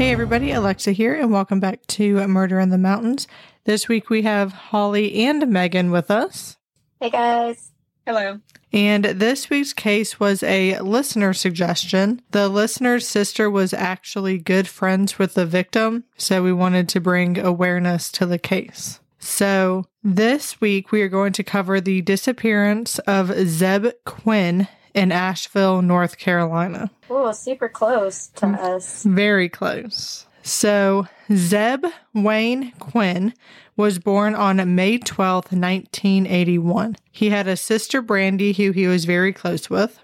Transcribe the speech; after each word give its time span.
Hey 0.00 0.12
everybody, 0.12 0.50
Alexa 0.50 0.92
here, 0.92 1.14
and 1.14 1.30
welcome 1.30 1.60
back 1.60 1.86
to 1.88 2.26
Murder 2.26 2.58
in 2.58 2.70
the 2.70 2.78
Mountains. 2.78 3.28
This 3.64 3.86
week 3.86 4.08
we 4.08 4.22
have 4.22 4.50
Holly 4.50 5.26
and 5.26 5.46
Megan 5.48 5.90
with 5.90 6.10
us. 6.10 6.56
Hey 6.98 7.10
guys. 7.10 7.72
Hello. 8.06 8.40
And 8.72 9.04
this 9.04 9.50
week's 9.50 9.74
case 9.74 10.18
was 10.18 10.42
a 10.42 10.78
listener 10.78 11.34
suggestion. 11.34 12.22
The 12.30 12.48
listener's 12.48 13.06
sister 13.06 13.50
was 13.50 13.74
actually 13.74 14.38
good 14.38 14.66
friends 14.66 15.18
with 15.18 15.34
the 15.34 15.44
victim, 15.44 16.04
so 16.16 16.42
we 16.42 16.54
wanted 16.54 16.88
to 16.88 17.00
bring 17.00 17.38
awareness 17.38 18.10
to 18.12 18.24
the 18.24 18.38
case. 18.38 19.00
So, 19.18 19.84
this 20.02 20.62
week 20.62 20.92
we 20.92 21.02
are 21.02 21.08
going 21.08 21.34
to 21.34 21.44
cover 21.44 21.78
the 21.78 22.00
disappearance 22.00 23.00
of 23.00 23.28
Zebb 23.28 23.92
Quinn 24.06 24.66
in 24.94 25.12
Asheville, 25.12 25.82
North 25.82 26.18
Carolina. 26.18 26.90
Oh, 27.08 27.32
super 27.32 27.68
close 27.68 28.28
to 28.36 28.46
mm. 28.46 28.58
us. 28.58 29.04
Very 29.04 29.48
close. 29.48 30.26
So, 30.42 31.06
Zebb 31.28 31.90
Wayne 32.14 32.72
Quinn 32.78 33.34
was 33.76 33.98
born 33.98 34.34
on 34.34 34.74
May 34.74 34.98
12th, 34.98 35.52
1981. 35.52 36.96
He 37.10 37.30
had 37.30 37.48
a 37.48 37.56
sister, 37.56 38.02
Brandy, 38.02 38.52
who 38.52 38.72
he 38.72 38.86
was 38.86 39.04
very 39.04 39.32
close 39.32 39.68
with. 39.70 39.98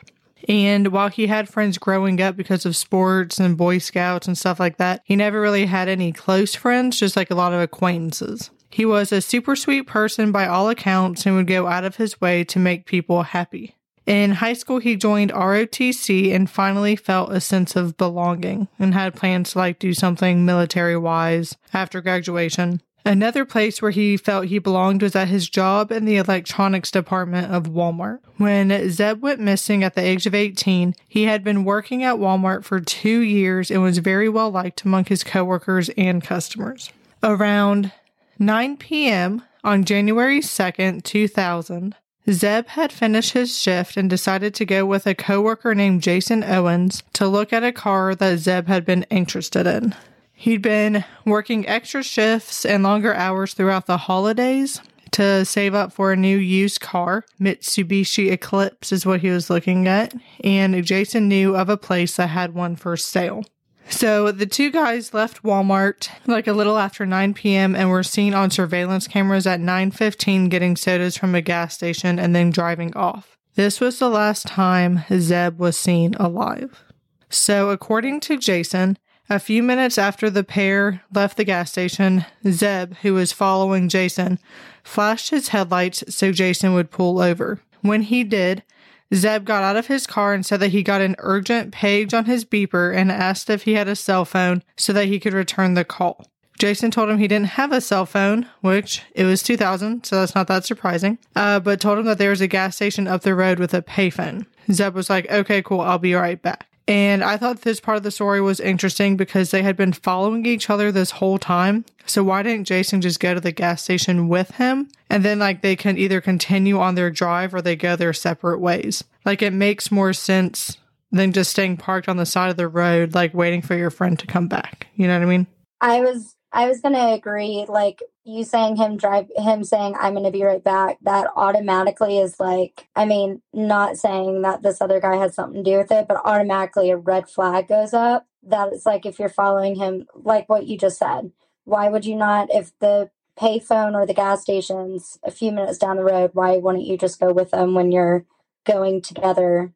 And 0.49 0.89
while 0.89 1.09
he 1.09 1.27
had 1.27 1.49
friends 1.49 1.79
growing 1.79 2.21
up 2.21 2.37
because 2.37 2.65
of 2.65 2.77
sports 2.77 3.41
and 3.41 3.57
Boy 3.57 3.79
Scouts 3.79 4.29
and 4.29 4.39
stuff 4.39 4.61
like 4.61 4.77
that, 4.77 5.03
he 5.05 5.17
never 5.17 5.41
really 5.41 5.67
had 5.67 5.89
any 5.89 6.13
close 6.13 6.55
friends, 6.55 6.99
just 6.99 7.17
like 7.17 7.31
a 7.31 7.35
lot 7.35 7.53
of 7.53 7.61
acquaintances. 7.61 8.51
He 8.71 8.85
was 8.85 9.13
a 9.13 9.21
super 9.21 9.57
sweet 9.57 9.87
person 9.87 10.33
by 10.33 10.47
all 10.47 10.69
accounts 10.69 11.27
and 11.27 11.35
would 11.37 11.47
go 11.47 11.67
out 11.67 11.85
of 11.85 11.97
his 11.97 12.21
way 12.21 12.45
to 12.45 12.59
make 12.59 12.87
people 12.87 13.23
happy. 13.23 13.76
In 14.07 14.33
high 14.33 14.53
school, 14.53 14.79
he 14.79 14.95
joined 14.95 15.33
ROTC 15.33 16.33
and 16.33 16.49
finally 16.49 16.95
felt 16.95 17.33
a 17.33 17.41
sense 17.41 17.75
of 17.75 17.97
belonging 17.97 18.69
and 18.79 18.95
had 18.95 19.17
plans 19.17 19.53
to 19.53 19.59
like 19.59 19.81
do 19.81 19.93
something 19.93 20.45
military 20.45 20.97
wise 20.97 21.57
after 21.75 22.01
graduation. 22.01 22.81
Another 23.05 23.45
place 23.45 23.81
where 23.81 23.93
he 23.93 24.17
felt 24.17 24.47
he 24.47 24.59
belonged 24.59 25.01
was 25.01 25.15
at 25.15 25.29
his 25.29 25.49
job 25.49 25.93
in 25.93 26.07
the 26.07 26.17
electronics 26.17 26.91
department 26.91 27.53
of 27.53 27.69
Walmart. 27.69 28.19
When 28.37 28.71
Zebb 28.71 29.21
went 29.21 29.39
missing 29.39 29.85
at 29.85 29.95
the 29.95 30.03
age 30.03 30.27
of 30.27 30.35
18, 30.35 30.95
he 31.07 31.25
had 31.25 31.45
been 31.45 31.65
working 31.65 32.03
at 32.03 32.17
Walmart 32.17 32.65
for 32.65 32.81
two 32.81 33.21
years 33.21 33.71
and 33.71 33.81
was 33.81 33.99
very 33.99 34.29
well 34.29 34.51
liked 34.51 34.85
among 34.85 35.05
his 35.05 35.23
coworkers 35.23 35.89
and 35.91 36.23
customers. 36.23 36.91
Around 37.23 37.93
9 38.41 38.77
p.m. 38.77 39.43
on 39.63 39.85
January 39.85 40.41
2nd, 40.41 41.05
2000, 41.05 41.95
Zebb 42.29 42.67
had 42.69 42.93
finished 42.93 43.33
his 43.33 43.57
shift 43.57 43.97
and 43.97 44.11
decided 44.11 44.55
to 44.55 44.65
go 44.65 44.85
with 44.85 45.07
a 45.07 45.15
coworker 45.15 45.75
named 45.75 46.03
Jason 46.03 46.43
Owens 46.43 47.03
to 47.13 47.29
look 47.29 47.53
at 47.53 47.65
a 47.65 47.73
car 47.73 48.15
that 48.15 48.39
Zebb 48.39 48.67
had 48.67 48.85
been 48.85 49.05
interested 49.05 49.67
in. 49.67 49.95
He'd 50.33 50.63
been 50.63 51.05
working 51.25 51.67
extra 51.69 52.03
shifts 52.03 52.67
and 52.67 52.83
longer 52.83 53.15
hours 53.15 53.55
throughout 53.55 53.87
the 53.87 53.97
holidays 53.97 54.81
to 55.13 55.45
save 55.45 55.75
up 55.75 55.93
for 55.93 56.13
a 56.13 56.17
new 56.17 56.37
used 56.37 56.81
car. 56.81 57.25
Mitsubishi 57.41 58.31
Eclipse 58.31 58.93
is 58.93 59.07
what 59.07 59.21
he 59.21 59.31
was 59.31 59.49
looking 59.49 59.89
at, 59.89 60.13
and 60.45 60.85
Jason 60.85 61.29
knew 61.29 61.57
of 61.57 61.69
a 61.69 61.77
place 61.79 62.17
that 62.17 62.29
had 62.29 62.55
one 62.55 62.77
for 62.77 62.97
sale. 62.97 63.45
So 63.89 64.33
the 64.33 64.47
two 64.47 64.71
guys 64.71 65.15
left 65.15 65.43
Walmart 65.43 66.09
like 66.27 66.47
a 66.47 66.53
little 66.53 66.79
after 66.79 67.07
9 67.07 67.35
p.m. 67.35 67.75
and 67.77 67.89
were 67.89 68.03
seen 68.03 68.35
on 68.35 68.51
surveillance 68.51 69.07
cameras 69.07 69.47
at 69.47 69.61
9:15 69.61 70.49
getting 70.51 70.77
sodas 70.77 71.17
from 71.17 71.35
a 71.35 71.41
gas 71.41 71.75
station 71.75 72.19
and 72.19 72.35
then 72.35 72.51
driving 72.51 72.95
off. 72.97 73.37
This 73.55 73.81
was 73.81 73.99
the 73.99 74.11
last 74.11 74.47
time 74.47 74.99
Zebb 75.09 75.57
was 75.57 75.79
seen 75.79 76.15
alive. 76.17 76.85
So 77.31 77.71
according 77.71 78.21
to 78.21 78.37
Jason, 78.37 78.99
a 79.31 79.39
few 79.39 79.63
minutes 79.63 79.99
after 79.99 80.31
the 80.31 80.45
pair 80.45 81.03
left 81.13 81.37
the 81.37 81.45
gas 81.45 81.71
station, 81.71 82.25
Zebb, 82.45 82.97
who 82.99 83.15
was 83.15 83.33
following 83.33 83.89
Jason, 83.89 84.39
flashed 84.85 85.31
his 85.31 85.49
headlights 85.49 86.05
so 86.15 86.33
Jason 86.33 86.75
would 86.75 86.91
pull 86.91 87.19
over. 87.19 87.61
When 87.81 88.03
he 88.03 88.25
did, 88.25 88.63
Zebb 89.13 89.45
got 89.45 89.63
out 89.63 89.77
of 89.77 89.87
his 89.87 90.07
car 90.07 90.35
and 90.35 90.45
said 90.45 90.61
that 90.61 90.69
he 90.71 90.83
got 90.83 91.01
an 91.01 91.17
urgent 91.19 91.73
page 91.73 92.13
on 92.13 92.25
his 92.25 92.45
beeper 92.45 92.95
and 92.95 93.11
asked 93.13 93.51
if 93.51 93.63
he 93.63 93.75
had 93.75 93.89
a 93.89 93.97
cell 93.97 94.25
phone 94.25 94.63
so 94.77 94.93
that 94.93 95.07
he 95.07 95.21
could 95.21 95.33
return 95.33 95.75
the 95.75 95.85
call. 95.85 96.27
Jason 96.59 96.91
told 96.91 97.11
him 97.11 97.19
he 97.19 97.29
didn't 97.29 97.49
have 97.49 97.71
a 97.71 97.81
cell 97.81 98.07
phone, 98.07 98.49
which 98.63 99.03
it 99.15 99.25
was 99.25 99.43
2000, 99.43 100.05
so 100.05 100.21
that's 100.21 100.35
not 100.35 100.49
that 100.49 100.65
surprising, 100.65 101.19
uh, 101.35 101.61
but 101.61 101.81
told 101.81 101.99
him 101.99 102.07
that 102.07 102.19
there 102.19 102.31
was 102.31 102.41
a 102.41 102.47
gas 102.47 102.77
station 102.77 103.07
up 103.07 103.23
the 103.23 103.35
road 103.35 103.59
with 103.59 103.75
a 103.75 103.83
payphone. 103.83 104.47
Zebb 104.69 104.95
was 104.95 105.11
like, 105.11 105.31
okay, 105.31 105.61
cool, 105.63 105.81
I'll 105.81 105.99
be 105.99 106.15
right 106.15 106.41
back. 106.41 106.67
And 106.89 107.25
I 107.25 107.37
thought 107.37 107.63
this 107.63 107.81
part 107.81 107.97
of 107.97 108.05
the 108.05 108.13
story 108.13 108.41
was 108.41 108.61
interesting 108.61 109.17
because 109.17 109.51
they 109.51 109.63
had 109.63 109.77
been 109.77 109.93
following 109.93 110.47
each 110.47 110.71
other 110.71 110.93
this 110.93 111.13
whole 111.13 111.39
time. 111.39 111.85
So 112.07 112.23
why 112.23 112.45
didn't 112.45 112.67
Jason 112.67 113.01
just 113.01 113.19
go 113.19 113.35
to 113.35 113.41
the 113.41 113.51
gas 113.51 113.83
station 113.83 114.29
with 114.29 114.53
him? 114.53 114.89
And 115.11 115.25
then 115.25 115.41
like 115.41 115.63
they 115.63 115.75
can 115.75 115.99
either 115.99 116.21
continue 116.21 116.79
on 116.79 116.95
their 116.95 117.11
drive 117.11 117.55
or 117.55 117.61
they 117.61 117.75
go 117.75 117.97
their 117.97 118.13
separate 118.13 118.61
ways. 118.61 119.03
Like 119.25 119.43
it 119.43 119.53
makes 119.53 119.91
more 119.91 120.13
sense 120.13 120.79
than 121.11 121.33
just 121.33 121.51
staying 121.51 121.79
parked 121.79 122.09
on 122.09 122.19
the 122.19 122.27
side 122.27 122.51
of 122.51 122.57
the 122.57 122.69
road, 122.69 123.15
like 123.15 123.35
waiting 123.35 123.63
for 123.63 123.75
your 123.75 123.91
friend 123.91 124.17
to 124.21 124.27
come 124.27 124.47
back. 124.47 124.87
You 124.95 125.09
know 125.09 125.15
what 125.15 125.27
I 125.27 125.31
mean? 125.31 125.47
I 125.81 126.01
was 126.01 126.36
I 126.57 126.69
was 126.69 126.81
gonna 126.81 127.13
agree. 127.13 127.67
Like 127.69 128.03
you 128.25 128.43
saying 128.43 128.77
him 128.77 128.97
drive 128.97 129.31
him 129.37 129.63
saying 129.63 129.95
I'm 130.01 130.15
gonna 130.15 130.31
be 130.31 130.43
right 130.43 130.65
back. 130.65 130.97
That 131.03 131.29
automatically 131.37 132.19
is 132.19 132.41
like 132.41 132.89
I 132.97 133.05
mean, 133.05 133.43
not 133.53 133.99
saying 133.99 134.41
that 134.41 134.63
this 134.63 134.81
other 134.81 134.99
guy 134.99 135.17
had 135.17 135.35
something 135.35 135.63
to 135.63 135.71
do 135.71 135.77
with 135.77 135.93
it, 135.93 136.09
but 136.09 136.23
automatically 136.25 136.91
a 136.91 136.97
red 136.97 137.29
flag 137.29 137.69
goes 137.69 137.93
up. 137.93 138.27
That 138.43 138.73
it's 138.73 138.87
like 138.87 139.05
if 139.05 139.19
you're 139.19 139.29
following 139.29 139.77
him, 139.77 140.07
like 140.15 140.49
what 140.49 140.67
you 140.67 140.79
just 140.79 140.99
said. 140.99 141.31
Why 141.65 141.91
would 141.91 142.07
you 142.07 142.17
not? 142.17 142.49
If 142.51 142.73
the 142.79 143.11
payphone 143.39 143.93
or 143.93 144.07
the 144.07 144.15
gas 144.15 144.41
station's 144.41 145.19
a 145.23 145.31
few 145.31 145.53
minutes 145.53 145.77
down 145.77 145.97
the 145.97 146.05
road, 146.05 146.31
why 146.33 146.57
wouldn't 146.57 146.87
you 146.87 146.97
just 146.97 147.21
go 147.21 147.35
with 147.35 147.51
them 147.51 147.75
when 147.75 147.93
you're 147.93 148.25
going 148.65 149.03
together 149.03 149.75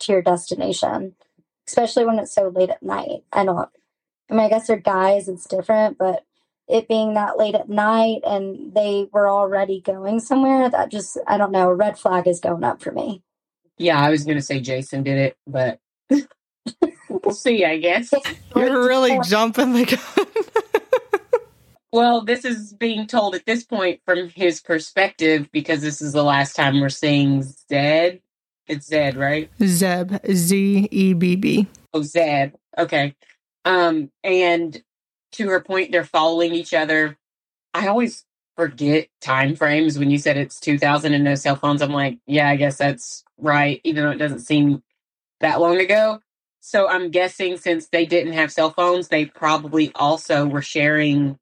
to 0.00 0.12
your 0.12 0.22
destination? 0.22 1.16
Especially 1.68 2.06
when 2.06 2.18
it's 2.18 2.34
so 2.34 2.48
late 2.48 2.70
at 2.70 2.82
night. 2.82 3.24
I 3.30 3.44
don't 3.44 3.68
I 4.34 4.36
mean, 4.36 4.46
I 4.46 4.48
guess 4.48 4.66
they're 4.66 4.76
guys, 4.76 5.28
it's 5.28 5.46
different, 5.46 5.96
but 5.96 6.24
it 6.66 6.88
being 6.88 7.14
that 7.14 7.38
late 7.38 7.54
at 7.54 7.68
night 7.68 8.22
and 8.26 8.74
they 8.74 9.06
were 9.12 9.28
already 9.28 9.80
going 9.80 10.18
somewhere, 10.18 10.68
that 10.68 10.90
just, 10.90 11.16
I 11.28 11.38
don't 11.38 11.52
know, 11.52 11.68
a 11.68 11.74
red 11.74 11.96
flag 11.96 12.26
is 12.26 12.40
going 12.40 12.64
up 12.64 12.82
for 12.82 12.90
me. 12.90 13.22
Yeah, 13.78 13.96
I 13.96 14.10
was 14.10 14.24
going 14.24 14.36
to 14.36 14.42
say 14.42 14.58
Jason 14.58 15.04
did 15.04 15.18
it, 15.18 15.36
but 15.46 15.78
we'll 17.08 17.32
see, 17.32 17.64
I 17.64 17.78
guess. 17.78 18.12
You're 18.56 18.84
really 18.88 19.20
jumping 19.24 19.72
the 19.72 19.84
gun. 19.84 21.40
well, 21.92 22.22
this 22.22 22.44
is 22.44 22.72
being 22.72 23.06
told 23.06 23.36
at 23.36 23.46
this 23.46 23.62
point 23.62 24.00
from 24.04 24.30
his 24.30 24.60
perspective 24.60 25.48
because 25.52 25.80
this 25.80 26.02
is 26.02 26.12
the 26.12 26.24
last 26.24 26.56
time 26.56 26.80
we're 26.80 26.88
seeing 26.88 27.44
Zed. 27.70 28.20
It's 28.66 28.86
Zed, 28.86 29.16
right? 29.16 29.48
Zebb, 29.60 30.28
Z 30.28 30.88
E 30.90 31.12
B 31.12 31.36
B. 31.36 31.68
Oh, 31.92 32.02
Zed. 32.02 32.54
Okay. 32.76 33.14
Um, 33.64 34.10
and 34.22 34.82
to 35.32 35.48
her 35.48 35.60
point, 35.60 35.92
they're 35.92 36.04
following 36.04 36.54
each 36.54 36.74
other. 36.74 37.16
I 37.72 37.88
always 37.88 38.24
forget 38.56 39.08
time 39.20 39.56
frames 39.56 39.98
when 39.98 40.10
you 40.10 40.18
said 40.18 40.36
it's 40.36 40.60
2000 40.60 41.14
and 41.14 41.24
no 41.24 41.34
cell 41.34 41.56
phones. 41.56 41.82
I'm 41.82 41.92
like, 41.92 42.18
yeah, 42.26 42.48
I 42.48 42.56
guess 42.56 42.76
that's 42.78 43.24
right, 43.38 43.80
even 43.84 44.04
though 44.04 44.10
it 44.10 44.18
doesn't 44.18 44.40
seem 44.40 44.82
that 45.40 45.60
long 45.60 45.80
ago. 45.80 46.20
So 46.60 46.88
I'm 46.88 47.10
guessing 47.10 47.56
since 47.58 47.88
they 47.88 48.06
didn't 48.06 48.34
have 48.34 48.52
cell 48.52 48.70
phones, 48.70 49.08
they 49.08 49.26
probably 49.26 49.92
also 49.94 50.46
were 50.46 50.62
sharing 50.62 51.38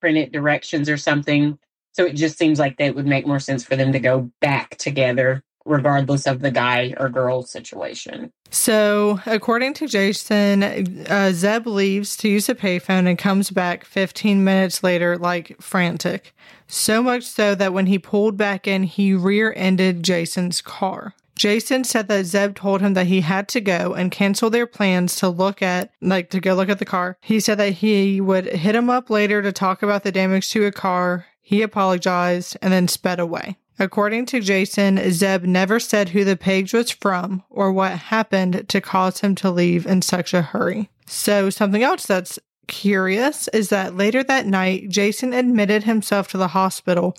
printed 0.00 0.32
directions 0.32 0.88
or 0.88 0.96
something. 0.96 1.58
So 1.92 2.04
it 2.04 2.14
just 2.14 2.38
seems 2.38 2.58
like 2.58 2.78
that 2.78 2.94
would 2.94 3.06
make 3.06 3.26
more 3.26 3.40
sense 3.40 3.64
for 3.64 3.76
them 3.76 3.92
to 3.92 4.00
go 4.00 4.30
back 4.40 4.76
together 4.78 5.42
regardless 5.66 6.26
of 6.26 6.40
the 6.40 6.50
guy 6.50 6.94
or 6.98 7.08
girl 7.08 7.42
situation. 7.42 8.32
So, 8.50 9.20
according 9.26 9.74
to 9.74 9.88
Jason, 9.88 10.62
uh, 10.62 11.32
Zebb 11.32 11.66
leaves 11.66 12.16
to 12.18 12.28
use 12.28 12.48
a 12.48 12.54
payphone 12.54 13.08
and 13.08 13.18
comes 13.18 13.50
back 13.50 13.84
15 13.84 14.44
minutes 14.44 14.82
later, 14.82 15.18
like 15.18 15.60
frantic. 15.60 16.34
So 16.68 17.02
much 17.02 17.24
so 17.24 17.54
that 17.54 17.72
when 17.72 17.86
he 17.86 17.98
pulled 17.98 18.36
back 18.36 18.66
in, 18.66 18.84
he 18.84 19.12
rear 19.12 19.52
ended 19.56 20.02
Jason's 20.02 20.62
car. 20.62 21.14
Jason 21.36 21.84
said 21.84 22.08
that 22.08 22.24
Zebb 22.24 22.54
told 22.54 22.80
him 22.80 22.94
that 22.94 23.06
he 23.06 23.20
had 23.20 23.46
to 23.48 23.60
go 23.60 23.92
and 23.92 24.10
cancel 24.10 24.48
their 24.48 24.66
plans 24.66 25.16
to 25.16 25.28
look 25.28 25.60
at, 25.60 25.90
like, 26.00 26.30
to 26.30 26.40
go 26.40 26.54
look 26.54 26.70
at 26.70 26.78
the 26.78 26.86
car. 26.86 27.18
He 27.20 27.40
said 27.40 27.58
that 27.58 27.74
he 27.74 28.22
would 28.22 28.46
hit 28.46 28.74
him 28.74 28.88
up 28.88 29.10
later 29.10 29.42
to 29.42 29.52
talk 29.52 29.82
about 29.82 30.02
the 30.02 30.10
damage 30.10 30.50
to 30.50 30.64
a 30.64 30.72
car. 30.72 31.26
He 31.42 31.60
apologized 31.60 32.56
and 32.62 32.72
then 32.72 32.88
sped 32.88 33.20
away. 33.20 33.58
According 33.78 34.26
to 34.26 34.40
Jason, 34.40 34.96
Zebb 34.96 35.42
never 35.42 35.78
said 35.78 36.10
who 36.10 36.24
the 36.24 36.36
page 36.36 36.72
was 36.72 36.90
from 36.90 37.42
or 37.50 37.72
what 37.72 37.92
happened 37.92 38.68
to 38.68 38.80
cause 38.80 39.20
him 39.20 39.34
to 39.36 39.50
leave 39.50 39.86
in 39.86 40.02
such 40.02 40.32
a 40.32 40.42
hurry. 40.42 40.88
So, 41.06 41.50
something 41.50 41.82
else 41.82 42.06
that's 42.06 42.38
curious 42.66 43.48
is 43.48 43.68
that 43.68 43.96
later 43.96 44.24
that 44.24 44.46
night, 44.46 44.88
Jason 44.88 45.32
admitted 45.32 45.84
himself 45.84 46.28
to 46.28 46.38
the 46.38 46.48
hospital 46.48 47.16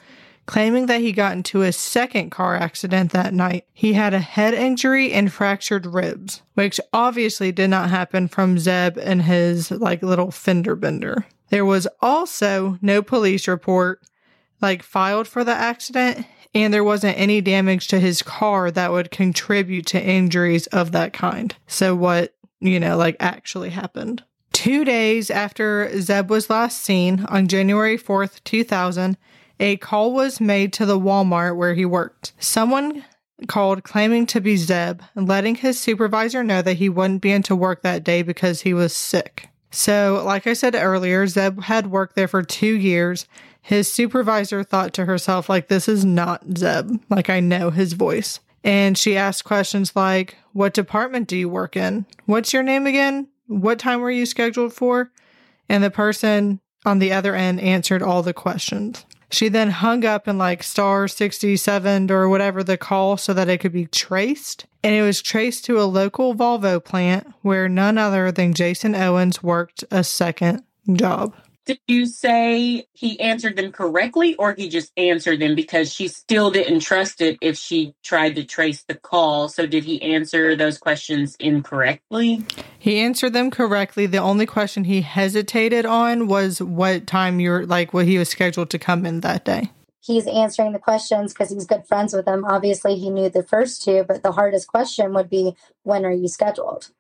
claiming 0.48 0.88
that 0.88 1.02
he 1.02 1.12
got 1.12 1.34
into 1.34 1.62
a 1.62 1.72
second 1.72 2.32
car 2.32 2.56
accident 2.56 3.12
that 3.12 3.34
night. 3.34 3.66
He 3.74 3.94
had 3.94 4.14
a 4.16 4.20
head 4.20 4.56
injury 4.56 5.12
and 5.12 5.32
fractured 5.32 5.86
ribs, 5.86 6.42
which 6.56 6.80
obviously 6.92 7.52
did 7.52 7.70
not 7.70 7.90
happen 7.92 8.28
from 8.28 8.56
Zebb 8.56 8.98
and 8.98 9.22
his 9.22 9.70
like 9.70 10.02
little 10.02 10.32
fender 10.32 10.76
bender. 10.76 11.28
There 11.50 11.66
was 11.66 11.88
also 12.02 12.80
no 12.82 13.02
police 13.02 13.48
report 13.48 14.02
like 14.62 14.84
filed 14.84 15.28
for 15.28 15.44
the 15.44 15.54
accident 15.54 16.26
and 16.54 16.74
there 16.74 16.84
wasn't 16.84 17.18
any 17.18 17.42
damage 17.42 17.88
to 17.90 18.00
his 18.00 18.22
car 18.22 18.72
that 18.72 18.92
would 18.92 19.12
contribute 19.12 19.86
to 19.88 20.04
injuries 20.04 20.68
of 20.68 20.92
that 20.92 21.14
kind. 21.14 21.56
So 21.68 21.96
what, 21.96 22.34
you 22.60 22.80
know, 22.80 22.98
like 22.98 23.16
actually 23.20 23.70
happened. 23.70 24.24
Two 24.54 24.84
days 24.84 25.30
after 25.30 25.88
Zebb 25.90 26.30
was 26.30 26.50
last 26.50 26.80
seen, 26.80 27.26
on 27.30 27.48
January 27.48 27.98
4th, 27.98 28.44
2000, 28.44 29.18
a 29.60 29.78
call 29.78 30.14
was 30.14 30.42
made 30.42 30.74
to 30.74 30.86
the 30.86 31.00
Walmart 31.00 31.58
where 31.58 31.76
he 31.76 31.86
worked. 31.86 32.34
Someone 32.40 33.04
called 33.48 33.84
claiming 33.84 34.26
to 34.28 34.42
be 34.42 34.56
Zebb, 34.56 35.02
letting 35.16 35.56
his 35.56 35.80
supervisor 35.80 36.44
know 36.44 36.62
that 36.64 36.78
he 36.78 36.90
wouldn't 36.90 37.22
be 37.22 37.32
into 37.32 37.56
work 37.56 37.84
that 37.84 38.04
day 38.04 38.24
because 38.24 38.62
he 38.62 38.74
was 38.74 38.96
sick. 38.96 39.50
So, 39.70 40.24
like 40.26 40.48
I 40.48 40.54
said 40.54 40.76
earlier, 40.76 41.26
Zebb 41.28 41.64
had 41.64 41.92
worked 41.92 42.16
there 42.16 42.28
for 42.28 42.42
two 42.42 42.76
years. 42.76 43.28
His 43.68 43.92
supervisor 43.92 44.64
thought 44.64 44.94
to 44.94 45.04
herself, 45.04 45.50
like, 45.50 45.68
this 45.68 45.90
is 45.90 46.06
not 46.06 46.48
Zebb. 46.52 47.02
Like, 47.10 47.30
I 47.30 47.42
know 47.42 47.70
his 47.70 47.92
voice. 47.92 48.40
And 48.64 48.98
she 48.98 49.18
asked 49.18 49.44
questions 49.44 49.94
like, 49.94 50.38
What 50.54 50.74
department 50.74 51.28
do 51.28 51.36
you 51.36 51.50
work 51.50 51.76
in? 51.76 52.06
What's 52.28 52.54
your 52.54 52.64
name 52.64 52.88
again? 52.88 53.28
What 53.48 53.78
time 53.78 54.00
were 54.00 54.10
you 54.10 54.26
scheduled 54.26 54.72
for? 54.72 55.12
And 55.68 55.84
the 55.84 55.92
person 55.92 56.62
on 56.86 57.00
the 57.00 57.12
other 57.12 57.36
end 57.36 57.60
answered 57.60 58.02
all 58.02 58.24
the 58.24 58.34
questions. 58.34 59.06
She 59.32 59.50
then 59.50 59.72
hung 59.72 60.06
up 60.06 60.30
in 60.30 60.38
like 60.38 60.64
star 60.64 61.10
67 61.10 62.10
or 62.10 62.30
whatever 62.30 62.64
the 62.64 62.78
call 62.78 63.18
so 63.18 63.34
that 63.34 63.50
it 63.50 63.58
could 63.58 63.74
be 63.74 63.88
traced. 63.88 64.66
And 64.82 64.96
it 64.96 65.02
was 65.02 65.22
traced 65.22 65.66
to 65.66 65.82
a 65.82 65.84
local 65.84 66.34
Volvo 66.34 66.82
plant 66.82 67.28
where 67.42 67.68
none 67.68 67.98
other 67.98 68.32
than 68.32 68.54
Jason 68.54 68.96
Owens 68.96 69.44
worked 69.44 69.84
a 69.92 70.06
second 70.06 70.64
job. 70.94 71.36
Did 71.68 71.80
you 71.86 72.06
say 72.06 72.88
he 72.94 73.20
answered 73.20 73.58
them 73.58 73.74
correctly 73.74 74.36
or 74.36 74.56
he 74.58 74.70
just 74.70 74.90
answered 74.96 75.42
them 75.42 75.54
because 75.54 75.92
she 75.92 76.08
still 76.08 76.50
didn't 76.50 76.80
trust 76.80 77.20
it 77.20 77.38
if 77.42 77.58
she 77.58 77.94
tried 78.02 78.36
to 78.36 78.46
trace 78.46 78.84
the 78.84 78.96
call? 78.96 79.50
So 79.50 79.68
did 79.68 79.84
he 79.84 80.02
answer 80.02 80.56
those 80.56 80.78
questions 80.78 81.36
incorrectly? 81.42 82.46
He 82.80 83.00
answered 83.00 83.34
them 83.34 83.52
correctly. 83.52 84.06
The 84.06 84.18
only 84.20 84.46
question 84.46 84.86
he 84.86 85.02
hesitated 85.02 85.86
on 85.86 86.30
was 86.30 86.62
what 86.62 87.06
time 87.06 87.42
you're 87.42 87.66
like 87.66 87.94
what 87.94 88.06
he 88.06 88.18
was 88.18 88.30
scheduled 88.30 88.70
to 88.70 88.80
come 88.80 89.06
in 89.06 89.20
that 89.20 89.44
day. 89.44 89.70
He's 90.00 90.26
answering 90.26 90.72
the 90.72 90.80
questions 90.80 91.34
because 91.34 91.50
he's 91.50 91.66
good 91.66 91.86
friends 91.86 92.14
with 92.14 92.24
them. 92.24 92.46
Obviously, 92.46 92.96
he 92.96 93.10
knew 93.10 93.28
the 93.28 93.44
first 93.44 93.84
two, 93.84 94.06
but 94.08 94.24
the 94.24 94.32
hardest 94.32 94.70
question 94.70 95.14
would 95.16 95.30
be, 95.30 95.54
When 95.84 96.06
are 96.06 96.14
you 96.14 96.30
scheduled? 96.30 96.92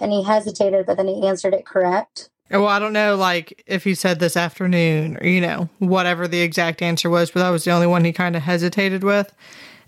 And 0.00 0.10
he 0.10 0.24
hesitated, 0.24 0.84
but 0.84 0.96
then 0.96 1.06
he 1.06 1.28
answered 1.28 1.54
it 1.54 1.64
correct. 1.64 2.28
Well, 2.50 2.66
I 2.66 2.80
don't 2.80 2.92
know, 2.92 3.14
like 3.14 3.62
if 3.66 3.84
he 3.84 3.94
said 3.94 4.18
this 4.18 4.36
afternoon 4.36 5.18
or, 5.18 5.26
you 5.26 5.40
know, 5.40 5.68
whatever 5.78 6.26
the 6.26 6.40
exact 6.40 6.82
answer 6.82 7.08
was, 7.08 7.30
but 7.30 7.40
that 7.40 7.50
was 7.50 7.64
the 7.64 7.70
only 7.70 7.86
one 7.86 8.04
he 8.04 8.12
kind 8.12 8.34
of 8.34 8.42
hesitated 8.42 9.04
with. 9.04 9.32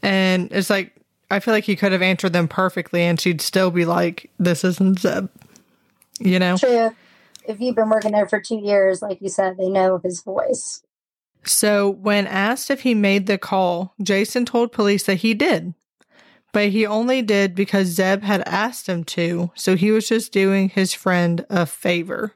And 0.01 0.51
it's 0.53 0.71
like, 0.71 0.95
I 1.29 1.41
feel 1.41 1.55
like 1.55 1.65
he 1.65 1.75
could 1.75 1.93
have 1.93 2.03
answered 2.03 2.33
them 2.33 2.47
perfectly 2.47 3.03
and 3.03 3.21
she'd 3.21 3.41
still 3.41 3.73
be 3.73 3.85
like, 3.85 4.31
this 4.39 4.63
isn't 4.63 5.01
Zebb, 5.01 5.29
you 6.21 6.39
know? 6.39 6.57
True. 6.57 6.95
If 7.49 7.61
you've 7.61 7.75
been 7.75 7.91
working 7.91 8.13
there 8.13 8.29
for 8.29 8.41
two 8.41 8.59
years, 8.59 9.03
like 9.03 9.21
you 9.21 9.29
said, 9.29 9.57
they 9.57 9.69
know 9.69 9.99
his 9.99 10.23
voice. 10.23 10.83
So 11.45 11.91
when 11.91 12.29
asked 12.29 12.71
if 12.71 12.83
he 12.83 12.95
made 12.95 13.27
the 13.27 13.39
call, 13.39 13.95
Jason 14.01 14.45
told 14.45 14.71
police 14.71 15.05
that 15.05 15.17
he 15.17 15.35
did. 15.35 15.75
But 16.53 16.69
he 16.69 16.87
only 16.87 17.23
did 17.23 17.57
because 17.57 17.97
Zebb 17.97 18.23
had 18.23 18.43
asked 18.47 18.89
him 18.89 19.03
to, 19.05 19.51
so 19.55 19.75
he 19.75 19.91
was 19.91 20.07
just 20.07 20.33
doing 20.33 20.69
his 20.69 20.93
friend 20.93 21.45
a 21.51 21.67
favor. 21.67 22.35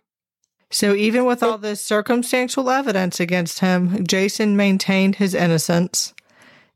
So 0.70 0.94
even 0.94 1.24
with 1.24 1.42
all 1.42 1.58
this 1.58 1.84
circumstantial 1.84 2.70
evidence 2.70 3.20
against 3.20 3.60
him, 3.60 4.04
Jason 4.06 4.56
maintained 4.56 5.16
his 5.16 5.34
innocence 5.34 6.12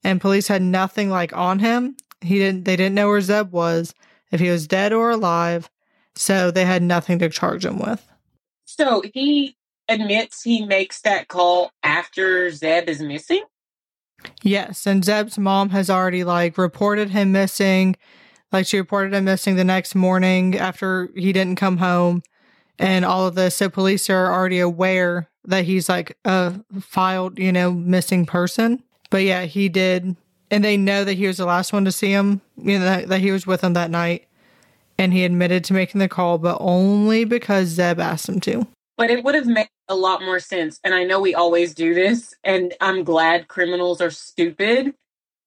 and 0.03 0.21
police 0.21 0.49
had 0.49 0.63
nothing 0.63 1.11
like 1.11 1.37
on 1.37 1.59
him. 1.59 1.97
He 2.21 2.39
didn't 2.39 2.65
they 2.65 2.77
didn't 2.77 2.95
know 2.95 3.09
where 3.09 3.21
Zebb 3.21 3.51
was, 3.51 3.95
if 4.31 4.41
he 4.41 4.51
was 4.51 4.67
dead 4.67 4.93
or 4.93 5.11
alive, 5.11 5.71
so 6.15 6.51
they 6.51 6.65
had 6.65 6.83
nothing 6.83 7.19
to 7.19 7.29
charge 7.29 7.65
him 7.65 7.79
with. 7.79 8.07
So 8.65 9.03
he 9.13 9.57
admits 9.89 10.43
he 10.43 10.65
makes 10.65 11.01
that 11.03 11.29
call 11.29 11.73
after 11.83 12.47
Zebb 12.51 12.89
is 12.89 13.01
missing? 13.01 13.43
Yes, 14.43 14.87
and 14.87 15.03
Zebb's 15.03 15.39
mom 15.39 15.71
has 15.71 15.91
already 15.91 16.25
like 16.25 16.59
reported 16.59 17.11
him 17.11 17.33
missing. 17.33 17.97
Like 18.53 18.67
she 18.67 18.79
reported 18.79 19.15
him 19.15 19.25
missing 19.25 19.57
the 19.57 19.65
next 19.65 19.95
morning 19.95 20.57
after 20.57 21.11
he 21.15 21.33
didn't 21.33 21.57
come 21.57 21.79
home 21.79 22.23
and 22.81 23.05
all 23.05 23.27
of 23.27 23.35
this. 23.37 23.57
So 23.57 23.69
police 23.69 24.11
are 24.11 24.33
already 24.33 24.59
aware 24.59 25.29
that 25.45 25.65
he's 25.65 25.89
like 25.89 26.17
a 26.25 26.55
filed, 26.81 27.39
you 27.39 27.53
know, 27.53 27.71
missing 27.71 28.27
person. 28.27 28.83
But 29.11 29.23
yeah, 29.23 29.45
he 29.45 29.69
did. 29.69 30.17
And 30.51 30.65
they 30.65 30.77
know 30.77 31.05
that 31.05 31.15
he 31.15 31.27
was 31.27 31.37
the 31.37 31.45
last 31.45 31.73
one 31.73 31.85
to 31.85 31.93
see 31.93 32.11
him, 32.11 32.41
you 32.57 32.79
know, 32.79 32.85
that, 32.85 33.09
that 33.09 33.21
he 33.21 33.31
was 33.31 33.47
with 33.47 33.63
him 33.63 33.75
that 33.75 33.91
night. 33.91 34.27
And 34.99 35.13
he 35.13 35.25
admitted 35.25 35.63
to 35.65 35.75
making 35.75 35.99
the 35.99 36.09
call, 36.09 36.39
but 36.39 36.57
only 36.61 37.25
because 37.25 37.77
Zebb 37.77 37.99
asked 37.99 38.29
him 38.29 38.41
to. 38.41 38.67
But 38.97 39.11
it 39.11 39.25
would 39.25 39.35
have 39.35 39.47
made 39.47 39.69
a 39.89 39.95
lot 39.95 40.23
more 40.23 40.41
sense. 40.41 40.81
And 40.85 40.95
I 40.95 41.05
know 41.05 41.21
we 41.21 41.35
always 41.35 41.73
do 41.75 41.95
this, 41.95 42.35
and 42.45 42.75
I'm 42.83 43.03
glad 43.03 43.49
criminals 43.49 44.03
are 44.03 44.11
stupid. 44.11 44.95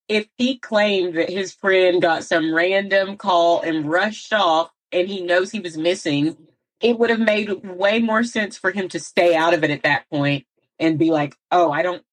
If 0.08 0.28
he 0.38 0.58
claimed 0.58 1.16
that 1.16 1.30
his 1.30 1.54
friend 1.54 2.02
got 2.02 2.24
some 2.24 2.54
random 2.54 3.16
call 3.16 3.62
and 3.62 3.90
rushed 3.90 4.34
off 4.34 4.72
and 4.92 5.08
he 5.08 5.22
knows 5.22 5.52
he 5.52 5.60
was 5.60 5.78
missing, 5.78 6.36
it 6.84 7.00
would 7.00 7.10
have 7.10 7.20
made 7.20 7.50
way 7.64 8.00
more 8.00 8.24
sense 8.24 8.58
for 8.58 8.70
him 8.70 8.90
to 8.90 9.00
stay 9.00 9.36
out 9.36 9.54
of 9.54 9.64
it 9.64 9.72
at 9.72 9.84
that 9.84 10.08
point 10.10 10.46
and 10.78 11.00
be 11.00 11.12
like, 11.12 11.36
oh, 11.50 11.72
I 11.72 11.82
don't 11.82 12.04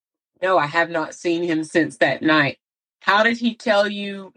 know. 0.41 0.57
I 0.57 0.67
have 0.67 0.89
not 0.89 1.15
seen 1.15 1.43
him 1.43 1.65
since 1.65 1.97
that 1.99 2.23
night. 2.23 2.59
How 3.01 3.25
did 3.25 3.37
he 3.37 3.57
tell 3.57 3.89
you 3.89 4.33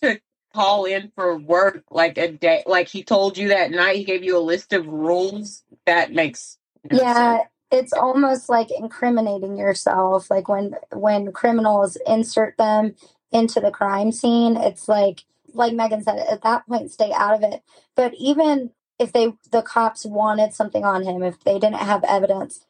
to 0.00 0.20
call 0.54 0.84
in 0.84 1.10
for 1.16 1.36
work 1.36 1.82
like 1.90 2.16
a 2.16 2.30
day? 2.30 2.62
Like 2.64 2.86
he 2.88 3.02
told 3.02 3.36
you 3.36 3.48
that 3.48 3.72
night, 3.72 3.96
he 3.96 4.04
gave 4.04 4.22
you 4.22 4.38
a 4.38 4.40
list 4.40 4.72
of 4.72 4.86
rules? 4.86 5.64
That 5.86 6.12
makes 6.12 6.58
no 6.88 6.98
yeah. 6.98 7.36
Sense. 7.38 7.48
It's 7.72 7.92
almost 7.92 8.48
like 8.48 8.68
incriminating 8.70 9.56
yourself. 9.56 10.30
Like 10.30 10.48
when 10.48 10.76
when 10.92 11.32
criminals 11.32 11.96
insert 12.06 12.56
them 12.56 12.94
into 13.32 13.60
the 13.60 13.70
crime 13.72 14.12
scene, 14.12 14.56
it's 14.56 14.88
like 14.88 15.24
like 15.54 15.72
Megan 15.72 16.04
said, 16.04 16.18
at 16.18 16.42
that 16.42 16.66
point, 16.68 16.92
stay 16.92 17.12
out 17.12 17.34
of 17.34 17.42
it. 17.42 17.62
But 17.96 18.12
even 18.18 18.70
if 18.98 19.12
they 19.12 19.34
the 19.50 19.62
cops 19.62 20.04
wanted 20.04 20.52
something 20.52 20.84
on 20.84 21.02
him 21.04 21.22
if 21.22 21.42
they 21.44 21.58
didn't 21.58 21.76
have 21.76 22.04
evidence. 22.04 22.66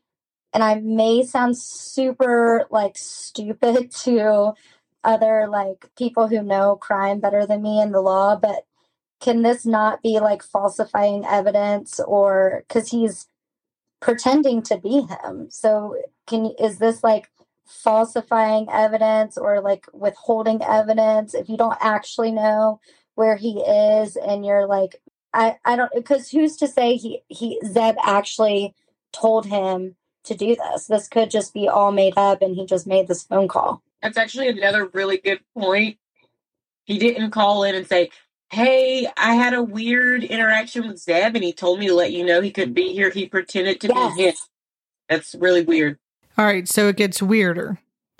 And 0.54 0.62
i 0.62 0.76
may 0.76 1.24
sound 1.24 1.58
super 1.58 2.66
like 2.70 2.98
stupid 2.98 3.90
to 4.04 4.54
other 5.04 5.48
like 5.48 5.90
people 5.96 6.28
who 6.28 6.42
know 6.42 6.76
crime 6.76 7.20
better 7.20 7.46
than 7.46 7.62
me 7.62 7.80
and 7.80 7.92
the 7.92 8.00
law 8.00 8.36
but 8.36 8.64
can 9.22 9.42
this 9.42 9.64
not 9.64 10.02
be 10.02 10.20
like 10.20 10.42
falsifying 10.42 11.24
evidence 11.24 12.00
or 12.00 12.64
because 12.68 12.90
he's 12.90 13.28
pretending 14.00 14.62
to 14.62 14.76
be 14.76 15.02
him? 15.02 15.48
So 15.50 15.96
can 16.26 16.46
is 16.58 16.78
this 16.78 17.04
like 17.04 17.30
falsifying 17.66 18.66
evidence 18.70 19.38
or 19.38 19.60
like 19.60 19.86
withholding 19.92 20.60
evidence? 20.62 21.34
If 21.34 21.48
you 21.48 21.56
don't 21.56 21.78
actually 21.80 22.32
know 22.32 22.80
where 23.14 23.36
he 23.36 23.60
is 23.60 24.16
and 24.16 24.44
you're 24.44 24.66
like 24.66 25.00
I, 25.34 25.56
I 25.64 25.76
don't 25.76 25.92
because 25.94 26.30
who's 26.30 26.56
to 26.58 26.68
say 26.68 26.96
he 26.96 27.22
he 27.28 27.60
Zebb 27.64 27.96
actually 28.04 28.74
told 29.12 29.46
him 29.46 29.96
to 30.24 30.34
do 30.34 30.56
this. 30.56 30.86
This 30.86 31.08
could 31.08 31.30
just 31.30 31.54
be 31.54 31.68
all 31.68 31.92
made 31.92 32.14
up 32.16 32.42
and 32.42 32.54
he 32.54 32.66
just 32.66 32.86
made 32.86 33.08
this 33.08 33.22
phone 33.22 33.48
call. 33.48 33.82
That's 34.02 34.16
actually 34.16 34.48
another 34.48 34.86
really 34.86 35.18
good 35.18 35.40
point. 35.56 35.98
He 36.84 36.98
didn't 36.98 37.30
call 37.30 37.64
in 37.64 37.74
and 37.74 37.86
say, 37.86 38.10
Hey, 38.50 39.08
I 39.16 39.34
had 39.34 39.54
a 39.54 39.62
weird 39.62 40.24
interaction 40.24 40.86
with 40.86 41.04
Zebb 41.04 41.34
and 41.34 41.42
he 41.42 41.52
told 41.52 41.78
me 41.78 41.88
to 41.88 41.94
let 41.94 42.12
you 42.12 42.24
know 42.24 42.40
he 42.40 42.50
could 42.50 42.74
be 42.74 42.92
here. 42.92 43.10
He 43.10 43.26
pretended 43.26 43.80
to 43.80 43.88
yes. 43.88 44.16
be 44.16 44.22
him. 44.22 44.34
That's 45.08 45.34
really 45.34 45.62
weird. 45.62 45.98
All 46.36 46.44
right, 46.44 46.68
so 46.68 46.88
it 46.88 46.96
gets 46.96 47.22
weirder. 47.22 47.78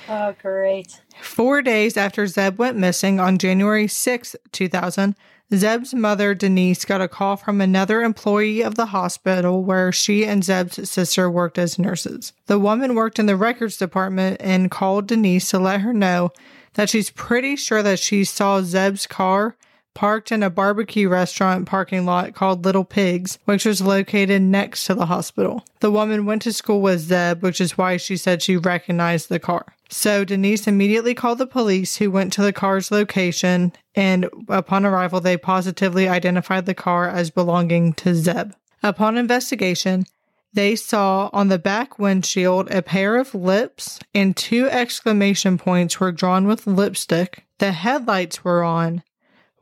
Oh, 0.09 0.35
great. 0.41 1.01
Four 1.21 1.63
days 1.63 1.97
after 1.97 2.25
Zebb 2.25 2.57
went 2.57 2.77
missing 2.77 3.21
on 3.21 3.39
January 3.39 3.87
6, 3.87 4.37
2000, 4.53 5.17
Zebb's 5.55 5.93
mother, 5.93 6.35
Denise, 6.35 6.85
got 6.85 7.01
a 7.01 7.09
call 7.09 7.37
from 7.37 7.61
another 7.61 8.03
employee 8.03 8.63
of 8.63 8.75
the 8.75 8.87
hospital 8.87 9.63
where 9.63 9.93
she 9.93 10.25
and 10.25 10.43
Zebb's 10.43 10.89
sister 10.89 11.31
worked 11.31 11.59
as 11.59 11.79
nurses. 11.79 12.33
The 12.47 12.59
woman 12.59 12.95
worked 12.95 13.19
in 13.19 13.27
the 13.27 13.37
records 13.37 13.77
department 13.77 14.39
and 14.41 14.71
called 14.71 15.07
Denise 15.07 15.51
to 15.51 15.59
let 15.59 15.83
her 15.83 15.93
know 15.93 16.33
that 16.75 16.89
she's 16.89 17.11
pretty 17.11 17.57
sure 17.57 17.83
that 17.83 17.99
she 17.99 18.25
saw 18.25 18.63
Zebb's 18.63 19.07
car 19.07 19.57
parked 19.95 20.33
in 20.33 20.43
a 20.43 20.51
barbecue 20.51 21.09
restaurant 21.09 21.67
parking 21.67 22.07
lot 22.07 22.35
called 22.35 22.65
Little 22.65 22.85
Pigs, 22.85 23.39
which 23.45 23.67
was 23.67 23.83
located 23.83 24.41
next 24.41 24.87
to 24.87 24.95
the 24.95 25.07
hospital. 25.07 25.65
The 25.81 25.91
woman 25.91 26.25
went 26.25 26.43
to 26.43 26.53
school 26.53 26.81
with 26.81 27.09
Zebb, 27.09 27.43
which 27.43 27.61
is 27.61 27.77
why 27.77 27.99
she 27.99 28.17
said 28.17 28.43
she 28.43 28.57
recognized 28.57 29.29
the 29.29 29.39
car. 29.39 29.75
So 29.93 30.25
Denise 30.25 30.67
immediately 30.67 31.13
called 31.13 31.37
the 31.37 31.47
police, 31.47 31.97
who 31.97 32.11
went 32.11 32.33
to 32.33 32.43
the 32.43 32.53
car's 32.53 32.91
location, 32.91 33.75
and 33.95 34.27
upon 34.49 34.87
arrival, 34.87 35.21
they 35.21 35.37
positively 35.37 36.09
identified 36.09 36.65
the 36.65 36.73
car 36.73 37.11
as 37.11 37.31
belonging 37.31 37.93
to 37.95 38.15
Zebb. 38.15 38.55
Upon 38.83 39.19
investigation, 39.19 40.07
they 40.55 40.77
saw 40.77 41.29
on 41.35 41.49
the 41.49 41.59
back 41.59 41.99
windshield 41.99 42.71
a 42.71 42.81
pair 42.81 43.17
of 43.17 43.35
lips 43.35 44.01
and 44.15 44.35
two 44.35 44.67
exclamation 44.71 45.59
points 45.59 46.01
were 46.01 46.11
drawn 46.11 46.47
with 46.47 46.67
lipstick. 46.67 47.45
The 47.59 47.73
headlights 47.73 48.43
were 48.43 48.65
on. 48.65 49.03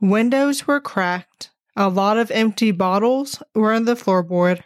Windows 0.00 0.64
were 0.64 0.80
cracked. 0.80 1.50
A 1.76 1.88
lot 1.88 2.18
of 2.18 2.30
empty 2.30 2.70
bottles 2.70 3.42
were 3.52 3.72
in 3.72 3.84
the 3.84 3.96
floorboard. 3.96 4.62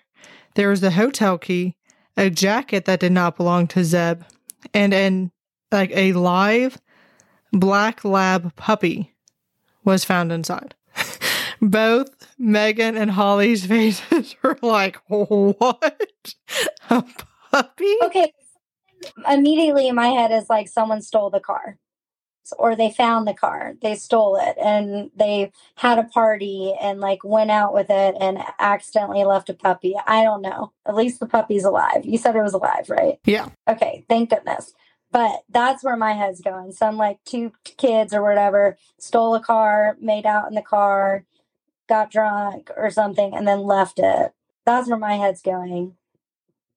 There 0.57 0.69
was 0.69 0.83
a 0.83 0.91
hotel 0.91 1.39
key, 1.39 1.75
a 2.19 2.29
jacket 2.29 2.85
that 2.85 3.01
did 3.01 3.13
not 3.13 3.37
belong 3.39 3.67
to 3.69 3.81
Zebb, 3.81 4.27
and 4.75 4.93
an 4.93 5.31
like 5.75 5.91
a 5.95 6.13
live 6.15 6.81
black 7.53 8.05
lab 8.05 8.57
puppy 8.57 9.15
was 9.85 10.05
found 10.05 10.33
inside. 10.33 10.75
Both 11.61 12.33
Megan 12.39 12.97
and 12.97 13.11
Holly's 13.11 13.67
faces 13.75 14.37
were 14.43 14.59
like, 14.63 14.97
"What? 15.09 16.35
A 16.89 17.05
puppy?" 17.51 17.97
Okay. 18.05 18.33
Immediately 19.29 19.89
in 19.89 19.95
my 19.95 20.09
head 20.09 20.31
is 20.33 20.49
like 20.49 20.69
someone 20.69 21.03
stole 21.03 21.29
the 21.29 21.41
car 21.41 21.79
or 22.59 22.77
they 22.77 22.91
found 22.91 23.27
the 23.27 23.35
car 23.35 23.75
they 23.81 23.95
stole 23.95 24.37
it 24.37 24.55
and 24.63 25.11
they 25.17 25.51
had 25.77 25.99
a 25.99 26.05
party 26.05 26.75
and 26.81 27.01
like 27.01 27.25
went 27.25 27.51
out 27.51 27.73
with 27.73 27.89
it 27.89 28.15
and 28.21 28.39
accidentally 28.59 29.25
left 29.25 29.49
a 29.49 29.55
puppy 29.55 29.95
i 30.07 30.23
don't 30.23 30.43
know 30.43 30.71
at 30.87 30.95
least 30.95 31.21
the 31.21 31.27
puppy's 31.27 31.65
alive 31.65 32.05
you 32.05 32.19
said 32.19 32.37
it 32.37 32.43
was 32.43 32.53
alive 32.53 32.89
right 32.91 33.19
Yeah. 33.25 33.49
okay 33.69 34.05
thank 34.09 34.31
goodness 34.31 34.75
but 35.15 35.45
that's 35.51 35.85
where 35.85 35.97
my 35.97 36.13
head's 36.15 36.43
going 36.43 36.73
some 36.73 36.99
like 36.99 37.19
two 37.25 37.53
kids 37.65 38.15
or 38.15 38.23
whatever 38.23 38.77
stole 38.99 39.35
a 39.37 39.41
car 39.41 39.97
made 40.01 40.27
out 40.27 40.49
in 40.49 40.57
the 40.57 40.63
car 40.63 41.25
got 41.89 42.11
drunk 42.11 42.71
or 42.77 42.91
something 42.91 43.35
and 43.35 43.49
then 43.49 43.61
left 43.63 44.01
it 44.01 44.35
that's 44.67 44.89
where 44.89 44.99
my 44.99 45.15
head's 45.17 45.43
going 45.43 45.97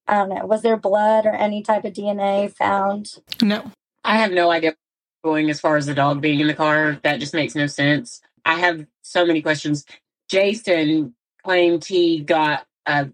i 0.08 0.16
don't 0.16 0.30
know 0.30 0.46
was 0.46 0.62
there 0.64 0.78
blood 0.78 1.26
or 1.26 1.34
any 1.34 1.64
type 1.64 1.86
of 1.86 1.94
dna 1.94 2.54
found 2.54 3.18
No. 3.42 3.72
I 4.06 4.18
have 4.20 4.32
no 4.32 4.52
idea 4.52 4.76
going 5.24 5.50
as 5.50 5.60
far 5.60 5.78
as 5.78 5.86
the 5.86 5.94
dog 5.94 6.22
being 6.22 6.40
in 6.40 6.48
the 6.48 6.54
car. 6.54 7.00
That 7.04 7.20
just 7.20 7.34
makes 7.34 7.56
no 7.56 7.68
sense. 7.68 8.22
I 8.46 8.56
have 8.56 8.86
so 9.02 9.26
many 9.26 9.42
questions. 9.42 9.86
Jason 10.30 11.16
claimed 11.44 11.84
he 11.84 12.22
got 12.22 12.66
a 12.86 13.10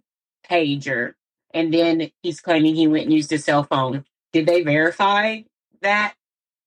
pager 0.49 1.13
and 1.53 1.73
then 1.73 2.11
he's 2.21 2.41
claiming 2.41 2.75
he 2.75 2.87
went 2.87 3.05
and 3.05 3.13
used 3.13 3.31
his 3.31 3.43
cell 3.43 3.63
phone. 3.63 4.05
Did 4.33 4.45
they 4.47 4.61
verify 4.63 5.41
that? 5.81 6.13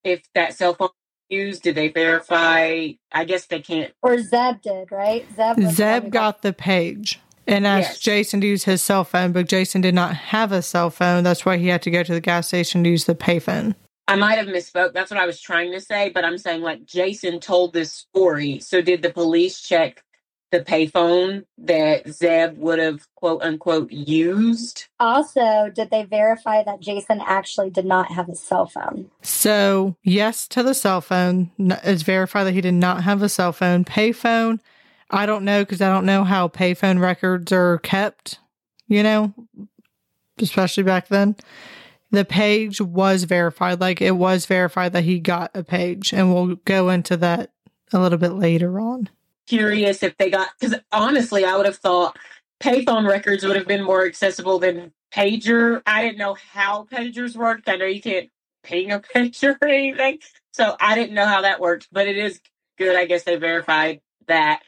If 0.04 0.22
that 0.34 0.54
cell 0.54 0.74
phone 0.74 0.88
was 0.88 1.36
used, 1.36 1.62
did 1.64 1.74
they 1.74 1.88
verify? 1.88 2.90
I 3.12 3.24
guess 3.24 3.46
they 3.46 3.60
can't. 3.60 3.92
or 4.02 4.16
zebb 4.16 4.62
did 4.62 4.90
right 4.92 5.26
zebb 5.36 5.56
was 5.56 5.76
the 5.76 5.84
one 5.84 6.02
who 6.02 6.08
Zebb 6.08 6.10
got 6.10 6.42
the 6.42 6.52
page 6.52 7.18
and 7.48 7.66
asked 7.66 7.88
Yes. 7.90 7.98
Jason 8.00 8.40
to 8.40 8.46
use 8.46 8.64
his 8.64 8.82
cell 8.82 9.02
phone, 9.04 9.32
but 9.32 9.48
Jason 9.48 9.80
did 9.80 9.94
not 9.94 10.14
have 10.14 10.52
a 10.52 10.62
cell 10.62 10.90
phone. 10.90 11.24
That's 11.24 11.44
why 11.44 11.56
he 11.56 11.68
had 11.68 11.82
to 11.82 11.90
go 11.90 12.02
to 12.04 12.12
the 12.14 12.20
gas 12.20 12.48
station 12.48 12.84
to 12.84 12.90
use 12.90 13.04
the 13.04 13.14
payphone. 13.16 13.74
I 14.08 14.14
might 14.14 14.38
have 14.38 14.46
misspoke. 14.46 14.92
That's 14.92 15.10
what 15.10 15.18
I 15.18 15.26
was 15.26 15.40
trying 15.40 15.72
to 15.72 15.80
say, 15.80 16.10
but 16.10 16.24
I'm 16.24 16.38
saying 16.38 16.62
like 16.62 16.84
Jason 16.84 17.40
told 17.40 17.72
this 17.72 17.92
story. 17.92 18.60
So 18.60 18.80
did 18.80 19.02
the 19.02 19.10
police 19.10 19.60
check 19.60 20.04
the 20.50 20.60
payphone 20.60 21.44
that 21.58 22.04
Zebb 22.06 22.56
would 22.56 22.78
have 22.78 23.06
quote 23.14 23.42
unquote 23.42 23.90
used? 23.90 24.86
Also, 25.00 25.70
did 25.74 25.90
they 25.90 26.04
verify 26.04 26.62
that 26.62 26.80
Jason 26.80 27.20
actually 27.24 27.70
did 27.70 27.84
not 27.84 28.12
have 28.12 28.28
a 28.28 28.34
cell 28.34 28.66
phone? 28.66 29.10
So, 29.22 29.96
yes 30.02 30.46
to 30.48 30.62
the 30.62 30.74
cell 30.74 31.00
phone. 31.00 31.50
N- 31.58 31.78
It's 31.82 32.02
verified 32.02 32.44
that 32.46 32.52
he 32.54 32.60
did 32.60 32.74
not 32.74 33.02
have 33.02 33.22
a 33.22 33.28
cell 33.28 33.52
phone. 33.52 33.84
Payphone, 33.84 34.60
I 35.10 35.26
don't 35.26 35.44
know 35.44 35.62
because 35.64 35.80
I 35.80 35.92
don't 35.92 36.06
know 36.06 36.24
how 36.24 36.48
payphone 36.48 37.00
records 37.00 37.52
are 37.52 37.78
kept, 37.78 38.38
you 38.88 39.02
know, 39.02 39.34
especially 40.38 40.82
back 40.84 41.08
then. 41.08 41.36
The 42.12 42.24
page 42.24 42.80
was 42.80 43.24
verified. 43.24 43.80
Like, 43.80 44.00
it 44.00 44.12
was 44.12 44.46
verified 44.46 44.92
that 44.92 45.04
he 45.04 45.18
got 45.18 45.50
a 45.54 45.64
page, 45.64 46.12
and 46.12 46.32
we'll 46.32 46.54
go 46.64 46.88
into 46.88 47.16
that 47.16 47.50
a 47.92 47.98
little 47.98 48.18
bit 48.18 48.32
later 48.32 48.78
on. 48.78 49.10
Curious 49.46 50.02
if 50.02 50.16
they 50.18 50.30
got 50.30 50.50
because 50.58 50.78
honestly, 50.92 51.44
I 51.44 51.56
would 51.56 51.66
have 51.66 51.76
thought 51.76 52.18
payphone 52.62 53.08
records 53.08 53.44
would 53.44 53.56
have 53.56 53.66
been 53.66 53.84
more 53.84 54.06
accessible 54.06 54.58
than 54.58 54.92
pager. 55.12 55.82
I 55.86 56.02
didn't 56.02 56.18
know 56.18 56.36
how 56.52 56.84
pagers 56.90 57.36
worked. 57.36 57.68
I 57.68 57.76
know 57.76 57.86
you 57.86 58.02
can't 58.02 58.30
ping 58.64 58.92
a 58.92 59.00
pager 59.14 59.56
or 59.60 59.68
anything, 59.68 60.18
so 60.52 60.76
I 60.80 60.94
didn't 60.94 61.14
know 61.14 61.26
how 61.26 61.42
that 61.42 61.60
worked. 61.60 61.88
But 61.92 62.08
it 62.08 62.16
is 62.16 62.40
good. 62.78 62.96
I 62.96 63.06
guess 63.06 63.24
they 63.24 63.36
verified 63.36 64.00
that. 64.28 64.62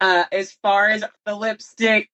Uh, 0.00 0.24
as 0.32 0.52
far 0.62 0.90
as 0.90 1.04
the 1.26 1.34
lipstick, 1.36 2.10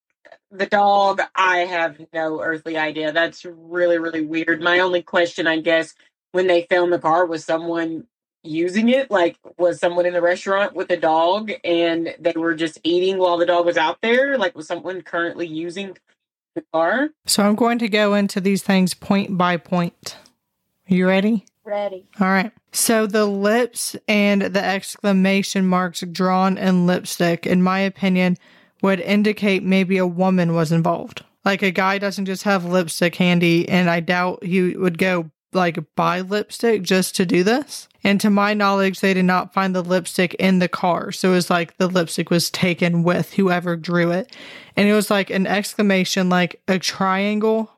the 0.50 0.66
dog, 0.66 1.20
I 1.34 1.58
have 1.58 2.00
no 2.12 2.40
earthly 2.40 2.76
idea. 2.78 3.12
That's 3.12 3.44
really, 3.44 3.98
really 3.98 4.22
weird. 4.22 4.62
My 4.62 4.80
only 4.80 5.02
question, 5.02 5.46
I 5.46 5.60
guess, 5.60 5.94
when 6.32 6.46
they 6.46 6.66
found 6.70 6.92
the 6.92 6.98
car 6.98 7.26
was 7.26 7.44
someone 7.44 8.06
using 8.46 8.88
it? 8.88 9.10
Like, 9.10 9.36
was 9.58 9.78
someone 9.78 10.06
in 10.06 10.12
the 10.12 10.22
restaurant 10.22 10.74
with 10.74 10.90
a 10.90 10.96
dog 10.96 11.52
and 11.64 12.14
they 12.18 12.32
were 12.36 12.54
just 12.54 12.78
eating 12.82 13.18
while 13.18 13.36
the 13.36 13.46
dog 13.46 13.66
was 13.66 13.76
out 13.76 13.98
there? 14.02 14.38
Like, 14.38 14.56
was 14.56 14.66
someone 14.66 15.02
currently 15.02 15.46
using 15.46 15.96
the 16.54 16.64
car? 16.72 17.10
So, 17.26 17.42
I'm 17.42 17.54
going 17.54 17.78
to 17.78 17.88
go 17.88 18.14
into 18.14 18.40
these 18.40 18.62
things 18.62 18.94
point 18.94 19.36
by 19.36 19.56
point. 19.56 20.16
You 20.86 21.08
ready? 21.08 21.44
Ready. 21.64 22.06
All 22.20 22.28
right. 22.28 22.52
So 22.70 23.06
the 23.06 23.26
lips 23.26 23.96
and 24.06 24.42
the 24.42 24.64
exclamation 24.64 25.66
marks 25.66 26.02
drawn 26.02 26.58
in 26.58 26.86
lipstick, 26.86 27.46
in 27.46 27.62
my 27.62 27.80
opinion, 27.80 28.36
would 28.82 29.00
indicate 29.00 29.62
maybe 29.64 29.98
a 29.98 30.06
woman 30.06 30.54
was 30.54 30.70
involved. 30.70 31.24
Like 31.44 31.62
a 31.62 31.70
guy 31.70 31.98
doesn't 31.98 32.26
just 32.26 32.42
have 32.42 32.64
lipstick 32.64 33.16
handy, 33.16 33.68
and 33.68 33.88
I 33.88 34.00
doubt 34.00 34.44
he 34.44 34.76
would 34.76 34.98
go 34.98 35.30
like 35.56 35.78
buy 35.96 36.20
lipstick 36.20 36.82
just 36.82 37.16
to 37.16 37.26
do 37.26 37.42
this. 37.42 37.88
And 38.04 38.20
to 38.20 38.30
my 38.30 38.54
knowledge, 38.54 39.00
they 39.00 39.14
did 39.14 39.24
not 39.24 39.52
find 39.52 39.74
the 39.74 39.82
lipstick 39.82 40.34
in 40.34 40.60
the 40.60 40.68
car. 40.68 41.10
So 41.10 41.30
it 41.30 41.34
was 41.34 41.50
like 41.50 41.76
the 41.76 41.88
lipstick 41.88 42.30
was 42.30 42.50
taken 42.50 43.02
with 43.02 43.32
whoever 43.32 43.74
drew 43.74 44.12
it. 44.12 44.36
And 44.76 44.86
it 44.86 44.92
was 44.92 45.10
like 45.10 45.30
an 45.30 45.46
exclamation, 45.46 46.28
like 46.28 46.62
a 46.68 46.78
triangle 46.78 47.72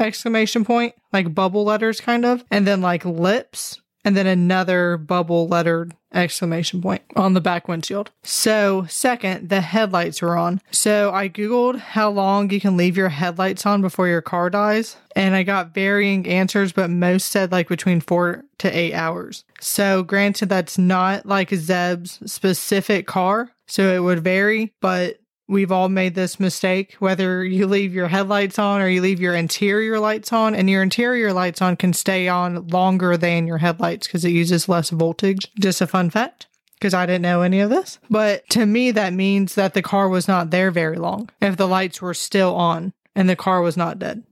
exclamation 0.00 0.64
point, 0.64 0.94
like 1.12 1.34
bubble 1.34 1.64
letters 1.64 2.00
kind 2.00 2.24
of, 2.24 2.42
and 2.50 2.66
then 2.66 2.80
like 2.80 3.04
lips, 3.04 3.80
and 4.04 4.16
then 4.16 4.26
another 4.26 4.96
bubble 4.96 5.46
lettered 5.48 5.94
exclamation 6.12 6.82
point 6.82 7.02
on 7.14 7.34
the 7.34 7.40
back 7.40 7.68
windshield. 7.68 8.10
So, 8.22 8.86
second, 8.88 9.48
the 9.48 9.60
headlights 9.60 10.22
were 10.22 10.36
on. 10.36 10.60
So, 10.70 11.12
I 11.12 11.28
Googled 11.28 11.78
how 11.78 12.10
long 12.10 12.50
you 12.50 12.60
can 12.60 12.76
leave 12.76 12.96
your 12.96 13.10
headlights 13.10 13.64
on 13.64 13.80
before 13.80 14.08
your 14.08 14.22
car 14.22 14.50
dies, 14.50 14.96
and 15.14 15.34
I 15.34 15.42
got 15.42 15.74
varying 15.74 16.26
answers, 16.26 16.72
but 16.72 16.90
most 16.90 17.28
said 17.28 17.52
like 17.52 17.68
between 17.68 18.00
four 18.00 18.44
to 18.58 18.76
eight 18.76 18.94
hours. 18.94 19.44
So, 19.60 20.02
granted, 20.02 20.48
that's 20.48 20.78
not 20.78 21.26
like 21.26 21.50
Zebb's 21.50 22.18
specific 22.30 23.06
car, 23.06 23.52
so 23.66 23.92
it 23.94 24.00
would 24.00 24.24
vary, 24.24 24.72
but 24.80 25.19
We've 25.50 25.72
all 25.72 25.88
made 25.88 26.14
this 26.14 26.38
mistake, 26.38 26.94
whether 27.00 27.44
you 27.44 27.66
leave 27.66 27.92
your 27.92 28.06
headlights 28.06 28.56
on 28.56 28.80
or 28.80 28.86
you 28.86 29.02
leave 29.02 29.20
your 29.20 29.34
interior 29.34 29.98
lights 29.98 30.32
on, 30.32 30.54
and 30.54 30.70
your 30.70 30.80
interior 30.80 31.32
lights 31.32 31.60
on 31.60 31.74
can 31.74 31.92
stay 31.92 32.28
on 32.28 32.68
longer 32.68 33.16
than 33.16 33.48
your 33.48 33.58
headlights 33.58 34.06
because 34.06 34.24
it 34.24 34.30
uses 34.30 34.68
less 34.68 34.90
voltage. 34.90 35.50
Just 35.58 35.80
a 35.80 35.88
fun 35.88 36.08
fact 36.08 36.46
because 36.74 36.94
I 36.94 37.04
didn't 37.04 37.22
know 37.22 37.42
any 37.42 37.58
of 37.58 37.68
this. 37.68 37.98
But 38.08 38.48
to 38.50 38.64
me, 38.64 38.92
that 38.92 39.12
means 39.12 39.56
that 39.56 39.74
the 39.74 39.82
car 39.82 40.08
was 40.08 40.28
not 40.28 40.50
there 40.50 40.70
very 40.70 40.98
long 40.98 41.30
if 41.40 41.56
the 41.56 41.66
lights 41.66 42.00
were 42.00 42.14
still 42.14 42.54
on 42.54 42.92
and 43.16 43.28
the 43.28 43.34
car 43.34 43.60
was 43.60 43.76
not 43.76 43.98
dead. 43.98 44.22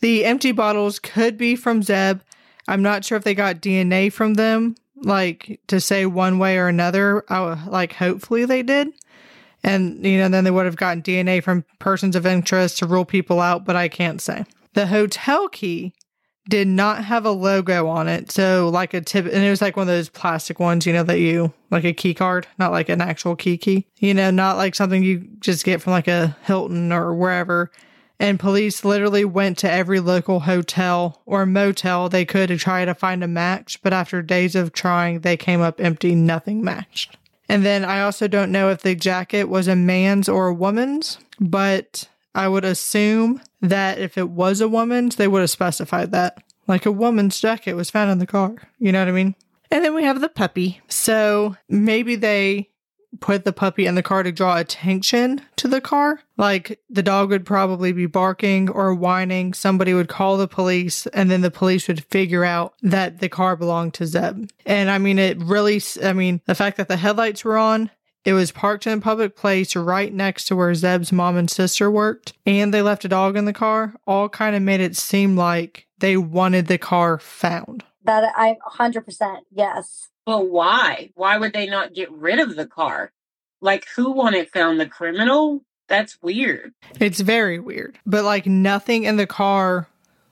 The 0.00 0.24
empty 0.24 0.50
bottles 0.50 0.98
could 0.98 1.38
be 1.38 1.54
from 1.54 1.82
Zebb. 1.82 2.20
I'm 2.66 2.82
not 2.82 3.04
sure 3.04 3.16
if 3.16 3.22
they 3.22 3.36
got 3.36 3.60
DNA 3.60 4.12
from 4.12 4.34
them, 4.34 4.74
like 4.96 5.60
to 5.68 5.80
say 5.80 6.04
one 6.04 6.40
way 6.40 6.58
or 6.58 6.66
another. 6.66 7.24
I, 7.28 7.64
like, 7.68 7.92
hopefully 7.92 8.44
they 8.44 8.64
did 8.64 8.92
and 9.64 10.04
you 10.04 10.18
know 10.18 10.28
then 10.28 10.44
they 10.44 10.50
would 10.50 10.66
have 10.66 10.76
gotten 10.76 11.02
DNA 11.02 11.42
from 11.42 11.64
persons 11.78 12.14
of 12.14 12.26
interest 12.26 12.78
to 12.78 12.86
rule 12.86 13.04
people 13.04 13.40
out, 13.40 13.64
but 13.64 13.74
I 13.74 13.88
can't 13.88 14.20
say. 14.20 14.44
The 14.74 14.86
hotel 14.86 15.48
key 15.48 15.94
did 16.48 16.68
not 16.68 17.04
have 17.04 17.24
a 17.24 17.30
logo 17.30 17.88
on 17.88 18.06
it, 18.06 18.30
so 18.30 18.68
like 18.68 18.92
a 18.92 19.00
tip, 19.00 19.24
and 19.24 19.42
it 19.42 19.50
was 19.50 19.62
like 19.62 19.76
one 19.76 19.88
of 19.88 19.94
those 19.94 20.10
plastic 20.10 20.60
ones, 20.60 20.84
you 20.84 20.92
know, 20.92 21.02
that 21.02 21.18
you 21.18 21.52
like 21.70 21.84
a 21.84 21.94
key 21.94 22.12
card, 22.12 22.46
not 22.58 22.70
like 22.70 22.90
an 22.90 23.00
actual 23.00 23.34
key 23.34 23.56
key, 23.56 23.86
you 23.98 24.12
know, 24.12 24.30
not 24.30 24.58
like 24.58 24.74
something 24.74 25.02
you 25.02 25.26
just 25.40 25.64
get 25.64 25.80
from 25.80 25.92
like 25.92 26.08
a 26.08 26.36
Hilton 26.44 26.92
or 26.92 27.14
wherever. 27.14 27.70
And 28.20 28.38
police 28.38 28.84
literally 28.84 29.24
went 29.24 29.58
to 29.58 29.70
every 29.70 29.98
local 29.98 30.40
hotel 30.40 31.20
or 31.26 31.44
motel 31.46 32.08
they 32.08 32.24
could 32.24 32.48
to 32.48 32.56
try 32.56 32.84
to 32.84 32.94
find 32.94 33.24
a 33.24 33.28
match, 33.28 33.82
but 33.82 33.92
after 33.92 34.22
days 34.22 34.54
of 34.54 34.72
trying, 34.72 35.20
they 35.20 35.36
came 35.36 35.60
up 35.60 35.80
empty, 35.80 36.14
nothing 36.14 36.62
matched. 36.62 37.16
And 37.48 37.64
then 37.64 37.84
I 37.84 38.00
also 38.00 38.26
don't 38.26 38.52
know 38.52 38.70
if 38.70 38.82
the 38.82 38.94
jacket 38.94 39.44
was 39.44 39.68
a 39.68 39.76
man's 39.76 40.28
or 40.28 40.48
a 40.48 40.54
woman's, 40.54 41.18
but 41.38 42.08
I 42.34 42.48
would 42.48 42.64
assume 42.64 43.40
that 43.60 43.98
if 43.98 44.16
it 44.18 44.30
was 44.30 44.60
a 44.60 44.68
woman's, 44.68 45.16
they 45.16 45.28
would 45.28 45.40
have 45.40 45.50
specified 45.50 46.10
that 46.12 46.42
Like 46.66 46.86
a 46.86 46.92
woman's 46.92 47.40
jacket 47.40 47.74
was 47.74 47.90
found 47.90 48.10
in 48.10 48.18
the 48.18 48.26
car. 48.26 48.54
You 48.78 48.92
know 48.92 49.00
what 49.00 49.08
I 49.08 49.12
mean? 49.12 49.34
And 49.70 49.84
then 49.84 49.94
we 49.94 50.04
have 50.04 50.20
the 50.20 50.28
puppy. 50.28 50.80
So 50.88 51.56
maybe 51.68 52.16
they 52.16 52.70
put 53.20 53.44
the 53.44 53.52
puppy 53.52 53.86
in 53.86 53.94
the 53.94 54.02
car 54.02 54.22
to 54.22 54.32
draw 54.32 54.56
attention 54.56 55.42
to 55.56 55.68
the 55.68 55.80
car. 55.80 56.20
Like 56.36 56.80
the 56.90 57.02
dog 57.02 57.30
would 57.30 57.46
probably 57.46 57.92
be 57.92 58.06
barking 58.06 58.68
or 58.68 58.94
whining. 58.94 59.54
Somebody 59.54 59.94
would 59.94 60.08
call 60.08 60.36
the 60.36 60.48
police, 60.48 61.06
and 61.08 61.30
then 61.30 61.40
the 61.40 61.50
police 61.50 61.88
would 61.88 62.04
figure 62.04 62.44
out 62.44 62.74
that 62.82 63.20
the 63.20 63.28
car 63.28 63.56
belonged 63.56 63.94
to 63.94 64.04
Zebb. 64.04 64.50
And 64.66 64.90
I 64.90 64.98
mean, 64.98 65.18
it 65.18 65.38
really, 65.38 65.80
I 66.02 66.12
mean, 66.12 66.40
the 66.46 66.54
fact 66.54 66.76
that 66.76 66.88
the 66.88 66.96
headlights 66.96 67.44
were 67.44 67.58
on, 67.58 67.90
it 68.24 68.32
was 68.32 68.52
parked 68.52 68.86
in 68.86 68.98
a 68.98 69.00
public 69.00 69.36
place 69.36 69.76
right 69.76 70.12
next 70.12 70.46
to 70.46 70.56
where 70.56 70.72
Zebb's 70.72 71.12
mom 71.12 71.36
and 71.36 71.50
sister 71.50 71.90
worked, 71.90 72.32
and 72.46 72.72
they 72.72 72.82
left 72.82 73.04
a 73.04 73.08
dog 73.08 73.36
in 73.36 73.44
the 73.44 73.52
car, 73.52 73.94
all 74.06 74.28
kind 74.28 74.56
of 74.56 74.62
made 74.62 74.80
it 74.80 74.96
seem 74.96 75.36
like 75.36 75.86
they 75.98 76.16
wanted 76.16 76.66
the 76.66 76.78
car 76.78 77.18
found. 77.18 77.84
That 78.02 78.32
I 78.36 78.56
100% 78.66 79.38
yes. 79.50 80.08
But 80.26 80.48
why? 80.48 81.10
Why 81.14 81.36
would 81.38 81.52
they 81.52 81.66
not 81.66 81.94
get 81.94 82.10
rid 82.10 82.38
of 82.38 82.56
the 82.56 82.66
car? 82.66 83.12
Like, 83.60 83.86
who 83.96 84.12
wanted 84.12 84.50
found? 84.50 84.80
The 84.80 84.86
criminal? 84.86 85.64
That's 85.88 86.20
weird. 86.22 86.72
It's 86.98 87.20
very 87.20 87.58
weird. 87.58 87.98
But 88.06 88.24
like 88.24 88.46
nothing 88.46 89.04
in 89.04 89.16
the 89.16 89.26
car 89.26 89.88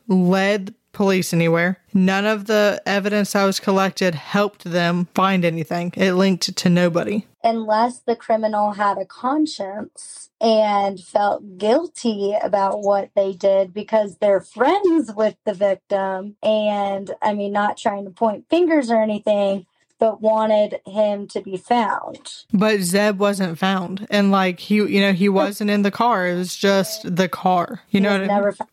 led 0.09 0.75
police 0.93 1.33
anywhere. 1.33 1.79
None 1.95 2.27
of 2.27 2.47
the 2.47 2.83
evidence 2.87 3.33
that 3.33 3.45
was 3.45 3.61
collected 3.61 4.15
helped 4.15 4.65
them 4.65 5.09
find 5.15 5.45
anything. 5.45 5.93
It 5.97 6.13
linked 6.13 6.55
to 6.57 6.69
nobody. 6.69 7.27
Unless 7.45 8.01
the 8.01 8.15
criminal 8.15 8.73
had 8.73 8.99
a 8.99 9.05
conscience 9.05 10.31
and 10.41 11.01
felt 11.01 11.59
guilty 11.59 12.37
about 12.41 12.81
what 12.81 13.11
they 13.17 13.33
did 13.33 13.73
because 13.73 14.19
they're 14.19 14.41
friends 14.41 15.13
with 15.15 15.37
the 15.45 15.55
victim. 15.55 16.37
And 16.43 17.11
I 17.21 17.35
mean, 17.35 17.53
not 17.53 17.77
trying 17.77 18.05
to 18.05 18.11
point 18.11 18.47
fingers 18.49 18.91
or 18.91 19.03
anything, 19.03 19.67
but 20.03 20.21
wanted 20.21 20.81
him 20.85 21.29
to 21.29 21.41
be 21.41 21.57
found. 21.57 22.43
But 22.53 22.81
Zebb 22.81 23.19
wasn't 23.19 23.57
found. 23.57 24.05
And 24.11 24.33
like 24.33 24.59
he, 24.59 24.75
you 24.75 25.01
know, 25.01 25.13
he 25.13 25.29
wasn't 25.29 25.71
in 25.71 25.83
the 25.83 25.93
car. 25.93 26.27
It 26.27 26.35
was 26.35 26.57
just 26.57 27.15
the 27.15 27.29
car. 27.29 27.83
You 27.91 27.99
He 27.99 28.01
know 28.01 28.09
was 28.19 28.21
what 28.23 28.31
I 28.31 28.35
never 28.35 28.47
mean? 28.49 28.55
found. 28.55 28.71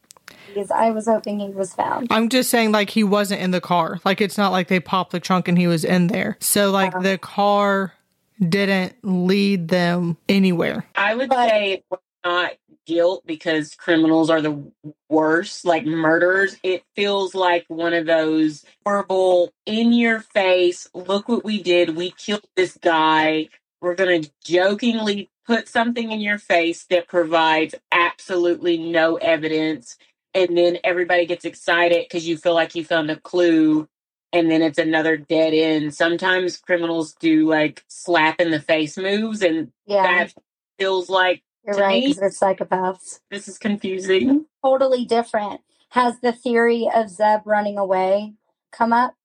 Because 0.47 0.71
I 0.71 0.89
was 0.89 1.05
hoping 1.05 1.39
he 1.39 1.49
was 1.49 1.71
found. 1.75 2.07
I'm 2.09 2.29
just 2.29 2.49
saying, 2.49 2.71
like, 2.71 2.89
he 2.89 3.03
wasn't 3.03 3.41
in 3.41 3.51
the 3.51 3.61
car. 3.61 3.99
Like, 4.03 4.21
it's 4.21 4.39
not 4.39 4.51
like 4.51 4.69
they 4.69 4.79
popped 4.79 5.11
the 5.11 5.19
trunk 5.19 5.47
and 5.47 5.55
he 5.55 5.67
was 5.67 5.85
in 5.85 6.07
there. 6.07 6.35
So, 6.39 6.71
like, 6.71 6.95
Uh-huh. 6.95 7.03
the 7.03 7.17
car 7.19 7.93
didn't 8.39 8.95
lead 9.03 9.67
them 9.67 10.17
anywhere. 10.27 10.87
I 10.95 11.13
would 11.13 11.29
But- 11.29 11.47
say 11.49 11.83
not 12.25 12.53
guilt 12.89 13.23
because 13.27 13.75
criminals 13.75 14.31
are 14.31 14.41
the 14.41 14.71
worst, 15.09 15.63
like 15.63 15.85
murderers. 15.85 16.57
It 16.63 16.83
feels 16.95 17.35
like 17.35 17.65
one 17.67 17.93
of 17.93 18.07
those 18.07 18.65
horrible, 18.83 19.53
in 19.67 19.93
your 19.93 20.21
face, 20.21 20.89
look 20.95 21.29
what 21.29 21.45
we 21.45 21.61
did. 21.61 21.95
We 21.95 22.09
killed 22.11 22.47
this 22.55 22.77
guy. 22.81 23.49
We're 23.79 23.93
going 23.93 24.23
to 24.23 24.31
jokingly 24.43 25.29
put 25.45 25.69
something 25.69 26.11
in 26.11 26.19
your 26.19 26.39
face 26.39 26.85
that 26.89 27.07
provides 27.07 27.75
absolutely 27.91 28.77
no 28.77 29.17
evidence. 29.17 29.95
And 30.33 30.57
then 30.57 30.79
everybody 30.83 31.27
gets 31.27 31.45
excited 31.45 32.05
because 32.05 32.27
you 32.27 32.37
feel 32.37 32.55
like 32.55 32.73
you 32.73 32.83
found 32.83 33.11
a 33.11 33.19
clue. 33.19 33.87
And 34.33 34.49
then 34.49 34.63
it's 34.63 34.79
another 34.79 35.15
dead 35.15 35.53
end. 35.53 35.93
Sometimes 35.93 36.57
criminals 36.57 37.13
do 37.13 37.47
like 37.47 37.83
slap 37.87 38.41
in 38.41 38.51
the 38.51 38.59
face 38.59 38.97
moves, 38.97 39.41
and 39.43 39.71
Yeah, 39.85 40.03
that 40.03 40.33
feels 40.77 41.09
like 41.09 41.41
you're 41.65 41.75
to 41.75 41.81
right. 41.81 42.03
me- 42.03 42.13
they're 42.13 42.29
psychopaths. 42.29 43.19
this 43.29 43.47
is 43.47 43.57
confusing. 43.57 44.45
Totally 44.63 45.05
different. 45.05 45.61
Has 45.89 46.19
the 46.21 46.31
theory 46.31 46.87
of 46.93 47.07
Zebb 47.07 47.43
running 47.45 47.77
away 47.77 48.33
come 48.71 48.93
up? 48.93 49.15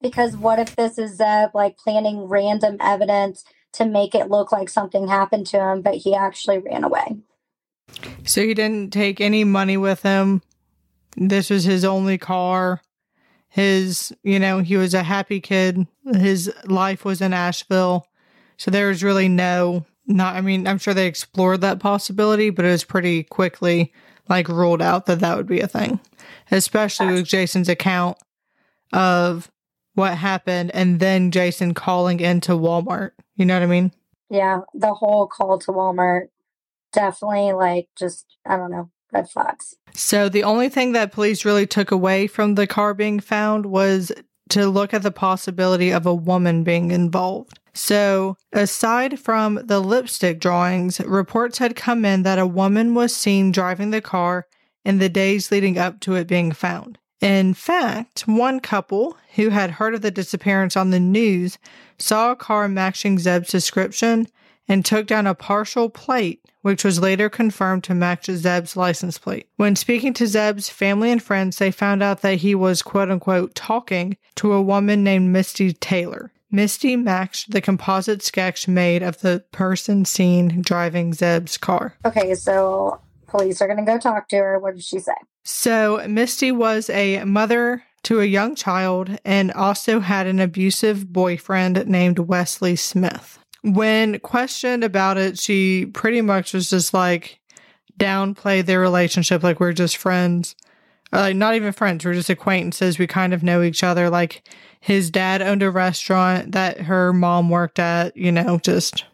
Because 0.00 0.36
what 0.36 0.58
if 0.58 0.76
this 0.76 0.98
is 0.98 1.18
Zebb 1.18 1.54
like 1.54 1.76
planning 1.78 2.24
random 2.24 2.76
evidence 2.80 3.44
to 3.72 3.84
make 3.84 4.14
it 4.14 4.28
look 4.30 4.52
like 4.52 4.68
something 4.68 5.08
happened 5.08 5.46
to 5.48 5.58
him, 5.60 5.82
but 5.82 5.96
he 5.96 6.14
actually 6.14 6.58
ran 6.58 6.84
away? 6.84 7.16
So, 8.24 8.42
he 8.42 8.52
didn't 8.54 8.92
take 8.92 9.20
any 9.20 9.44
money 9.44 9.76
with 9.78 10.02
him. 10.02 10.42
This 11.16 11.48
was 11.48 11.64
his 11.64 11.84
only 11.84 12.18
car. 12.18 12.82
His, 13.48 14.12
you 14.22 14.38
know, 14.38 14.58
he 14.60 14.76
was 14.76 14.92
a 14.92 15.02
happy 15.02 15.40
kid. 15.40 15.86
His 16.14 16.52
life 16.66 17.04
was 17.04 17.22
in 17.22 17.32
Asheville. 17.32 18.06
So, 18.58 18.70
there 18.70 18.88
was 18.88 19.02
really 19.02 19.28
no, 19.28 19.86
not, 20.08 20.34
I 20.34 20.40
mean, 20.40 20.66
I'm 20.66 20.78
sure 20.78 20.94
they 20.94 21.06
explored 21.06 21.60
that 21.60 21.78
possibility, 21.78 22.50
but 22.50 22.64
it 22.64 22.70
was 22.70 22.84
pretty 22.84 23.22
quickly 23.22 23.92
like 24.28 24.48
ruled 24.48 24.82
out 24.82 25.06
that 25.06 25.20
that 25.20 25.36
would 25.36 25.46
be 25.46 25.60
a 25.60 25.68
thing, 25.68 26.00
especially 26.50 27.14
with 27.14 27.26
Jason's 27.26 27.68
account 27.68 28.18
of 28.92 29.50
what 29.94 30.16
happened 30.16 30.70
and 30.72 31.00
then 31.00 31.30
Jason 31.30 31.74
calling 31.74 32.20
into 32.20 32.52
Walmart. 32.52 33.10
You 33.36 33.44
know 33.44 33.54
what 33.54 33.62
I 33.62 33.66
mean? 33.66 33.92
Yeah, 34.30 34.60
the 34.74 34.94
whole 34.94 35.26
call 35.26 35.58
to 35.60 35.72
Walmart 35.72 36.28
definitely 36.92 37.52
like 37.52 37.88
just 37.98 38.26
I 38.46 38.56
don't 38.56 38.70
know 38.70 38.90
red 39.12 39.28
flags. 39.28 39.74
So 39.92 40.28
the 40.28 40.44
only 40.44 40.68
thing 40.68 40.92
that 40.92 41.12
police 41.12 41.44
really 41.44 41.66
took 41.66 41.90
away 41.90 42.26
from 42.26 42.54
the 42.54 42.66
car 42.66 42.94
being 42.94 43.20
found 43.20 43.66
was 43.66 44.12
to 44.50 44.66
look 44.68 44.94
at 44.94 45.02
the 45.02 45.10
possibility 45.10 45.90
of 45.90 46.06
a 46.06 46.14
woman 46.14 46.64
being 46.64 46.90
involved. 46.90 47.58
So, 47.78 48.36
aside 48.52 49.20
from 49.20 49.60
the 49.64 49.78
lipstick 49.78 50.40
drawings, 50.40 50.98
reports 50.98 51.58
had 51.58 51.76
come 51.76 52.04
in 52.04 52.24
that 52.24 52.38
a 52.40 52.46
woman 52.46 52.92
was 52.92 53.14
seen 53.14 53.52
driving 53.52 53.92
the 53.92 54.00
car 54.00 54.48
in 54.84 54.98
the 54.98 55.08
days 55.08 55.52
leading 55.52 55.78
up 55.78 56.00
to 56.00 56.16
it 56.16 56.26
being 56.26 56.50
found. 56.50 56.98
In 57.20 57.54
fact, 57.54 58.22
one 58.26 58.58
couple 58.58 59.16
who 59.36 59.50
had 59.50 59.70
heard 59.70 59.94
of 59.94 60.02
the 60.02 60.10
disappearance 60.10 60.76
on 60.76 60.90
the 60.90 60.98
news 60.98 61.56
saw 61.98 62.32
a 62.32 62.36
car 62.36 62.68
matching 62.68 63.16
Zebb's 63.20 63.50
description 63.50 64.26
and 64.66 64.84
took 64.84 65.06
down 65.06 65.28
a 65.28 65.34
partial 65.36 65.88
plate, 65.88 66.44
which 66.62 66.82
was 66.82 66.98
later 66.98 67.30
confirmed 67.30 67.84
to 67.84 67.94
match 67.94 68.26
Zebb's 68.26 68.76
license 68.76 69.18
plate. 69.18 69.46
When 69.54 69.76
speaking 69.76 70.14
to 70.14 70.26
Zebb's 70.26 70.68
family 70.68 71.12
and 71.12 71.22
friends, 71.22 71.58
they 71.58 71.70
found 71.70 72.02
out 72.02 72.22
that 72.22 72.38
he 72.38 72.56
was 72.56 72.82
quote 72.82 73.08
unquote 73.08 73.54
talking 73.54 74.16
to 74.34 74.52
a 74.52 74.60
woman 74.60 75.04
named 75.04 75.32
Misty 75.32 75.72
Taylor. 75.72 76.32
Misty 76.50 76.96
matched 76.96 77.50
the 77.50 77.60
composite 77.60 78.22
sketch 78.22 78.66
made 78.68 79.02
of 79.02 79.20
the 79.20 79.44
person 79.52 80.04
seen 80.04 80.62
driving 80.62 81.12
Zebb's 81.12 81.58
car. 81.58 81.94
Okay, 82.04 82.34
so 82.34 83.00
police 83.26 83.60
are 83.60 83.68
gonna 83.68 83.84
go 83.84 83.98
talk 83.98 84.28
to 84.28 84.36
her. 84.36 84.58
What 84.58 84.74
did 84.74 84.84
she 84.84 84.98
say? 84.98 85.12
So, 85.44 86.04
Misty 86.08 86.52
was 86.52 86.90
a 86.90 87.24
mother 87.24 87.82
to 88.04 88.20
a 88.20 88.24
young 88.24 88.54
child 88.54 89.18
and 89.24 89.52
also 89.52 90.00
had 90.00 90.26
an 90.26 90.40
abusive 90.40 91.12
boyfriend 91.12 91.86
named 91.86 92.18
Wesley 92.18 92.76
Smith. 92.76 93.38
When 93.62 94.18
questioned 94.20 94.84
about 94.84 95.18
it, 95.18 95.38
she 95.38 95.86
pretty 95.86 96.20
much 96.20 96.54
was 96.54 96.70
just 96.70 96.94
like 96.94 97.40
downplay 97.98 98.64
their 98.64 98.80
relationship, 98.80 99.42
like 99.42 99.60
we're 99.60 99.72
just 99.72 99.96
friends. 99.96 100.54
Like, 101.12 101.36
not 101.36 101.54
even 101.54 101.72
friends, 101.72 102.04
we're 102.04 102.14
just 102.14 102.30
acquaintances. 102.30 102.98
We 102.98 103.06
kind 103.06 103.32
of 103.32 103.42
know 103.42 103.62
each 103.62 103.82
other. 103.82 104.10
Like, 104.10 104.42
his 104.80 105.10
dad 105.10 105.40
owned 105.42 105.62
a 105.62 105.70
restaurant 105.70 106.52
that 106.52 106.82
her 106.82 107.12
mom 107.12 107.50
worked 107.50 107.78
at, 107.78 108.16
you 108.16 108.30
know, 108.30 108.58
just 108.62 109.04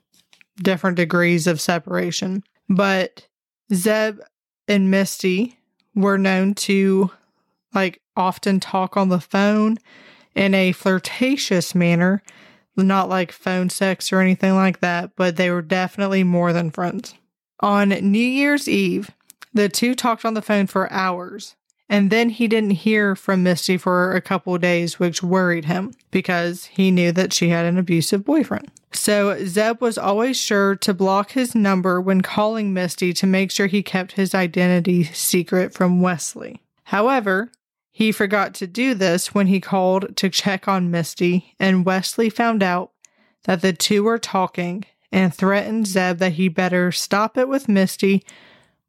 different 0.57 0.97
degrees 0.97 1.47
of 1.47 1.61
separation. 1.61 2.43
But 2.69 3.27
Zebb 3.73 4.21
and 4.69 4.91
Misty 4.91 5.59
were 5.95 6.19
known 6.19 6.55
to 6.55 7.11
like 7.75 8.01
often 8.17 8.61
talk 8.61 8.97
on 8.97 9.09
the 9.09 9.21
phone 9.21 9.79
in 10.35 10.55
a 10.55 10.73
flirtatious 10.73 11.75
manner, 11.75 12.23
not 12.77 13.09
like 13.09 13.33
phone 13.33 13.71
sex 13.71 14.13
or 14.13 14.21
anything 14.21 14.55
like 14.55 14.81
that, 14.81 15.13
but 15.17 15.37
they 15.37 15.51
were 15.51 15.63
definitely 15.63 16.25
more 16.25 16.53
than 16.53 16.71
friends. 16.71 17.15
On 17.61 17.89
New 17.89 18.19
Year's 18.19 18.69
Eve, 18.69 19.11
the 19.53 19.69
two 19.69 19.95
talked 19.95 20.25
on 20.25 20.35
the 20.35 20.43
phone 20.43 20.67
for 20.67 20.93
hours, 20.93 21.55
and 21.95 22.11
then 22.11 22.29
he 22.29 22.49
didn't 22.49 22.71
hear 22.71 23.15
from 23.15 23.45
Misty 23.45 23.77
for 23.77 24.17
a 24.17 24.21
couple 24.21 24.59
days, 24.59 24.99
which 24.99 25.23
worried 25.23 25.67
him 25.67 25.93
because 26.11 26.65
he 26.65 26.91
knew 26.91 27.13
that 27.13 27.33
she 27.33 27.51
had 27.51 27.67
an 27.67 27.79
abusive 27.79 28.25
boyfriend. 28.25 28.69
So 28.93 29.37
Zebb 29.37 29.81
was 29.81 29.97
always 29.97 30.37
sure 30.37 30.75
to 30.75 30.93
block 30.93 31.31
his 31.31 31.55
number 31.55 32.01
when 32.01 32.21
calling 32.21 32.73
Misty 32.73 33.13
to 33.13 33.29
make 33.29 33.53
sure 33.53 33.69
he 33.69 33.85
kept 33.85 34.13
his 34.13 34.35
identity 34.35 35.05
secret 35.05 35.73
from 35.73 36.01
Wesley. 36.01 36.61
However, 36.83 37.53
he 37.93 38.11
forgot 38.11 38.55
to 38.55 38.67
do 38.67 38.95
this 38.95 39.33
when 39.33 39.47
he 39.47 39.61
called 39.61 40.17
to 40.17 40.29
check 40.29 40.67
on 40.67 40.91
Misty, 40.91 41.55
and 41.61 41.87
Wesley 41.87 42.29
found 42.29 42.61
out 42.61 42.91
that 43.45 43.63
the 43.63 43.73
two 43.73 44.03
were 44.03 44.19
talking 44.19 44.85
and 45.13 45.33
threatened 45.33 45.87
Zebb 45.87 46.19
that 46.19 46.33
he 46.33 46.49
better 46.49 46.91
stop 46.91 47.39
it 47.39 47.47
with 47.47 47.69
Misty 47.69 48.25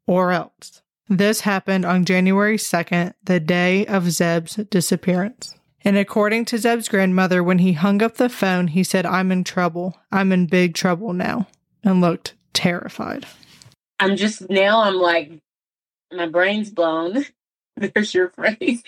or 0.08 0.32
else. 0.32 0.82
This 1.08 1.40
happened 1.40 1.84
on 1.84 2.04
January 2.04 2.56
2nd, 2.56 3.14
the 3.22 3.38
day 3.38 3.86
of 3.86 4.10
Zebb's 4.10 4.56
disappearance. 4.56 5.54
And 5.82 5.96
according 5.96 6.46
to 6.46 6.58
Zebb's 6.58 6.88
grandmother, 6.88 7.44
when 7.44 7.60
he 7.60 7.74
hung 7.74 8.02
up 8.02 8.16
the 8.16 8.28
phone, 8.28 8.68
he 8.68 8.82
said, 8.82 9.06
I'm 9.06 9.30
in 9.30 9.44
trouble. 9.44 9.96
I'm 10.10 10.32
in 10.32 10.46
big 10.46 10.74
trouble 10.74 11.12
now, 11.12 11.46
and 11.84 12.00
looked 12.00 12.34
terrified. 12.52 13.24
I'm 14.00 14.16
just 14.16 14.50
now. 14.50 14.82
I'm 14.82 14.96
like, 14.96 15.30
my 16.12 16.26
brain's 16.26 16.70
blown. 16.70 17.24
There's 17.76 18.12
your 18.12 18.30
phrase. 18.30 18.82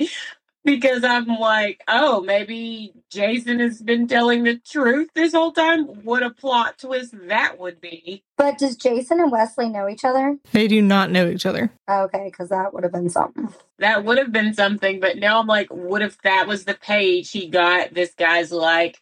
Because 0.68 1.02
I'm 1.02 1.26
like, 1.26 1.82
oh, 1.88 2.20
maybe 2.20 2.92
Jason 3.08 3.58
has 3.60 3.80
been 3.80 4.06
telling 4.06 4.44
the 4.44 4.58
truth 4.58 5.08
this 5.14 5.32
whole 5.32 5.52
time. 5.52 5.86
What 6.04 6.22
a 6.22 6.28
plot 6.28 6.78
twist 6.78 7.14
that 7.28 7.58
would 7.58 7.80
be. 7.80 8.22
But 8.36 8.58
does 8.58 8.76
Jason 8.76 9.18
and 9.18 9.32
Wesley 9.32 9.70
know 9.70 9.88
each 9.88 10.04
other? 10.04 10.36
They 10.52 10.68
do 10.68 10.82
not 10.82 11.10
know 11.10 11.26
each 11.30 11.46
other. 11.46 11.72
Okay, 11.90 12.24
because 12.30 12.50
that 12.50 12.74
would 12.74 12.82
have 12.82 12.92
been 12.92 13.08
something. 13.08 13.48
That 13.78 14.04
would 14.04 14.18
have 14.18 14.30
been 14.30 14.52
something, 14.52 15.00
but 15.00 15.16
now 15.16 15.40
I'm 15.40 15.46
like, 15.46 15.68
what 15.72 16.02
if 16.02 16.20
that 16.22 16.46
was 16.46 16.66
the 16.66 16.74
page 16.74 17.30
he 17.30 17.48
got? 17.48 17.94
This 17.94 18.12
guy's 18.12 18.52
like, 18.52 18.98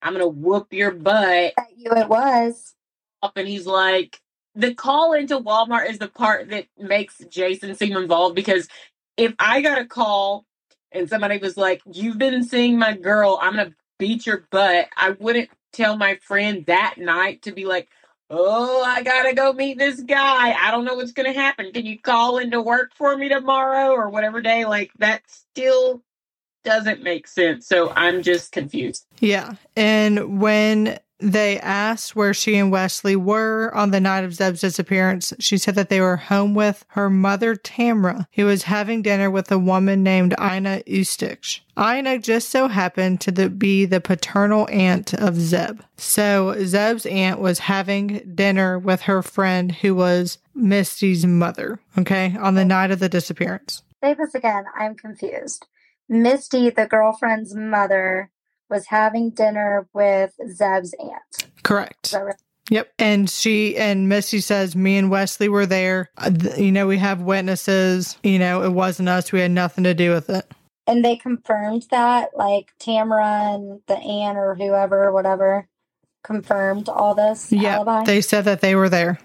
I'm 0.00 0.14
gonna 0.14 0.26
whoop 0.26 0.72
your 0.72 0.90
butt. 0.90 1.52
Bet 1.54 1.68
you 1.76 1.92
it 1.92 2.08
was. 2.08 2.74
Up 3.22 3.36
and 3.36 3.46
he's 3.46 3.66
like, 3.66 4.18
the 4.54 4.72
call 4.72 5.12
into 5.12 5.38
Walmart 5.38 5.90
is 5.90 5.98
the 5.98 6.08
part 6.08 6.48
that 6.48 6.66
makes 6.78 7.18
Jason 7.28 7.74
seem 7.74 7.94
involved 7.94 8.34
because 8.34 8.68
if 9.18 9.34
I 9.38 9.60
got 9.60 9.78
a 9.78 9.84
call 9.84 10.46
and 10.92 11.08
somebody 11.08 11.38
was 11.38 11.56
like, 11.56 11.82
You've 11.90 12.18
been 12.18 12.42
seeing 12.44 12.78
my 12.78 12.96
girl, 12.96 13.38
I'm 13.40 13.56
gonna 13.56 13.74
beat 13.98 14.26
your 14.26 14.46
butt, 14.50 14.88
I 14.96 15.10
wouldn't 15.10 15.50
tell 15.72 15.96
my 15.96 16.16
friend 16.22 16.64
that 16.66 16.96
night 16.98 17.42
to 17.42 17.52
be 17.52 17.64
like, 17.64 17.88
Oh, 18.28 18.82
I 18.84 19.02
gotta 19.02 19.34
go 19.34 19.52
meet 19.52 19.78
this 19.78 20.00
guy. 20.00 20.52
I 20.52 20.70
don't 20.70 20.84
know 20.84 20.94
what's 20.94 21.12
gonna 21.12 21.32
happen. 21.32 21.72
Can 21.72 21.86
you 21.86 21.98
call 21.98 22.38
into 22.38 22.62
work 22.62 22.92
for 22.94 23.16
me 23.16 23.28
tomorrow 23.28 23.90
or 23.90 24.08
whatever 24.08 24.40
day? 24.40 24.64
Like 24.64 24.92
that 24.98 25.22
still 25.26 26.02
doesn't 26.64 27.02
make 27.02 27.26
sense. 27.26 27.66
So 27.66 27.90
I'm 27.90 28.22
just 28.22 28.52
confused. 28.52 29.06
Yeah. 29.20 29.54
And 29.76 30.40
when 30.40 30.98
they 31.20 31.58
asked 31.60 32.16
where 32.16 32.34
she 32.34 32.56
and 32.56 32.70
Wesley 32.70 33.16
were 33.16 33.70
on 33.74 33.90
the 33.90 34.00
night 34.00 34.24
of 34.24 34.34
Zebb's 34.34 34.60
disappearance, 34.60 35.32
she 35.38 35.58
said 35.58 35.74
that 35.74 35.88
they 35.88 36.00
were 36.00 36.16
home 36.16 36.54
with 36.54 36.84
her 36.88 37.10
mother, 37.10 37.56
Tamra, 37.56 38.26
who 38.34 38.46
was 38.46 38.64
having 38.64 39.02
dinner 39.02 39.30
with 39.30 39.50
a 39.52 39.58
woman 39.58 40.02
named 40.02 40.34
Ina 40.40 40.82
Ustich. 40.86 41.60
Ina 41.78 42.18
just 42.18 42.50
so 42.50 42.68
happened 42.68 43.20
to 43.22 43.30
the, 43.30 43.48
be 43.48 43.84
the 43.84 44.00
paternal 44.00 44.68
aunt 44.70 45.14
of 45.14 45.34
Zebb. 45.34 45.80
So 45.96 46.54
Zebb's 46.64 47.06
aunt 47.06 47.40
was 47.40 47.60
having 47.60 48.32
dinner 48.34 48.78
with 48.78 49.02
her 49.02 49.22
friend 49.22 49.72
who 49.72 49.94
was 49.94 50.38
Misty's 50.54 51.24
mother, 51.24 51.80
okay, 51.98 52.36
on 52.38 52.54
the 52.54 52.64
night 52.64 52.90
of 52.90 52.98
the 52.98 53.08
disappearance. 53.08 53.82
This 54.02 54.34
again. 54.34 54.64
I'm 54.78 54.94
confused. 54.94 55.66
Misty, 56.08 56.70
the 56.70 56.86
girlfriend's 56.86 57.54
mother, 57.54 58.30
was 58.70 58.86
having 58.86 59.30
dinner 59.30 59.86
with 59.92 60.32
Zebb's 60.48 60.94
aunt. 61.00 61.48
Correct. 61.62 62.14
Right? 62.16 62.34
Yep. 62.70 62.92
And 62.98 63.28
she 63.28 63.76
and 63.76 64.08
Misty 64.08 64.40
says, 64.40 64.76
Me 64.76 64.96
and 64.96 65.10
Wesley 65.10 65.48
were 65.48 65.66
there. 65.66 66.10
Uh, 66.16 66.30
you 66.56 66.70
know, 66.70 66.86
we 66.86 66.98
have 66.98 67.20
witnesses. 67.20 68.16
You 68.22 68.38
know, 68.38 68.62
it 68.62 68.70
wasn't 68.70 69.08
us. 69.08 69.32
We 69.32 69.40
had 69.40 69.50
nothing 69.50 69.84
to 69.84 69.92
do 69.94 70.12
with 70.12 70.30
it. 70.30 70.46
And 70.86 71.04
they 71.04 71.16
confirmed 71.16 71.86
that, 71.90 72.30
like 72.36 72.72
Tamara 72.78 73.54
and 73.54 73.80
the 73.86 73.96
aunt 73.96 74.38
or 74.38 74.54
whoever, 74.54 75.12
whatever, 75.12 75.66
confirmed 76.22 76.88
all 76.88 77.14
this 77.14 77.50
Yeah. 77.52 77.76
alibi. 77.76 78.04
They 78.04 78.20
said 78.20 78.44
that 78.44 78.60
they 78.60 78.74
were 78.74 78.88
there 78.88 79.18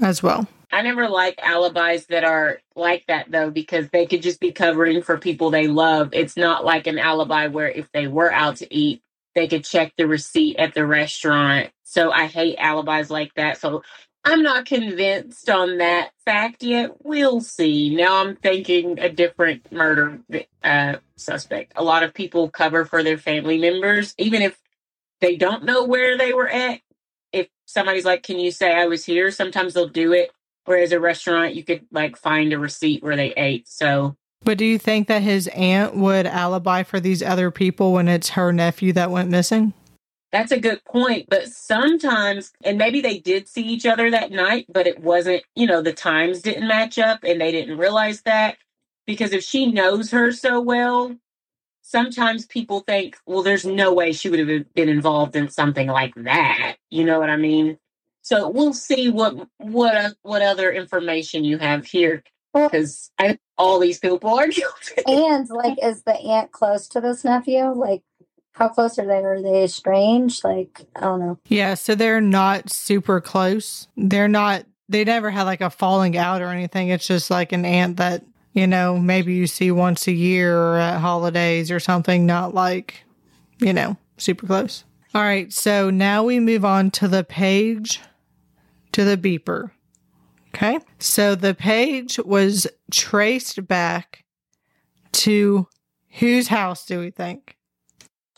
as 0.00 0.22
well. 0.22 0.46
I 0.72 0.82
never 0.82 1.08
like 1.08 1.40
alibis 1.42 2.06
that 2.08 2.24
are 2.24 2.60
like 2.76 3.06
that 3.08 3.30
though, 3.32 3.50
because 3.50 3.90
they 3.90 4.06
could 4.06 4.22
just 4.22 4.40
be 4.40 4.52
covering 4.52 5.02
for 5.02 5.18
people 5.18 5.50
they 5.50 5.68
love. 5.68 6.10
It's 6.14 6.36
not 6.38 6.64
like 6.64 6.86
an 6.88 6.98
alibi 6.98 7.48
where 7.48 7.70
if 7.70 7.90
they 7.92 8.08
were 8.08 8.32
out 8.32 8.58
to 8.58 8.74
eat, 8.74 9.02
they 9.34 9.48
could 9.48 9.64
check 9.64 9.94
the 9.98 10.08
receipt 10.08 10.58
at 10.58 10.74
the 10.74 10.86
restaurant. 10.86 11.70
So 11.84 12.12
I 12.12 12.26
hate 12.26 12.58
alibis 12.58 13.10
like 13.10 13.34
that. 13.36 13.58
So 13.58 13.82
I'm 14.24 14.42
not 14.42 14.66
convinced 14.66 15.50
on 15.50 15.78
that 15.78 16.10
fact 16.26 16.62
yet. 16.62 17.04
We'll 17.04 17.40
see. 17.42 17.96
Now 17.96 18.18
I'm 18.18 18.36
thinking 18.36 19.00
a 19.00 19.10
different 19.10 19.72
murder 19.72 20.20
uh, 20.64 20.96
suspect. 21.16 21.74
A 21.76 21.84
lot 21.84 22.04
of 22.04 22.14
people 22.14 22.50
cover 22.50 22.84
for 22.84 23.02
their 23.02 23.18
family 23.18 23.58
members, 23.58 24.14
even 24.18 24.42
if 24.42 24.58
they 25.20 25.36
don't 25.36 25.64
know 25.64 25.84
where 25.84 26.18
they 26.18 26.32
were 26.34 26.48
at. 26.48 26.80
If 27.32 27.48
somebody's 27.66 28.04
like, 28.06 28.22
Can 28.24 28.38
you 28.40 28.52
say 28.52 28.74
I 28.74 28.86
was 28.86 29.04
here? 29.04 29.30
Sometimes 29.32 29.74
they'll 29.74 29.88
do 29.88 30.12
it. 30.12 30.32
Whereas 30.64 30.92
a 30.92 31.00
restaurant, 31.00 31.54
you 31.54 31.64
could 31.64 31.86
like 31.90 32.16
find 32.16 32.52
a 32.52 32.58
receipt 32.58 33.02
where 33.02 33.16
they 33.16 33.32
ate. 33.34 33.68
So 33.68 34.16
But 34.44 34.58
do 34.58 34.64
you 34.64 34.78
think 34.78 35.08
that 35.08 35.22
his 35.22 35.48
aunt 35.48 35.96
would 35.96 36.26
alibi 36.26 36.82
for 36.82 37.00
these 37.00 37.22
other 37.22 37.50
people 37.50 37.92
when 37.92 38.08
it's 38.08 38.30
her 38.30 38.52
nephew 38.52 38.92
that 38.92 39.10
went 39.10 39.30
missing? 39.30 39.74
that's 40.32 40.50
a 40.50 40.58
good 40.58 40.82
point. 40.84 41.26
But 41.28 41.48
sometimes, 41.48 42.52
and 42.64 42.78
maybe 42.78 43.00
they 43.00 43.18
did 43.18 43.46
see 43.46 43.62
each 43.62 43.86
other 43.86 44.10
that 44.10 44.32
night, 44.32 44.66
but 44.68 44.86
it 44.86 44.98
wasn't, 44.98 45.44
you 45.54 45.66
know, 45.66 45.82
the 45.82 45.92
times 45.92 46.40
didn't 46.40 46.66
match 46.66 46.98
up 46.98 47.20
and 47.22 47.40
they 47.40 47.52
didn't 47.52 47.78
realize 47.78 48.22
that. 48.22 48.56
Because 49.06 49.32
if 49.32 49.44
she 49.44 49.70
knows 49.70 50.10
her 50.10 50.32
so 50.32 50.60
well, 50.60 51.14
sometimes 51.82 52.46
people 52.46 52.80
think, 52.80 53.18
well, 53.26 53.42
there's 53.42 53.66
no 53.66 53.92
way 53.92 54.12
she 54.12 54.30
would 54.30 54.38
have 54.38 54.74
been 54.74 54.88
involved 54.88 55.36
in 55.36 55.50
something 55.50 55.88
like 55.88 56.14
that. 56.16 56.76
You 56.90 57.04
know 57.04 57.20
what 57.20 57.30
I 57.30 57.36
mean? 57.36 57.78
So 58.22 58.48
we'll 58.48 58.72
see 58.72 59.08
what 59.08 59.48
what 59.58 60.14
what 60.22 60.42
other 60.42 60.72
information 60.72 61.44
you 61.44 61.58
have 61.58 61.84
here 61.84 62.22
because 62.54 63.10
all 63.58 63.78
these 63.78 63.98
people 63.98 64.30
are 64.38 64.46
guilty. 64.48 65.02
and 65.06 65.48
like, 65.50 65.78
is 65.82 66.02
the 66.02 66.14
aunt 66.14 66.52
close 66.52 66.88
to 66.88 67.00
this 67.00 67.24
nephew? 67.24 67.64
Like, 67.72 68.02
how 68.52 68.68
close 68.68 68.98
are 68.98 69.06
they? 69.06 69.24
Are 69.24 69.42
they 69.42 69.64
estranged? 69.64 70.44
Like, 70.44 70.82
I 70.96 71.00
don't 71.00 71.20
know. 71.20 71.38
Yeah, 71.48 71.74
so 71.74 71.94
they're 71.94 72.20
not 72.20 72.70
super 72.70 73.20
close. 73.20 73.88
They're 73.96 74.28
not, 74.28 74.66
they 74.88 75.04
never 75.04 75.30
had 75.30 75.44
like 75.44 75.62
a 75.62 75.70
falling 75.70 76.16
out 76.16 76.42
or 76.42 76.48
anything. 76.48 76.88
It's 76.88 77.06
just 77.06 77.30
like 77.30 77.52
an 77.52 77.64
aunt 77.64 77.96
that, 77.96 78.24
you 78.52 78.66
know, 78.66 78.98
maybe 78.98 79.32
you 79.34 79.46
see 79.46 79.70
once 79.70 80.06
a 80.06 80.12
year 80.12 80.56
or 80.56 80.76
at 80.76 81.00
holidays 81.00 81.70
or 81.70 81.80
something, 81.80 82.26
not 82.26 82.52
like, 82.52 83.04
you 83.58 83.72
know, 83.72 83.96
super 84.18 84.46
close. 84.46 84.84
All 85.14 85.22
right, 85.22 85.52
so 85.52 85.90
now 85.90 86.24
we 86.24 86.40
move 86.40 86.64
on 86.64 86.90
to 86.92 87.08
the 87.08 87.24
page 87.24 88.00
to 88.92 89.04
the 89.04 89.16
beeper. 89.16 89.70
Okay, 90.54 90.78
so 90.98 91.34
the 91.34 91.54
page 91.54 92.18
was 92.18 92.66
traced 92.90 93.66
back 93.66 94.24
to 95.12 95.66
whose 96.18 96.48
house 96.48 96.84
do 96.84 97.00
we 97.00 97.10
think? 97.10 97.56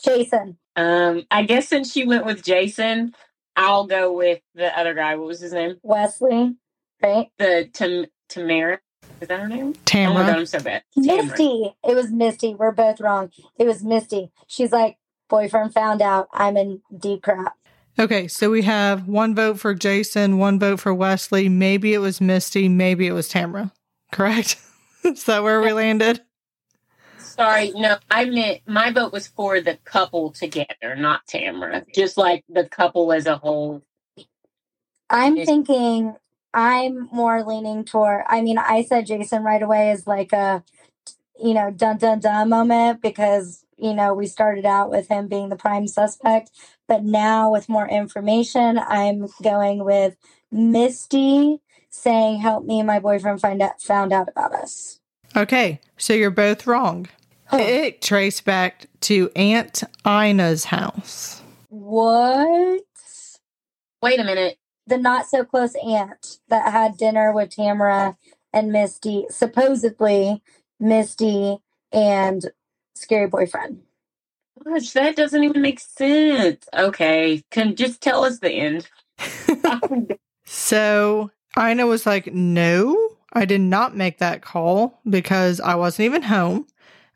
Jason, 0.01 0.57
Um, 0.77 1.25
I 1.31 1.43
guess 1.43 1.67
since 1.67 1.91
she 1.91 2.05
went 2.05 2.25
with 2.25 2.43
Jason, 2.43 3.13
I'll 3.57 3.85
go 3.87 4.13
with 4.13 4.39
the 4.53 4.77
other 4.77 4.93
guy. 4.93 5.15
What 5.15 5.27
was 5.27 5.39
his 5.41 5.51
name? 5.53 5.75
Wesley, 5.83 6.55
right? 7.01 7.27
The 7.37 7.69
Tam- 7.73 8.05
Tamara. 8.29 8.79
Is 9.21 9.27
that 9.29 9.39
her 9.39 9.47
name? 9.47 9.67
Oh 9.67 9.67
my 9.67 9.73
Tamara. 9.85 10.25
god, 10.25 10.37
I'm 10.39 10.45
so 10.45 10.59
bad. 10.59 10.83
Tamara. 10.93 11.23
Misty. 11.23 11.75
It 11.87 11.95
was 11.95 12.11
Misty. 12.11 12.53
We're 12.55 12.71
both 12.71 12.99
wrong. 13.01 13.31
It 13.57 13.65
was 13.65 13.83
Misty. 13.83 14.31
She's 14.47 14.71
like, 14.71 14.97
boyfriend 15.29 15.73
found 15.73 16.01
out 16.01 16.27
I'm 16.33 16.55
in 16.57 16.81
deep 16.97 17.23
crap. 17.23 17.55
Okay, 17.97 18.27
so 18.27 18.49
we 18.49 18.63
have 18.63 19.07
one 19.07 19.35
vote 19.35 19.59
for 19.59 19.73
Jason, 19.73 20.37
one 20.37 20.59
vote 20.59 20.81
for 20.81 20.93
Wesley. 20.93 21.47
Maybe 21.47 21.93
it 21.93 21.99
was 21.99 22.19
Misty, 22.19 22.67
maybe 22.67 23.07
it 23.07 23.13
was 23.13 23.29
Tamara. 23.29 23.71
Correct? 24.11 24.57
Is 25.03 25.23
that 25.25 25.43
where 25.43 25.61
we 25.61 25.71
landed? 25.71 26.21
Sorry, 27.17 27.71
no, 27.71 27.97
I 28.11 28.25
meant 28.25 28.61
my 28.67 28.91
vote 28.91 29.13
was 29.13 29.27
for 29.27 29.61
the 29.61 29.77
couple 29.85 30.31
together, 30.31 30.95
not 30.97 31.25
Tamara. 31.27 31.85
Just 31.93 32.17
like 32.17 32.43
the 32.49 32.65
couple 32.65 33.13
as 33.13 33.27
a 33.27 33.37
whole. 33.37 33.81
I'm 35.09 35.35
thinking 35.35 36.15
I'm 36.53 37.09
more 37.11 37.43
leaning 37.43 37.85
toward 37.85 38.23
I 38.27 38.41
mean, 38.41 38.57
I 38.57 38.83
said 38.83 39.05
Jason 39.05 39.43
right 39.43 39.61
away 39.61 39.91
is 39.91 40.07
like 40.07 40.33
a 40.33 40.63
you 41.39 41.53
know, 41.53 41.71
dun 41.71 41.97
dun 41.97 42.19
dun 42.19 42.49
moment 42.49 43.01
because, 43.01 43.65
you 43.77 43.93
know, 43.93 44.13
we 44.13 44.27
started 44.27 44.65
out 44.65 44.89
with 44.89 45.07
him 45.07 45.27
being 45.27 45.49
the 45.49 45.55
prime 45.55 45.87
suspect. 45.87 46.51
But 46.87 47.03
now 47.03 47.51
with 47.51 47.69
more 47.69 47.87
information, 47.87 48.77
I'm 48.79 49.27
going 49.41 49.83
with 49.83 50.15
Misty 50.51 51.61
saying, 51.89 52.39
Help 52.39 52.65
me, 52.65 52.83
my 52.83 52.99
boyfriend 52.99 53.41
find 53.41 53.61
out 53.61 53.81
found 53.81 54.13
out 54.13 54.27
about 54.27 54.53
us. 54.53 54.99
Okay, 55.35 55.81
so 55.97 56.13
you're 56.13 56.29
both 56.29 56.67
wrong. 56.67 57.07
Huh. 57.47 57.57
It 57.57 58.01
traced 58.01 58.45
back 58.45 58.87
to 59.01 59.29
Aunt 59.35 59.83
Ina's 60.05 60.65
house. 60.65 61.41
What? 61.69 62.83
Wait 64.01 64.19
a 64.19 64.23
minute. 64.23 64.57
The 64.87 64.97
not 64.97 65.27
so 65.27 65.43
close 65.43 65.75
aunt 65.83 66.39
that 66.49 66.71
had 66.71 66.97
dinner 66.97 67.31
with 67.31 67.49
Tamara 67.49 68.17
and 68.53 68.71
Misty, 68.71 69.25
supposedly 69.29 70.41
Misty 70.79 71.57
and 71.91 72.51
scary 72.95 73.27
boyfriend. 73.27 73.81
Gosh, 74.67 74.91
that 74.91 75.15
doesn't 75.15 75.43
even 75.43 75.61
make 75.61 75.79
sense. 75.79 76.67
Okay, 76.73 77.43
can 77.51 77.75
just 77.75 78.01
tell 78.01 78.23
us 78.25 78.39
the 78.39 78.51
end. 78.51 78.89
So 80.45 81.31
Ina 81.59 81.87
was 81.87 82.05
like, 82.05 82.33
No, 82.33 83.17
I 83.33 83.45
did 83.45 83.61
not 83.61 83.95
make 83.95 84.19
that 84.19 84.41
call 84.41 85.01
because 85.09 85.59
I 85.59 85.75
wasn't 85.75 86.05
even 86.05 86.23
home. 86.23 86.67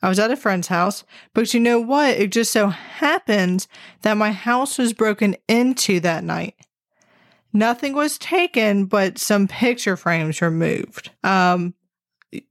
I 0.01 0.09
was 0.09 0.19
at 0.19 0.31
a 0.31 0.37
friend's 0.37 0.67
house. 0.67 1.03
But 1.33 1.53
you 1.53 1.59
know 1.59 1.79
what? 1.79 2.17
It 2.17 2.31
just 2.31 2.51
so 2.51 2.67
happens 2.67 3.67
that 4.01 4.17
my 4.17 4.31
house 4.31 4.77
was 4.77 4.93
broken 4.93 5.35
into 5.47 5.99
that 5.99 6.23
night. 6.23 6.55
Nothing 7.51 7.93
was 7.93 8.17
taken, 8.17 8.85
but 8.85 9.17
some 9.17 9.47
picture 9.47 9.97
frames 9.97 10.41
removed. 10.41 11.11
Um, 11.23 11.73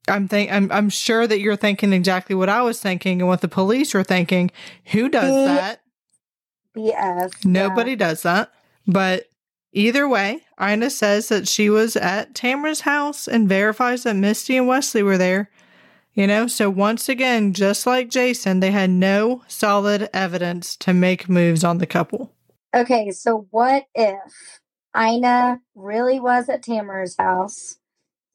I'm 0.08 0.28
think 0.28 0.50
I'm 0.50 0.70
I'm 0.72 0.90
sure 0.90 1.26
that 1.26 1.40
you're 1.40 1.56
thinking 1.56 1.92
exactly 1.92 2.34
what 2.34 2.48
I 2.48 2.62
was 2.62 2.80
thinking 2.80 3.20
and 3.20 3.28
what 3.28 3.40
the 3.40 3.48
police 3.48 3.94
are 3.94 4.02
thinking. 4.04 4.50
Who 4.86 5.08
does 5.08 5.32
Mm. 5.32 5.44
that? 5.46 5.80
BS. 6.74 7.44
Nobody 7.44 7.96
does 7.96 8.22
that. 8.22 8.52
But 8.86 9.24
either 9.72 10.08
way, 10.08 10.42
Ina 10.60 10.90
says 10.90 11.28
that 11.28 11.48
she 11.48 11.70
was 11.70 11.96
at 11.96 12.34
Tamara's 12.34 12.80
house 12.82 13.28
and 13.28 13.48
verifies 13.48 14.02
that 14.04 14.16
Misty 14.16 14.56
and 14.56 14.68
Wesley 14.68 15.02
were 15.02 15.18
there. 15.18 15.50
You 16.14 16.26
know, 16.26 16.48
so 16.48 16.68
once 16.68 17.08
again, 17.08 17.52
just 17.52 17.86
like 17.86 18.10
Jason, 18.10 18.58
they 18.58 18.72
had 18.72 18.90
no 18.90 19.42
solid 19.46 20.10
evidence 20.12 20.76
to 20.78 20.92
make 20.92 21.28
moves 21.28 21.62
on 21.62 21.78
the 21.78 21.86
couple. 21.86 22.32
Okay, 22.74 23.12
so 23.12 23.46
what 23.50 23.84
if 23.94 24.60
Ina 24.96 25.60
really 25.76 26.18
was 26.18 26.48
at 26.48 26.62
Tamara's 26.62 27.14
house? 27.16 27.76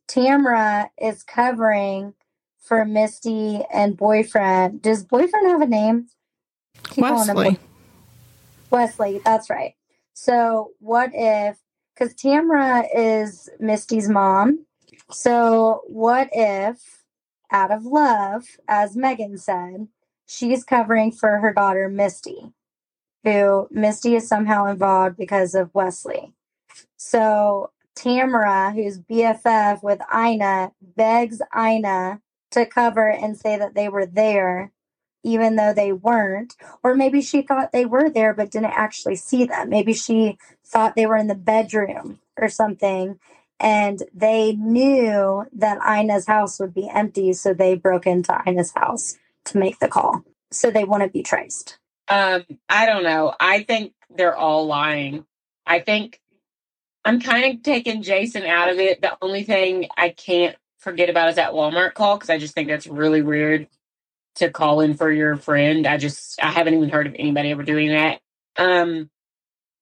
Tamara 0.08 0.92
is 1.02 1.24
covering 1.24 2.14
for 2.60 2.86
Misty 2.86 3.62
and 3.74 3.98
boyfriend. 3.98 4.82
Does 4.82 5.04
boyfriend 5.04 5.48
have 5.48 5.62
a 5.62 5.68
name? 5.68 6.08
Keep 6.90 7.04
Wesley. 7.04 7.60
Wesley, 8.70 9.22
that's 9.24 9.50
right. 9.50 9.76
So 10.14 10.72
what 10.80 11.12
if 11.14 11.58
because 11.94 12.14
Tamara 12.16 12.86
is 12.94 13.50
Misty's 13.60 14.10
mom. 14.10 14.66
So 15.12 15.82
what 15.88 16.30
if 16.32 17.04
out 17.52 17.72
of 17.72 17.86
love, 17.86 18.46
as 18.68 18.96
Megan 18.96 19.38
said, 19.38 19.88
she's 20.26 20.64
covering 20.64 21.12
for 21.12 21.40
her 21.40 21.54
daughter 21.54 21.88
Misty, 21.90 22.52
who 23.24 23.68
Misty 23.70 24.16
is 24.16 24.28
somehow 24.28 24.66
involved 24.66 25.18
because 25.18 25.54
of 25.54 25.74
Wesley. 25.74 26.34
So 26.98 27.72
Tamara, 27.96 28.72
who's 28.72 29.00
BFF 29.00 29.84
with 29.84 30.02
Ina, 30.14 30.72
begs 30.82 31.42
Ina 31.58 32.22
to 32.52 32.66
cover 32.66 33.10
and 33.10 33.38
say 33.38 33.58
that 33.58 33.76
they 33.76 33.90
were 33.90 34.06
there, 34.06 34.72
even 35.24 35.56
though 35.56 35.74
they 35.74 35.92
weren't. 35.92 36.56
Or 36.84 36.96
maybe 36.96 37.22
she 37.22 37.42
thought 37.42 37.72
they 37.72 37.86
were 37.86 38.10
there 38.10 38.34
but 38.34 38.52
didn't 38.52 38.74
actually 38.74 39.16
see 39.16 39.46
them. 39.46 39.70
Maybe 39.70 39.94
she 39.94 40.38
thought 40.66 40.96
they 40.96 41.06
were 41.06 41.18
in 41.18 41.28
the 41.28 41.36
bedroom 41.36 42.20
or 42.38 42.50
something. 42.50 43.20
And 43.60 44.04
they 44.14 44.54
knew 44.54 45.46
that 45.54 45.80
Ina's 45.88 46.28
house 46.28 46.60
would 46.60 46.74
be 46.74 46.90
empty, 46.90 47.34
so 47.34 47.54
they 47.54 47.76
broke 47.76 48.06
into 48.06 48.38
Ina's 48.46 48.74
house 48.74 49.18
to 49.46 49.58
make 49.58 49.80
the 49.80 49.88
call. 49.88 50.24
So 50.52 50.70
they 50.70 50.84
wouldn't 50.84 51.14
be 51.14 51.24
traced. 51.24 51.78
Um, 52.10 52.44
I 52.68 52.86
don't 52.86 53.04
know. 53.04 53.34
I 53.40 53.64
think 53.64 53.94
they're 54.10 54.36
all 54.36 54.68
lying. 54.68 55.26
I 55.66 55.80
think 55.80 56.20
I'm 57.06 57.20
kind 57.20 57.54
of 57.56 57.64
taking 57.64 58.02
Jason 58.04 58.44
out 58.44 58.70
of 58.70 58.80
it. 58.80 59.02
The 59.02 59.18
only 59.22 59.44
thing 59.44 59.88
I 59.98 60.10
can't 60.10 60.56
forget 60.80 61.10
about 61.10 61.30
is 61.30 61.36
that 61.36 61.54
Walmart 61.54 61.94
call 61.94 62.18
because 62.18 62.30
I 62.30 62.38
just 62.38 62.54
think 62.54 62.68
that's 62.70 62.88
really 62.88 63.22
weird 63.22 63.68
to 64.36 64.50
call 64.50 64.82
in 64.82 64.96
for 64.96 65.12
your 65.12 65.36
friend. 65.38 65.88
I 65.88 65.98
just 65.98 66.42
I 66.44 66.52
haven't 66.52 66.76
even 66.76 66.90
heard 66.90 67.08
of 67.08 67.16
anybody 67.18 67.52
ever 67.52 67.64
doing 67.64 67.90
that. 67.90 68.22
Um, 68.58 69.10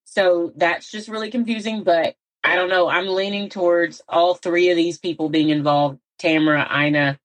so 0.04 0.52
that's 0.56 0.90
just 0.90 1.08
really 1.08 1.30
confusing. 1.30 1.84
But 1.84 2.16
I 2.44 2.56
don't 2.56 2.70
know. 2.70 2.88
I'm 2.88 3.08
leaning 3.08 3.48
towards 3.48 4.02
all 4.08 4.34
three 4.34 4.70
of 4.70 4.76
these 4.76 4.98
people 4.98 5.28
being 5.28 5.50
involved. 5.50 5.98
Tamara, 6.18 6.68
Ina. 6.86 7.18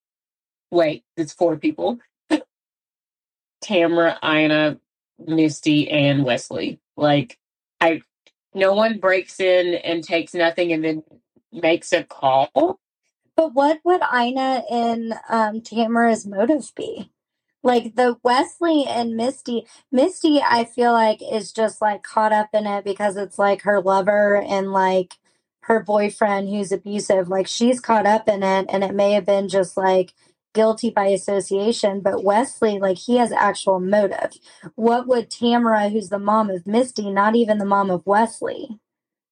Wait, 0.70 1.04
it's 1.16 1.32
four 1.32 1.56
people. 1.56 1.98
Tamara, 3.62 4.18
Ina, 4.24 4.78
Misty, 5.18 5.90
and 5.90 6.24
Wesley. 6.24 6.80
Like, 6.96 7.38
I, 7.80 8.02
no 8.54 8.74
one 8.74 8.98
breaks 8.98 9.40
in 9.40 9.74
and 9.74 10.02
takes 10.02 10.34
nothing 10.34 10.72
and 10.72 10.84
then 10.84 11.02
makes 11.52 11.92
a 11.92 12.04
call. 12.04 12.78
But 13.36 13.54
what 13.54 13.80
would 13.84 14.00
Ina 14.12 14.64
and 14.70 15.14
um, 15.28 15.60
Tamara's 15.60 16.26
motive 16.26 16.72
be? 16.74 17.12
Like 17.62 17.96
the 17.96 18.16
Wesley 18.22 18.84
and 18.86 19.16
Misty, 19.16 19.66
Misty, 19.92 20.40
I 20.40 20.64
feel 20.64 20.92
like 20.92 21.20
is 21.22 21.52
just 21.52 21.80
like 21.80 22.02
caught 22.02 22.32
up 22.32 22.50
in 22.52 22.66
it 22.66 22.84
because 22.84 23.16
it's 23.16 23.38
like 23.38 23.62
her 23.62 23.80
lover 23.80 24.36
and 24.36 24.72
like 24.72 25.14
her 25.62 25.82
boyfriend 25.82 26.48
who's 26.48 26.72
abusive. 26.72 27.28
Like 27.28 27.46
she's 27.46 27.80
caught 27.80 28.06
up 28.06 28.28
in 28.28 28.42
it, 28.42 28.66
and 28.70 28.84
it 28.84 28.94
may 28.94 29.12
have 29.12 29.26
been 29.26 29.48
just 29.48 29.76
like 29.76 30.14
guilty 30.58 30.90
by 30.90 31.06
association. 31.06 32.00
But 32.00 32.24
Wesley, 32.24 32.80
like 32.80 32.98
he 32.98 33.18
has 33.18 33.30
actual 33.30 33.78
motive. 33.78 34.32
What 34.74 35.06
would 35.06 35.30
Tamara, 35.30 35.88
who's 35.88 36.08
the 36.08 36.18
mom 36.18 36.50
of 36.50 36.66
Misty, 36.66 37.12
not 37.12 37.36
even 37.36 37.58
the 37.58 37.64
mom 37.64 37.92
of 37.92 38.04
Wesley, 38.04 38.80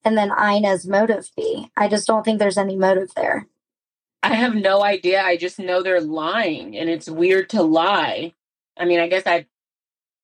and 0.05 0.17
then 0.17 0.31
Ina's 0.31 0.87
motive 0.87 1.29
be? 1.37 1.69
I 1.77 1.89
just 1.89 2.07
don't 2.07 2.25
think 2.25 2.39
there's 2.39 2.57
any 2.57 2.77
motive 2.77 3.11
there. 3.17 3.49
I 4.23 4.37
have 4.37 4.55
no 4.55 4.85
idea. 4.85 5.21
I 5.21 5.37
just 5.37 5.59
know 5.59 5.83
they're 5.83 6.01
lying 6.01 6.77
and 6.77 6.89
it's 6.89 7.11
weird 7.11 7.51
to 7.51 7.63
lie. 7.63 8.33
I 8.77 8.85
mean, 8.85 9.01
I 9.01 9.09
guess 9.09 9.25
I 9.27 9.47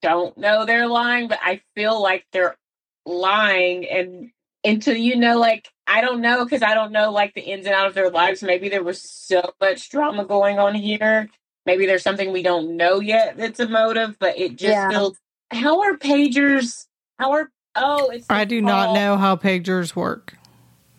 don't 0.02 0.38
know 0.38 0.64
they're 0.64 0.86
lying, 0.86 1.26
but 1.26 1.40
I 1.42 1.62
feel 1.74 2.00
like 2.00 2.26
they're 2.30 2.56
lying 3.04 3.88
and 3.88 4.30
until 4.62 4.96
you 4.96 5.16
know 5.16 5.36
like 5.36 5.68
I 5.92 6.00
don't 6.00 6.20
know 6.22 6.44
because 6.44 6.62
I 6.62 6.72
don't 6.74 6.90
know 6.92 7.11
like 7.12 7.35
the 7.35 7.42
ins 7.42 7.66
and 7.66 7.74
outs 7.74 7.88
of 7.88 7.94
their 7.94 8.11
lives. 8.11 8.42
Maybe 8.42 8.68
there 8.70 8.83
was 8.83 9.00
so 9.02 9.52
much 9.61 9.90
drama 9.90 10.24
going 10.24 10.59
on 10.59 10.74
here. 10.74 11.28
Maybe 11.66 11.85
there's 11.87 12.02
something 12.02 12.33
we 12.33 12.42
don't 12.42 12.76
know 12.76 12.98
yet 13.00 13.37
that's 13.37 13.61
a 13.61 13.68
motive, 13.68 14.16
but 14.18 14.38
it 14.38 14.57
just 14.57 14.72
Yeah. 14.72 14.88
feels 14.90 15.18
how 15.50 15.83
are 15.83 15.94
pagers 15.98 16.87
how 17.18 17.33
are 17.33 17.50
oh 17.76 18.09
it's 18.09 18.26
I 18.31 18.46
do 18.46 18.62
not 18.62 18.94
know 18.94 19.16
how 19.18 19.37
pagers 19.37 19.94
work. 19.94 20.35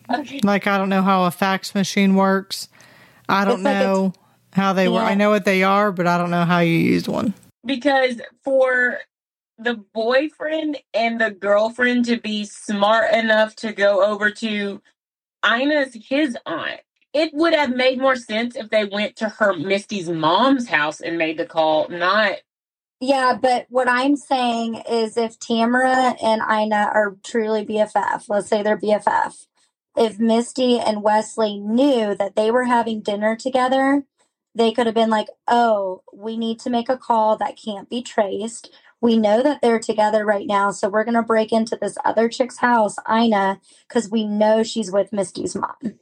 Okay. 0.08 0.38
Like 0.44 0.66
I 0.68 0.78
don't 0.78 0.88
know 0.88 1.02
how 1.02 1.24
a 1.24 1.30
fax 1.32 1.74
machine 1.74 2.14
works. 2.14 2.68
I 3.28 3.44
don't 3.44 3.54
It's 3.54 3.64
like 3.64 3.78
know 3.80 4.12
how 4.52 4.72
they 4.74 4.88
work. 4.88 5.02
I 5.02 5.14
know 5.14 5.30
what 5.30 5.44
they 5.44 5.64
are, 5.64 5.90
but 5.90 6.06
I 6.06 6.18
don't 6.18 6.30
know 6.30 6.44
how 6.44 6.60
you 6.60 6.78
use 6.78 7.08
one. 7.08 7.34
because 7.66 8.20
for 8.44 8.98
the 9.58 9.74
boyfriend 9.74 10.78
and 10.92 11.20
the 11.20 11.30
girlfriend 11.30 12.06
to 12.06 12.18
be 12.18 12.44
smart 12.44 13.12
enough 13.12 13.54
to 13.56 13.72
go 13.72 14.04
over 14.04 14.30
to 14.30 14.82
Ina's 15.44 15.94
his 15.94 16.36
aunt, 16.46 16.80
it 17.12 17.32
would 17.32 17.54
have 17.54 17.74
made 17.74 18.00
more 18.00 18.16
sense 18.16 18.56
if 18.56 18.70
they 18.70 18.84
went 18.84 19.16
to 19.16 19.28
her 19.28 19.54
Misty's 19.54 20.08
mom's 20.08 20.68
house 20.68 21.00
and 21.00 21.16
made 21.16 21.38
the 21.38 21.46
call, 21.46 21.88
not 21.88 22.36
Yeah, 23.00 23.38
but 23.40 23.66
what 23.68 23.88
I'm 23.88 24.16
saying 24.16 24.82
is 24.90 25.16
if 25.16 25.38
Tamara 25.38 26.16
and 26.22 26.42
Ina 26.42 26.90
are 26.92 27.16
truly 27.22 27.64
BFF, 27.64 28.24
let's 28.28 28.48
say 28.48 28.62
they're 28.62 28.78
BFF, 28.78 29.46
if 29.96 30.18
Misty 30.18 30.78
and 30.80 31.02
Wesley 31.02 31.58
knew 31.58 32.16
that 32.16 32.34
they 32.34 32.50
were 32.50 32.64
having 32.64 33.00
dinner 33.00 33.36
together, 33.36 34.04
they 34.54 34.72
could 34.72 34.86
have 34.86 34.94
been 34.94 35.10
like, 35.10 35.28
oh, 35.48 36.02
we 36.12 36.36
need 36.36 36.60
to 36.60 36.70
make 36.70 36.88
a 36.88 36.96
call 36.96 37.36
that 37.36 37.58
can't 37.62 37.88
be 37.88 38.02
traced. 38.02 38.70
We 39.04 39.18
know 39.18 39.42
that 39.42 39.60
they're 39.60 39.80
together 39.80 40.24
right 40.24 40.46
now, 40.46 40.70
so 40.70 40.88
we're 40.88 41.04
going 41.04 41.12
to 41.12 41.22
break 41.22 41.52
into 41.52 41.76
this 41.76 41.98
other 42.06 42.26
chick's 42.26 42.56
house, 42.56 42.96
Ina, 43.06 43.60
because 43.86 44.10
we 44.10 44.26
know 44.26 44.62
she's 44.62 44.90
with 44.90 45.12
Misty's 45.12 45.54
mom. 45.54 45.98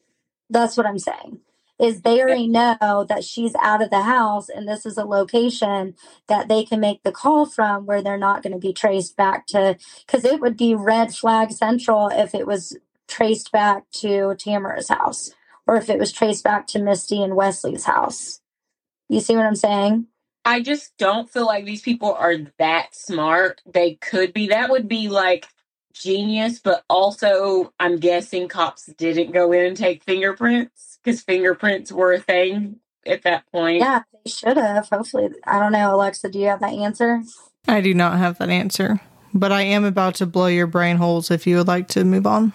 That's 0.48 0.76
what 0.76 0.86
I'm 0.86 1.00
saying. 1.00 1.40
Is 1.80 2.02
they 2.02 2.22
already 2.22 2.46
know 2.46 3.04
that 3.08 3.24
she's 3.24 3.56
out 3.60 3.82
of 3.82 3.90
the 3.90 4.02
house 4.02 4.48
and 4.48 4.68
this 4.68 4.86
is 4.86 4.96
a 4.96 5.04
location 5.04 5.96
that 6.28 6.46
they 6.46 6.64
can 6.64 6.78
make 6.78 7.02
the 7.02 7.10
call 7.10 7.44
from 7.44 7.86
where 7.86 8.02
they're 8.02 8.16
not 8.16 8.40
going 8.40 8.52
to 8.52 8.58
be 8.60 8.72
traced 8.72 9.16
back 9.16 9.48
to 9.48 9.76
because 10.06 10.24
it 10.24 10.40
would 10.40 10.56
be 10.56 10.76
red 10.76 11.12
flag 11.12 11.50
central 11.50 12.06
if 12.06 12.36
it 12.36 12.46
was 12.46 12.76
traced 13.08 13.50
back 13.50 13.90
to 13.94 14.36
Tamara's 14.38 14.90
house 14.90 15.32
or 15.66 15.74
if 15.74 15.90
it 15.90 15.98
was 15.98 16.12
traced 16.12 16.44
back 16.44 16.68
to 16.68 16.78
Misty 16.78 17.20
and 17.20 17.34
Wesley's 17.34 17.86
house. 17.86 18.40
You 19.08 19.18
see 19.18 19.34
what 19.34 19.46
I'm 19.46 19.56
saying? 19.56 20.06
I 20.44 20.60
just 20.60 20.96
don't 20.98 21.30
feel 21.30 21.46
like 21.46 21.64
these 21.64 21.82
people 21.82 22.12
are 22.14 22.34
that 22.58 22.94
smart. 22.94 23.60
They 23.66 23.94
could 23.94 24.32
be. 24.32 24.48
That 24.48 24.70
would 24.70 24.88
be 24.88 25.08
like 25.08 25.46
genius, 25.92 26.58
but 26.58 26.84
also 26.90 27.72
I'm 27.78 27.98
guessing 27.98 28.48
cops 28.48 28.86
didn't 28.98 29.32
go 29.32 29.52
in 29.52 29.64
and 29.66 29.76
take 29.76 30.02
fingerprints 30.04 30.98
because 31.02 31.20
fingerprints 31.22 31.92
were 31.92 32.12
a 32.12 32.18
thing 32.20 32.76
at 33.06 33.22
that 33.22 33.44
point. 33.52 33.80
Yeah, 33.80 34.02
they 34.24 34.30
should 34.30 34.56
have. 34.56 34.88
Hopefully, 34.88 35.28
I 35.46 35.58
don't 35.58 35.72
know, 35.72 35.94
Alexa. 35.94 36.28
Do 36.30 36.38
you 36.38 36.46
have 36.48 36.60
that 36.60 36.72
answer? 36.72 37.22
I 37.68 37.80
do 37.80 37.94
not 37.94 38.18
have 38.18 38.38
that 38.38 38.50
answer, 38.50 39.00
but 39.32 39.52
I 39.52 39.62
am 39.62 39.84
about 39.84 40.16
to 40.16 40.26
blow 40.26 40.46
your 40.46 40.66
brain 40.66 40.96
holes 40.96 41.30
if 41.30 41.46
you 41.46 41.58
would 41.58 41.68
like 41.68 41.86
to 41.88 42.04
move 42.04 42.26
on. 42.26 42.52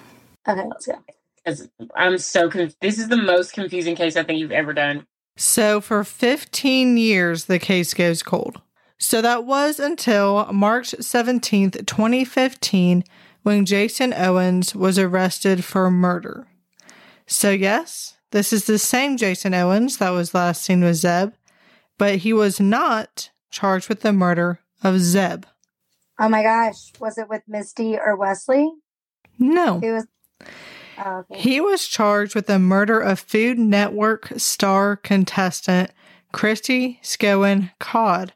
Okay, 0.48 0.64
let's 0.68 0.86
go. 0.86 0.96
'Cause 1.46 1.70
I'm 1.96 2.18
so 2.18 2.50
conf- 2.50 2.76
This 2.82 3.00
is 3.00 3.08
the 3.08 3.16
most 3.16 3.54
confusing 3.54 3.96
case 3.96 4.18
I 4.18 4.24
think 4.24 4.40
you've 4.40 4.52
ever 4.52 4.74
done. 4.74 5.08
So, 5.40 5.80
for 5.80 6.04
15 6.04 6.98
years, 6.98 7.46
the 7.46 7.60
case 7.60 7.94
goes 7.94 8.24
cold. 8.24 8.60
So, 8.98 9.22
that 9.22 9.46
was 9.46 9.80
until 9.80 10.52
March 10.52 10.92
17th, 10.92 11.86
2015, 11.86 13.04
when 13.44 13.66
Jason 13.66 14.14
Owens 14.14 14.76
was 14.76 14.98
arrested 14.98 15.64
for 15.64 15.92
murder. 15.92 16.48
So, 17.28 17.52
yes, 17.52 18.18
this 18.32 18.52
is 18.52 18.66
the 18.66 18.80
same 18.80 19.16
Jason 19.16 19.54
Owens 19.54 19.98
that 19.98 20.10
was 20.10 20.34
last 20.34 20.64
seen 20.64 20.84
with 20.84 20.96
Zebb, 20.96 21.34
but 22.00 22.18
he 22.18 22.34
was 22.34 22.60
not 22.60 23.30
charged 23.52 23.90
with 23.90 24.02
the 24.02 24.12
murder 24.12 24.60
of 24.84 24.96
Zebb. 24.96 25.46
Oh 26.20 26.30
my 26.30 26.42
gosh, 26.42 26.92
was 27.00 27.18
it 27.20 27.30
with 27.30 27.44
Misty 27.48 27.96
or 27.96 28.18
Wesley? 28.18 28.72
No. 29.38 29.80
It 29.84 29.92
was. 29.92 30.08
Oh, 30.98 31.26
okay. 31.30 31.40
He 31.40 31.62
was 31.62 31.88
charged 31.88 32.36
with 32.36 32.48
the 32.48 32.60
murder 32.60 33.00
of 33.00 33.20
Food 33.20 33.60
Network 33.60 34.32
star 34.38 34.96
contestant 34.96 35.92
Christy 36.32 37.00
Scowen 37.04 37.72
Codd, 37.80 38.34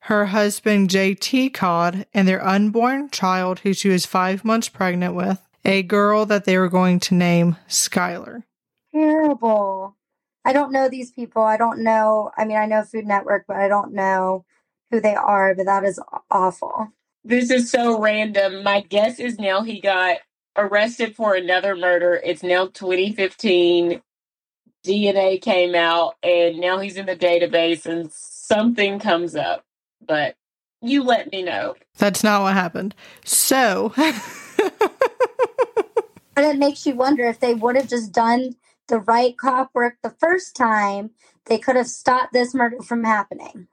her 0.00 0.26
husband 0.26 0.88
JT 0.88 1.52
Codd, 1.52 2.06
and 2.14 2.26
their 2.26 2.44
unborn 2.44 3.10
child, 3.10 3.60
who 3.60 3.72
she 3.72 3.88
was 3.88 4.06
five 4.06 4.44
months 4.44 4.68
pregnant 4.68 5.14
with, 5.14 5.40
a 5.64 5.82
girl 5.82 6.26
that 6.26 6.44
they 6.44 6.56
were 6.58 6.68
going 6.68 7.00
to 7.00 7.14
name 7.14 7.56
Skylar. 7.68 8.44
Terrible. 8.92 9.96
I 10.44 10.52
don't 10.52 10.72
know 10.72 10.88
these 10.88 11.10
people. 11.10 11.42
I 11.42 11.56
don't 11.56 11.80
know. 11.80 12.30
I 12.36 12.44
mean, 12.44 12.56
I 12.56 12.66
know 12.66 12.84
Food 12.84 13.06
Network, 13.06 13.46
but 13.48 13.56
I 13.56 13.66
don't 13.68 13.92
know 13.92 14.44
who 14.90 15.00
they 15.00 15.16
are. 15.16 15.54
But 15.56 15.66
that 15.66 15.84
is 15.84 16.00
awful. 16.30 16.92
This 17.24 17.50
is 17.50 17.68
so 17.68 18.00
random. 18.00 18.62
My 18.62 18.82
guess 18.82 19.18
is 19.18 19.40
now 19.40 19.62
he 19.62 19.80
got 19.80 20.18
arrested 20.56 21.16
for 21.16 21.34
another 21.34 21.76
murder. 21.76 22.20
It's 22.24 22.42
now 22.42 22.66
2015. 22.66 24.02
DNA 24.84 25.40
came 25.42 25.74
out, 25.74 26.14
and 26.22 26.58
now 26.58 26.78
he's 26.78 26.96
in 26.96 27.06
the 27.06 27.16
database, 27.16 27.86
and 27.86 28.12
something 28.12 29.00
comes 29.00 29.34
up. 29.34 29.64
But 30.06 30.36
you 30.80 31.02
let 31.02 31.32
me 31.32 31.42
know. 31.42 31.74
That's 31.98 32.22
not 32.22 32.42
what 32.42 32.54
happened. 32.54 32.94
So, 33.24 33.92
and 33.96 34.12
it 36.36 36.58
makes 36.58 36.86
you 36.86 36.94
wonder 36.94 37.24
if 37.24 37.40
they 37.40 37.54
would 37.54 37.74
have 37.76 37.88
just 37.88 38.12
done 38.12 38.54
the 38.88 39.00
right 39.00 39.36
cop 39.36 39.70
work 39.74 39.96
the 40.02 40.14
first 40.18 40.54
time, 40.54 41.10
they 41.46 41.58
could 41.58 41.76
have 41.76 41.88
stopped 41.88 42.32
this 42.32 42.54
murder 42.54 42.80
from 42.82 43.04
happening. 43.04 43.66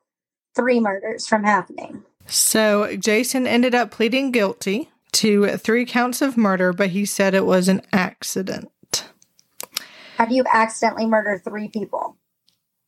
Three 0.55 0.79
murders 0.79 1.27
from 1.27 1.43
happening. 1.43 2.03
so 2.25 2.95
Jason 2.95 3.45
ended 3.47 3.75
up 3.75 3.91
pleading 3.91 4.31
guilty 4.31 4.89
to 5.13 5.57
three 5.57 5.85
counts 5.85 6.21
of 6.21 6.37
murder, 6.37 6.73
but 6.73 6.89
he 6.89 7.05
said 7.05 7.33
it 7.33 7.45
was 7.45 7.67
an 7.67 7.81
accident. 7.91 8.69
Do 10.27 10.35
you 10.35 10.43
accidentally 10.51 11.05
murder 11.05 11.41
three 11.43 11.67
people? 11.67 12.17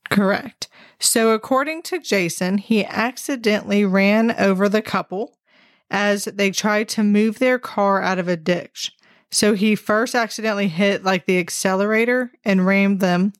Correct. 0.10 0.70
So, 1.00 1.32
according 1.32 1.82
to 1.84 2.00
Jason, 2.00 2.58
he 2.60 2.86
accidentally 2.86 3.84
ran 3.84 4.32
over 4.32 4.70
the 4.70 4.82
couple 4.82 5.38
as 5.90 6.26
they 6.26 6.52
tried 6.52 6.88
to 6.90 7.04
move 7.04 7.40
their 7.40 7.60
car 7.60 8.02
out 8.02 8.20
of 8.20 8.28
a 8.28 8.38
ditch. 8.38 8.94
So, 9.32 9.54
he 9.54 9.76
first 9.76 10.16
accidentally 10.16 10.70
hit 10.70 11.04
like 11.04 11.26
the 11.26 11.40
accelerator 11.40 12.32
and 12.46 12.66
rammed 12.66 13.02
them, 13.02 13.34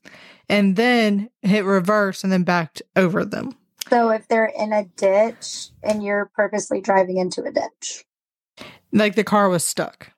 and 0.48 0.76
then 0.76 1.30
hit 1.42 1.64
reverse 1.64 2.22
and 2.22 2.32
then 2.32 2.42
backed 2.42 2.82
over 2.94 3.24
them. 3.24 3.56
So 3.88 4.10
if 4.10 4.26
they're 4.26 4.52
in 4.58 4.72
a 4.72 4.84
ditch 4.84 5.68
and 5.82 6.02
you're 6.02 6.30
purposely 6.34 6.80
driving 6.80 7.18
into 7.18 7.44
a 7.44 7.52
ditch. 7.52 8.04
Like 8.96 9.14
the 9.14 9.24
car 9.24 9.48
was 9.48 9.64
stuck 9.64 10.10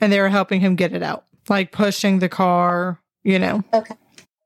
and 0.00 0.12
they 0.12 0.20
were 0.20 0.28
helping 0.28 0.60
him 0.60 0.76
get 0.76 0.92
it 0.92 1.02
out, 1.02 1.24
like 1.48 1.72
pushing 1.72 2.18
the 2.18 2.28
car, 2.28 3.00
you 3.24 3.38
know. 3.38 3.64
Okay. 3.72 3.94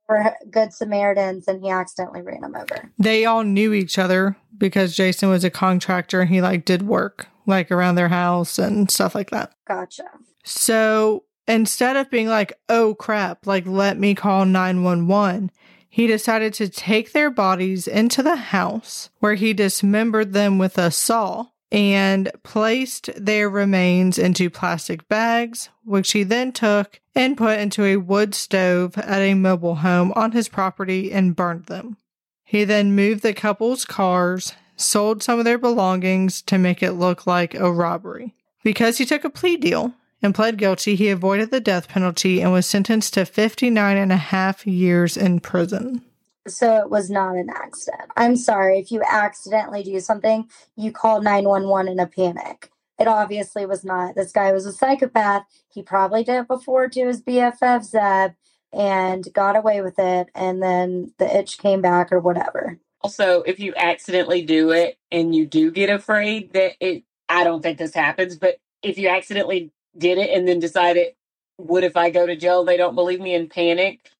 We're 0.09 0.35
good 0.51 0.73
Samaritans 0.73 1.47
and 1.47 1.63
he 1.63 1.71
accidentally 1.71 2.23
ran 2.23 2.41
them 2.41 2.57
over. 2.57 2.91
They 2.99 3.25
all 3.25 3.45
knew 3.45 3.73
each 3.73 3.99
other 3.99 4.37
because 4.57 4.97
Jason 4.97 5.29
was 5.29 5.45
a 5.45 5.51
contractor 5.51 6.21
and 6.21 6.31
he 6.31 6.41
like 6.41 6.65
did 6.65 6.83
work 6.83 7.29
like 7.47 7.71
around 7.71 7.95
their 7.95 8.09
house 8.09 8.59
and 8.59 8.91
stuff 8.91 9.15
like 9.15 9.31
that. 9.31 9.53
Gotcha. 9.67 10.05
So 10.45 11.25
instead 11.47 11.97
of 11.97 12.11
being 12.11 12.29
like, 12.29 12.53
oh 12.69 12.95
crap, 12.95 13.47
like 13.47 13.67
let 13.67 13.99
me 13.99 14.15
call 14.15 14.45
911, 14.45 15.51
he 15.89 16.07
decided 16.07 16.55
to 16.55 16.69
take 16.69 17.13
their 17.13 17.31
bodies 17.31 17.89
into 17.89 18.23
the 18.23 18.37
house 18.37 19.11
where 19.19 19.35
he 19.35 19.53
dismembered 19.53 20.33
them 20.33 20.59
with 20.59 20.79
a 20.79 20.91
saw 20.91 21.47
and 21.73 22.31
placed 22.43 23.11
their 23.17 23.49
remains 23.49 24.19
into 24.19 24.51
plastic 24.51 25.09
bags, 25.09 25.69
which 25.85 26.13
he 26.13 26.23
then 26.23 26.53
took 26.53 27.01
and 27.15 27.37
put 27.37 27.59
into 27.59 27.85
a 27.85 27.97
wood 27.97 28.35
stove 28.35 28.97
at 28.99 29.21
a 29.21 29.35
mobile 29.35 29.77
home 29.77 30.13
on 30.17 30.33
his 30.33 30.49
property 30.49 31.13
and 31.13 31.37
burned 31.37 31.67
them. 31.67 31.97
He 32.45 32.65
then 32.65 32.97
moved 32.97 33.23
the 33.23 33.33
couple's 33.33 33.85
cars, 33.85 34.55
sold 34.77 35.23
some 35.23 35.39
of 35.39 35.45
their 35.45 35.59
belongings 35.59 36.43
to 36.43 36.59
make 36.59 36.83
it 36.83 36.93
look 36.93 37.27
like 37.27 37.55
a 37.55 37.71
robbery. 37.71 38.35
Because 38.65 38.99
he 38.99 39.07
took 39.07 39.25
a 39.25 39.31
plea 39.31 39.57
deal 39.57 39.95
and 40.21 40.35
pled 40.35 40.59
guilty, 40.59 40.97
he 40.97 41.09
avoided 41.09 41.51
the 41.51 41.61
death 41.61 41.89
penalty 41.89 42.41
and 42.41 42.53
was 42.53 42.67
sentenced 42.67 43.15
to 43.15 43.25
59 43.25 43.97
and 43.97 44.13
a 44.13 44.17
half 44.17 44.67
years 44.67 45.17
in 45.17 45.41
prison. 45.41 46.03
So 46.49 46.79
it 46.79 46.91
was 46.91 47.11
not 47.11 47.37
an 47.37 47.51
accident. 47.51 48.11
I'm 48.17 48.37
sorry. 48.37 48.79
If 48.79 48.91
you 48.91 49.03
accidentally 49.09 49.83
do 49.83 50.01
something, 50.01 50.49
you 50.77 50.93
call 50.93 51.21
911 51.21 51.93
in 51.93 52.01
a 52.01 52.07
panic. 52.07 52.71
It 52.99 53.09
obviously 53.09 53.67
was 53.67 53.85
not. 53.85 54.15
This 54.15 54.33
guy 54.33 54.53
was 54.53 54.67
a 54.67 54.73
psychopath. 54.73 55.45
He 55.69 55.83
probably 55.83 56.25
did 56.25 56.41
it 56.41 56.49
before 56.49 56.89
to 56.89 57.07
his 57.07 57.23
BFF 57.23 57.91
Zebb 57.91 58.35
and 58.73 59.27
got 59.33 59.57
away 59.57 59.81
with 59.81 59.99
it. 59.99 60.29
And 60.35 60.63
then 60.63 61.13
the 61.19 61.39
itch 61.39 61.59
came 61.59 61.81
back 61.81 62.13
or 62.13 62.21
whatever. 62.21 62.79
Also, 63.03 63.43
if 63.43 63.59
you 63.59 63.73
accidentally 63.77 64.43
do 64.43 64.71
it 64.71 64.99
and 65.11 65.35
you 65.35 65.47
do 65.47 65.71
get 65.71 65.89
afraid 65.89 66.53
that 66.53 66.73
it, 66.81 67.05
I 67.29 67.45
don't 67.45 67.63
think 67.63 67.79
this 67.79 67.95
happens, 67.95 68.37
but 68.37 68.57
if 68.83 68.99
you 68.99 69.09
accidentally 69.09 69.73
did 69.97 70.19
it 70.19 70.31
and 70.31 70.47
then 70.47 70.59
decided, 70.59 71.15
what 71.57 71.85
if 71.85 71.97
I 71.97 72.11
go 72.11 72.27
to 72.27 72.37
jail? 72.37 72.65
They 72.65 72.77
don't 72.77 72.95
believe 72.95 73.21
me 73.21 73.35
and 73.35 73.51
panic. 73.51 74.11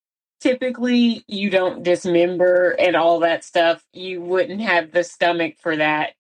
Typically, 0.41 1.25
you 1.29 1.51
don't 1.51 1.83
dismember 1.83 2.71
and 2.71 2.97
all 2.97 3.21
that 3.21 3.45
stuff. 3.45 3.85
You 3.93 4.21
wouldn't 4.23 4.61
have 4.63 4.91
the 4.93 5.05
stomach 5.05 5.57
for 5.61 5.77
that 5.77 6.15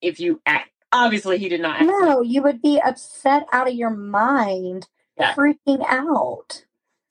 if 0.00 0.20
you 0.20 0.40
act. 0.46 0.70
Obviously, 0.92 1.38
he 1.38 1.48
did 1.48 1.60
not. 1.60 1.76
act- 1.80 1.86
No, 1.86 2.22
you 2.22 2.40
would 2.42 2.62
be 2.62 2.80
upset 2.80 3.46
out 3.52 3.66
of 3.68 3.74
your 3.74 3.90
mind, 3.90 4.86
Yeah. 5.18 5.34
freaking 5.34 5.84
out, 5.88 6.64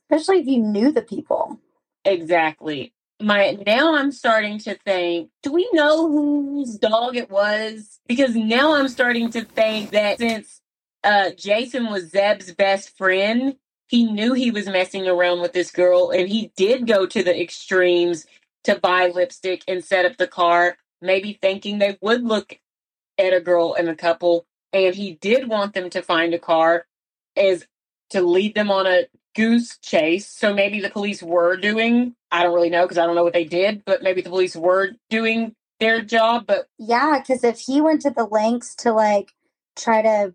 especially 0.09 0.39
if 0.39 0.47
you 0.47 0.59
knew 0.61 0.91
the 0.91 1.01
people. 1.01 1.59
Exactly. 2.05 2.93
My 3.21 3.57
now 3.65 3.95
I'm 3.95 4.11
starting 4.11 4.57
to 4.59 4.75
think, 4.75 5.29
do 5.43 5.51
we 5.53 5.69
know 5.73 6.07
whose 6.09 6.77
dog 6.77 7.15
it 7.15 7.29
was? 7.29 7.99
Because 8.07 8.35
now 8.35 8.73
I'm 8.73 8.87
starting 8.89 9.29
to 9.31 9.43
think 9.43 9.91
that 9.91 10.17
since 10.17 10.61
uh 11.03 11.31
Jason 11.31 11.89
was 11.89 12.09
Zebb's 12.11 12.53
best 12.53 12.97
friend, 12.97 13.55
he 13.93 14.11
knew 14.11 14.33
he 14.33 14.49
was 14.49 14.65
messing 14.65 15.07
around 15.07 15.39
with 15.39 15.53
this 15.53 15.69
girl 15.69 16.09
and 16.09 16.27
he 16.27 16.51
did 16.55 16.87
go 16.87 17.05
to 17.05 17.21
the 17.21 17.39
extremes 17.39 18.25
to 18.63 18.73
buy 18.79 19.05
lipstick 19.05 19.63
and 19.67 19.85
set 19.85 20.03
up 20.03 20.17
the 20.17 20.25
car, 20.25 20.77
maybe 20.99 21.37
thinking 21.39 21.77
they 21.77 21.95
would 22.01 22.23
look 22.23 22.59
at 23.19 23.35
a 23.35 23.39
girl 23.39 23.75
and 23.75 23.87
a 23.87 23.95
couple 23.95 24.47
and 24.73 24.95
he 24.95 25.13
did 25.21 25.47
want 25.47 25.75
them 25.75 25.91
to 25.91 26.01
find 26.01 26.33
a 26.33 26.39
car 26.39 26.87
as 27.37 27.67
to 28.09 28.23
lead 28.23 28.55
them 28.55 28.71
on 28.71 28.87
a 28.87 29.03
goose 29.35 29.77
chase. 29.77 30.27
So 30.27 30.55
maybe 30.55 30.79
the 30.81 30.89
police 30.89 31.21
were 31.21 31.55
doing, 31.55 32.15
I 32.31 32.41
don't 32.41 32.55
really 32.55 32.71
know 32.71 32.85
because 32.85 32.97
I 32.97 33.05
don't 33.05 33.13
know 33.13 33.23
what 33.23 33.33
they 33.33 33.45
did, 33.45 33.85
but 33.85 34.01
maybe 34.01 34.21
the 34.21 34.31
police 34.31 34.55
were 34.55 34.93
doing 35.11 35.53
their 35.79 36.01
job. 36.01 36.47
But 36.47 36.65
Yeah, 36.79 37.19
because 37.19 37.43
if 37.43 37.59
he 37.59 37.79
went 37.79 38.01
to 38.01 38.09
the 38.09 38.25
lengths 38.25 38.73
to 38.77 38.91
like 38.91 39.33
try 39.75 40.01
to 40.01 40.33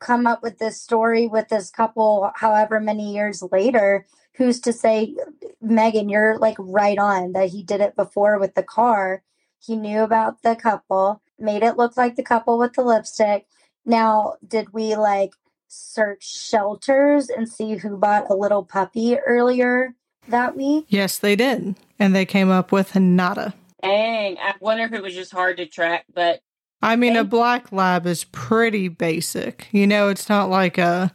come 0.00 0.26
up 0.26 0.42
with 0.42 0.58
this 0.58 0.80
story 0.80 1.28
with 1.28 1.48
this 1.48 1.70
couple, 1.70 2.30
however 2.34 2.80
many 2.80 3.14
years 3.14 3.42
later, 3.52 4.06
who's 4.34 4.60
to 4.60 4.72
say, 4.72 5.14
Megan, 5.60 6.08
you're 6.08 6.38
like 6.38 6.56
right 6.58 6.98
on 6.98 7.32
that 7.32 7.50
he 7.50 7.62
did 7.62 7.80
it 7.80 7.94
before 7.94 8.38
with 8.38 8.54
the 8.54 8.62
car. 8.62 9.22
He 9.58 9.76
knew 9.76 10.00
about 10.00 10.42
the 10.42 10.56
couple, 10.56 11.22
made 11.38 11.62
it 11.62 11.76
look 11.76 11.96
like 11.96 12.16
the 12.16 12.22
couple 12.22 12.58
with 12.58 12.72
the 12.72 12.82
lipstick. 12.82 13.46
Now, 13.84 14.34
did 14.46 14.72
we 14.72 14.96
like 14.96 15.32
search 15.68 16.24
shelters 16.24 17.28
and 17.28 17.48
see 17.48 17.76
who 17.76 17.96
bought 17.96 18.30
a 18.30 18.34
little 18.34 18.64
puppy 18.64 19.18
earlier 19.18 19.94
that 20.28 20.56
week? 20.56 20.86
Yes, 20.88 21.18
they 21.18 21.36
did. 21.36 21.76
And 21.98 22.14
they 22.14 22.24
came 22.24 22.50
up 22.50 22.72
with 22.72 22.96
nada. 22.96 23.54
dang, 23.82 24.38
I 24.38 24.54
wonder 24.60 24.84
if 24.84 24.92
it 24.92 25.02
was 25.02 25.14
just 25.14 25.32
hard 25.32 25.58
to 25.58 25.66
track. 25.66 26.06
But 26.12 26.40
I 26.82 26.96
mean, 26.96 27.16
a 27.16 27.24
black 27.24 27.72
lab 27.72 28.06
is 28.06 28.24
pretty 28.24 28.88
basic. 28.88 29.68
You 29.70 29.86
know, 29.86 30.08
it's 30.08 30.28
not 30.28 30.48
like 30.48 30.78
a 30.78 31.14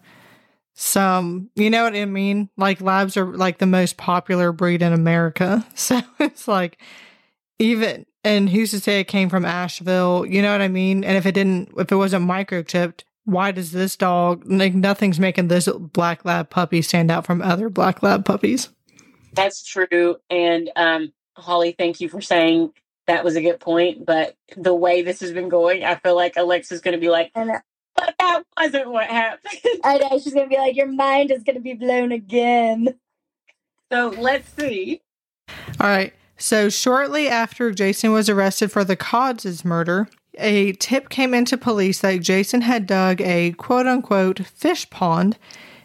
some, 0.74 1.50
you 1.56 1.70
know 1.70 1.84
what 1.84 1.96
I 1.96 2.06
mean? 2.06 2.50
Like 2.58 2.82
labs 2.82 3.18
are 3.18 3.26
like 3.26 3.58
the 3.58 3.66
most 3.66 3.98
popular 3.98 4.52
breed 4.52 4.82
in 4.82 4.94
America. 4.94 5.66
So 5.76 6.02
it's 6.20 6.48
like 6.48 6.80
even 7.60 8.06
and 8.24 8.50
who's 8.50 8.72
to 8.72 8.80
say 8.80 9.00
it 9.00 9.06
came 9.06 9.30
from 9.30 9.46
Asheville? 9.46 10.26
You 10.26 10.42
know 10.42 10.52
what 10.52 10.62
I 10.62 10.68
mean? 10.68 11.04
And 11.04 11.18
if 11.18 11.26
it 11.26 11.34
didn't 11.34 11.72
if 11.78 11.92
it 11.92 11.96
wasn't 11.96 12.30
microchipped, 12.30 13.04
why 13.24 13.52
does 13.52 13.72
this 13.72 13.96
dog 13.96 14.44
like 14.46 14.76
nothing's 14.76 15.20
making 15.20 15.48
this 15.48 15.68
black 15.68 16.26
lab 16.26 16.50
puppy 16.50 16.82
stand 16.82 17.10
out 17.10 17.26
from 17.26 17.42
other 17.42 17.70
black 17.70 18.04
lab 18.04 18.26
puppies? 18.26 18.70
that's 19.36 19.64
true. 19.64 20.16
And 20.30 20.72
um, 20.76 21.14
Holly, 21.36 21.76
thank 21.78 22.02
you 22.02 22.10
for 22.10 22.22
saying 22.22 22.72
that 23.08 23.24
was 23.24 23.36
a 23.36 23.42
good 23.42 23.60
point. 23.60 24.06
But 24.06 24.36
the 24.58 24.74
way 24.74 25.02
this 25.02 25.20
has 25.20 25.32
been 25.32 25.50
going, 25.50 25.84
I 25.84 25.96
feel 25.96 26.16
like 26.16 26.34
Alexa's 26.38 26.82
going 26.82 26.94
to 26.94 27.00
be 27.00 27.10
like, 27.10 27.32
uh, 27.36 27.60
but 27.96 28.16
that 28.20 28.44
wasn't 28.58 28.92
what 28.92 29.08
happened. 29.08 29.60
I 29.84 29.98
know 29.98 30.20
she's 30.24 30.34
gonna 30.34 30.48
be 30.48 30.58
like, 30.58 30.76
Your 30.76 30.92
mind 30.92 31.32
is 31.32 31.44
gonna 31.44 31.60
be 31.62 31.74
blown 31.74 32.12
again. 32.12 32.96
so 33.92 34.10
let's 34.18 34.50
see. 34.54 35.02
All 35.80 35.88
right. 35.88 36.14
So 36.38 36.70
shortly 36.70 37.30
after 37.30 37.72
Jason 37.72 38.12
was 38.12 38.30
arrested 38.30 38.72
for 38.72 38.84
the 38.84 38.98
Codds' 38.98 39.64
murder, 39.64 40.10
a 40.38 40.74
tip 40.74 41.08
came 41.08 41.34
into 41.34 41.58
police 41.58 42.02
that 42.02 42.20
Jason 42.20 42.62
had 42.62 42.86
dug 42.86 43.22
a 43.22 43.54
quote 43.54 43.88
unquote 43.88 44.46
fish 44.46 44.90
pond 44.90 45.38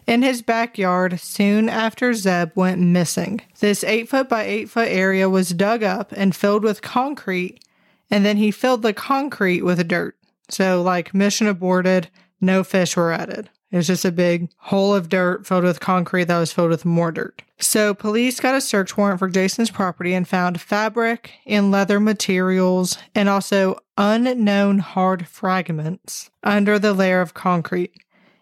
in 0.07 0.21
his 0.21 0.41
backyard 0.41 1.19
soon 1.19 1.69
after 1.69 2.11
Zebb 2.11 2.55
went 2.55 2.81
missing. 2.81 3.41
This 3.59 3.83
8 3.83 4.09
foot 4.09 4.29
by 4.29 4.43
8 4.43 4.69
foot 4.69 4.87
area 4.89 5.29
was 5.29 5.49
dug 5.49 5.83
up 5.83 6.11
and 6.13 6.35
filled 6.35 6.63
with 6.63 6.81
concrete, 6.81 7.63
and 8.09 8.25
then 8.25 8.37
he 8.37 8.51
filled 8.51 8.81
the 8.81 8.93
concrete 8.93 9.61
with 9.61 9.87
dirt. 9.87 10.17
So, 10.49 10.81
like, 10.81 11.13
mission 11.13 11.47
aborted, 11.47 12.09
no 12.41 12.63
fish 12.63 12.97
were 12.97 13.11
added. 13.11 13.49
It 13.71 13.77
was 13.77 13.87
just 13.87 14.03
a 14.03 14.11
big 14.11 14.49
hole 14.57 14.93
of 14.93 15.07
dirt 15.07 15.47
filled 15.47 15.63
with 15.63 15.79
concrete 15.79 16.25
that 16.25 16.39
was 16.39 16.51
filled 16.51 16.71
with 16.71 16.83
more 16.83 17.11
dirt. 17.11 17.41
So, 17.57 17.93
police 17.93 18.39
got 18.41 18.55
a 18.55 18.59
search 18.59 18.97
warrant 18.97 19.19
for 19.19 19.29
Jason's 19.29 19.71
property 19.71 20.13
and 20.13 20.27
found 20.27 20.59
fabric 20.59 21.31
and 21.45 21.71
leather 21.71 21.99
materials 21.99 22.97
and 23.15 23.29
also 23.29 23.79
unknown 23.97 24.79
hard 24.79 25.25
fragments 25.27 26.31
under 26.43 26.79
the 26.79 26.93
layer 26.93 27.21
of 27.21 27.33
concrete. 27.33 27.93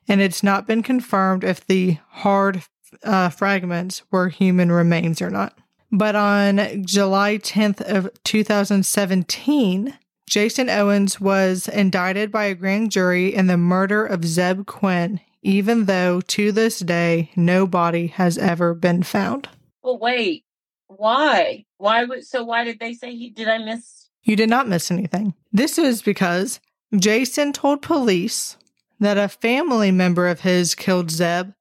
And 0.09 0.19
it's 0.21 0.43
not 0.43 0.67
been 0.67 0.83
confirmed 0.83 1.43
if 1.43 1.65
the 1.65 1.99
hard 2.09 2.63
uh, 3.03 3.29
fragments 3.29 4.01
were 4.11 4.29
human 4.29 4.71
remains 4.71 5.21
or 5.21 5.29
not. 5.29 5.57
But 5.91 6.15
on 6.15 6.83
July 6.83 7.37
10th 7.37 7.81
of 7.81 8.09
2017, 8.23 9.97
Jason 10.27 10.69
Owens 10.69 11.19
was 11.19 11.67
indicted 11.67 12.31
by 12.31 12.45
a 12.45 12.55
grand 12.55 12.91
jury 12.91 13.33
in 13.33 13.47
the 13.47 13.57
murder 13.57 14.05
of 14.05 14.21
Zebb 14.21 14.65
Quinn, 14.65 15.19
even 15.41 15.85
though 15.85 16.21
to 16.21 16.51
this 16.51 16.79
day 16.79 17.31
no 17.35 17.65
body 17.65 18.07
has 18.07 18.37
ever 18.37 18.73
been 18.73 19.01
found. 19.03 19.49
Well, 19.81 19.97
wait, 19.97 20.43
why? 20.87 21.65
Why 21.77 22.03
would 22.03 22.25
so? 22.25 22.43
Why 22.43 22.63
did 22.63 22.79
they 22.79 22.93
say 22.93 23.15
he? 23.15 23.29
Did 23.29 23.47
I 23.47 23.57
miss? 23.57 24.09
You 24.23 24.35
did 24.35 24.49
not 24.49 24.67
miss 24.67 24.91
anything. 24.91 25.33
This 25.51 25.77
is 25.77 26.01
because 26.01 26.59
Jason 26.95 27.53
told 27.53 27.81
police 27.81 28.57
that 28.99 29.17
a 29.17 29.29
family 29.29 29.91
member 29.91 30.27
of 30.27 30.41
his 30.41 30.75
killed 30.75 31.07
Zebb 31.07 31.53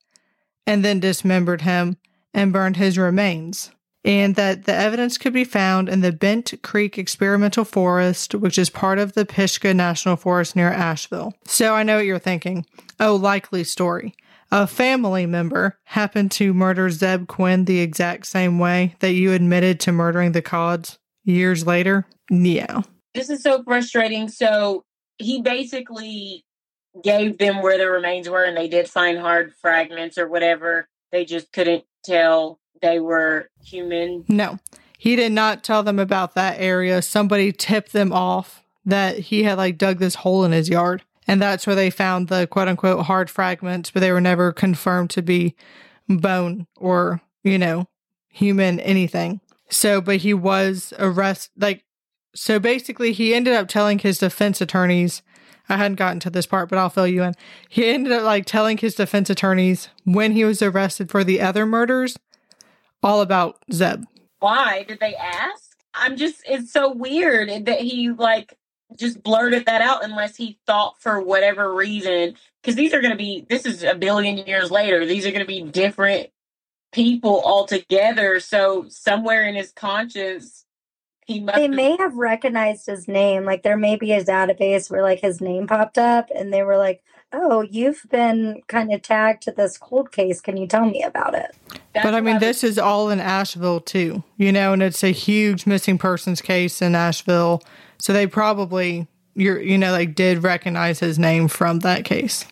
and 0.66 0.84
then 0.84 1.00
dismembered 1.00 1.62
him 1.62 1.96
and 2.34 2.52
burned 2.52 2.76
his 2.76 2.98
remains 2.98 3.70
and 4.04 4.36
that 4.36 4.64
the 4.64 4.74
evidence 4.74 5.18
could 5.18 5.32
be 5.32 5.44
found 5.44 5.88
in 5.88 6.00
the 6.00 6.12
Bent 6.12 6.54
Creek 6.62 6.98
Experimental 6.98 7.64
Forest, 7.64 8.34
which 8.34 8.58
is 8.58 8.70
part 8.70 8.98
of 8.98 9.12
the 9.12 9.26
Pisgah 9.26 9.74
National 9.74 10.16
Forest 10.16 10.56
near 10.56 10.72
Asheville. 10.72 11.34
So 11.44 11.74
I 11.74 11.82
know 11.82 11.96
what 11.96 12.06
you're 12.06 12.18
thinking. 12.18 12.64
Oh, 13.00 13.16
likely 13.16 13.64
story. 13.64 14.14
A 14.50 14.66
family 14.66 15.26
member 15.26 15.78
happened 15.84 16.30
to 16.32 16.54
murder 16.54 16.88
Zebb 16.88 17.28
Quinn 17.28 17.66
the 17.66 17.80
exact 17.80 18.26
same 18.26 18.58
way 18.58 18.94
that 19.00 19.12
you 19.12 19.32
admitted 19.32 19.78
to 19.80 19.92
murdering 19.92 20.32
the 20.32 20.40
Codds 20.40 20.98
years 21.24 21.66
later. 21.66 22.06
Yeah. 22.30 22.80
This 23.14 23.28
is 23.28 23.42
so 23.42 23.62
frustrating. 23.62 24.28
So 24.28 24.84
he 25.18 25.42
basically 25.42 26.46
gave 27.02 27.38
them 27.38 27.62
where 27.62 27.78
the 27.78 27.88
remains 27.90 28.28
were, 28.28 28.44
and 28.44 28.56
they 28.56 28.68
did 28.68 28.88
find 28.88 29.18
hard 29.18 29.54
fragments 29.60 30.18
or 30.18 30.28
whatever. 30.28 30.88
They 31.12 31.24
just 31.24 31.52
couldn't 31.52 31.84
tell 32.04 32.60
they 32.82 33.00
were 33.00 33.50
human. 33.64 34.24
No, 34.28 34.58
he 34.98 35.16
did 35.16 35.32
not 35.32 35.62
tell 35.62 35.82
them 35.82 35.98
about 35.98 36.34
that 36.34 36.60
area. 36.60 37.02
Somebody 37.02 37.52
tipped 37.52 37.92
them 37.92 38.12
off 38.12 38.62
that 38.84 39.18
he 39.18 39.44
had 39.44 39.58
like 39.58 39.78
dug 39.78 39.98
this 39.98 40.16
hole 40.16 40.44
in 40.44 40.52
his 40.52 40.68
yard. 40.68 41.02
And 41.26 41.42
that's 41.42 41.66
where 41.66 41.76
they 41.76 41.90
found 41.90 42.28
the 42.28 42.46
quote 42.46 42.68
unquote 42.68 43.04
hard 43.04 43.28
fragments, 43.28 43.90
but 43.90 44.00
they 44.00 44.10
were 44.10 44.20
never 44.20 44.50
confirmed 44.50 45.10
to 45.10 45.22
be 45.22 45.54
bone 46.08 46.66
or, 46.76 47.20
you 47.44 47.58
know, 47.58 47.86
human 48.30 48.80
anything. 48.80 49.40
So, 49.68 50.00
but 50.00 50.18
he 50.18 50.32
was 50.32 50.94
arrested. 50.98 51.52
Like, 51.60 51.84
so 52.34 52.58
basically, 52.58 53.12
he 53.12 53.34
ended 53.34 53.54
up 53.54 53.68
telling 53.68 53.98
his 53.98 54.18
defense 54.18 54.60
attorneys. 54.60 55.22
I 55.68 55.76
hadn't 55.76 55.96
gotten 55.96 56.20
to 56.20 56.30
this 56.30 56.46
part, 56.46 56.68
but 56.68 56.78
I'll 56.78 56.88
fill 56.88 57.06
you 57.06 57.22
in. 57.22 57.34
He 57.68 57.86
ended 57.86 58.12
up 58.12 58.22
like 58.22 58.46
telling 58.46 58.78
his 58.78 58.94
defense 58.94 59.28
attorneys 59.28 59.88
when 60.04 60.32
he 60.32 60.44
was 60.44 60.62
arrested 60.62 61.10
for 61.10 61.24
the 61.24 61.40
other 61.40 61.66
murders 61.66 62.18
all 63.02 63.20
about 63.20 63.58
Zebb. 63.70 64.04
Why 64.40 64.84
did 64.84 65.00
they 65.00 65.14
ask? 65.14 65.76
I'm 65.94 66.16
just, 66.16 66.42
it's 66.48 66.72
so 66.72 66.92
weird 66.92 67.66
that 67.66 67.80
he 67.80 68.10
like 68.10 68.56
just 68.96 69.22
blurted 69.22 69.66
that 69.66 69.82
out 69.82 70.04
unless 70.04 70.36
he 70.36 70.58
thought 70.66 71.00
for 71.00 71.20
whatever 71.20 71.74
reason. 71.74 72.34
Because 72.62 72.76
these 72.76 72.94
are 72.94 73.00
going 73.00 73.12
to 73.12 73.18
be, 73.18 73.44
this 73.48 73.66
is 73.66 73.82
a 73.82 73.94
billion 73.94 74.38
years 74.38 74.70
later. 74.70 75.04
These 75.04 75.26
are 75.26 75.30
going 75.30 75.44
to 75.44 75.46
be 75.46 75.62
different 75.62 76.30
people 76.92 77.42
altogether. 77.44 78.40
So 78.40 78.86
somewhere 78.88 79.44
in 79.44 79.54
his 79.54 79.72
conscience. 79.72 80.64
They 81.28 81.40
have- 81.62 81.70
may 81.70 81.96
have 81.98 82.14
recognized 82.16 82.86
his 82.86 83.06
name. 83.06 83.44
Like 83.44 83.62
there 83.62 83.76
may 83.76 83.96
be 83.96 84.12
a 84.12 84.24
database 84.24 84.90
where 84.90 85.02
like 85.02 85.20
his 85.20 85.40
name 85.40 85.66
popped 85.66 85.98
up, 85.98 86.30
and 86.34 86.52
they 86.52 86.62
were 86.62 86.78
like, 86.78 87.02
"Oh, 87.32 87.60
you've 87.60 88.02
been 88.10 88.62
kind 88.66 88.92
of 88.92 89.02
tagged 89.02 89.42
to 89.42 89.52
this 89.52 89.76
cold 89.76 90.10
case. 90.10 90.40
Can 90.40 90.56
you 90.56 90.66
tell 90.66 90.86
me 90.86 91.02
about 91.02 91.34
it?" 91.34 91.54
That's 91.92 92.04
but 92.04 92.14
I 92.14 92.18
what 92.18 92.24
mean, 92.24 92.34
was- 92.36 92.40
this 92.42 92.64
is 92.64 92.78
all 92.78 93.10
in 93.10 93.20
Asheville 93.20 93.80
too, 93.80 94.22
you 94.38 94.52
know, 94.52 94.72
and 94.72 94.82
it's 94.82 95.04
a 95.04 95.12
huge 95.12 95.66
missing 95.66 95.98
persons 95.98 96.40
case 96.40 96.80
in 96.80 96.94
Asheville. 96.94 97.62
So 97.98 98.12
they 98.14 98.26
probably, 98.26 99.06
you're, 99.34 99.60
you 99.60 99.76
know, 99.76 99.92
like 99.92 100.14
did 100.14 100.42
recognize 100.42 101.00
his 101.00 101.18
name 101.18 101.48
from 101.48 101.80
that 101.80 102.04
case. 102.04 102.46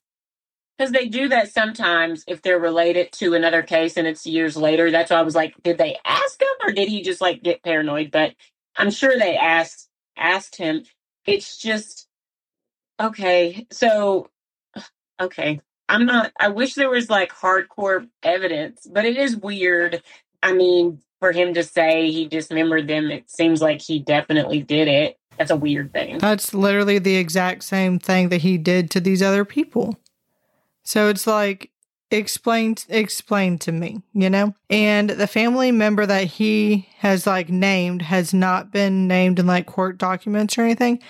Because 0.76 0.92
they 0.92 1.08
do 1.08 1.28
that 1.28 1.50
sometimes 1.50 2.22
if 2.28 2.42
they're 2.42 2.58
related 2.58 3.10
to 3.12 3.32
another 3.32 3.62
case 3.62 3.96
and 3.96 4.06
it's 4.06 4.26
years 4.26 4.58
later. 4.58 4.90
That's 4.90 5.10
why 5.10 5.16
I 5.16 5.22
was 5.22 5.34
like, 5.34 5.54
did 5.62 5.78
they 5.78 5.96
ask 6.04 6.42
him 6.42 6.48
or 6.68 6.72
did 6.72 6.88
he 6.88 7.00
just 7.00 7.22
like 7.22 7.42
get 7.42 7.62
paranoid? 7.62 8.10
But 8.10 8.34
I'm 8.76 8.90
sure 8.90 9.18
they 9.18 9.36
asked 9.36 9.88
asked 10.16 10.56
him. 10.56 10.84
It's 11.26 11.56
just 11.58 12.08
okay. 13.00 13.66
So 13.70 14.30
okay. 15.20 15.60
I'm 15.88 16.06
not 16.06 16.32
I 16.38 16.48
wish 16.48 16.74
there 16.74 16.90
was 16.90 17.10
like 17.10 17.32
hardcore 17.32 18.08
evidence, 18.22 18.86
but 18.90 19.04
it 19.04 19.16
is 19.16 19.36
weird. 19.36 20.02
I 20.42 20.52
mean, 20.52 21.00
for 21.20 21.32
him 21.32 21.54
to 21.54 21.62
say 21.62 22.10
he 22.10 22.28
dismembered 22.28 22.88
them, 22.88 23.10
it 23.10 23.30
seems 23.30 23.62
like 23.62 23.80
he 23.80 23.98
definitely 23.98 24.62
did 24.62 24.88
it. 24.88 25.18
That's 25.38 25.50
a 25.50 25.56
weird 25.56 25.92
thing. 25.92 26.18
That's 26.18 26.54
literally 26.54 26.98
the 26.98 27.16
exact 27.16 27.64
same 27.64 27.98
thing 27.98 28.30
that 28.30 28.42
he 28.42 28.58
did 28.58 28.90
to 28.92 29.00
these 29.00 29.22
other 29.22 29.44
people. 29.44 29.98
So 30.82 31.08
it's 31.08 31.26
like, 31.26 31.70
explain, 32.10 32.76
explain 32.88 33.58
to 33.58 33.72
me, 33.72 34.02
you 34.12 34.30
know? 34.30 34.54
And 34.70 35.10
the 35.10 35.26
family 35.26 35.72
member 35.72 36.06
that 36.06 36.24
he 36.24 36.88
has 36.98 37.26
like 37.26 37.48
named 37.48 38.02
has 38.02 38.32
not 38.32 38.72
been 38.72 39.08
named 39.08 39.38
in 39.38 39.46
like 39.46 39.66
court 39.66 39.98
documents 39.98 40.56
or 40.56 40.62
anything, 40.62 41.00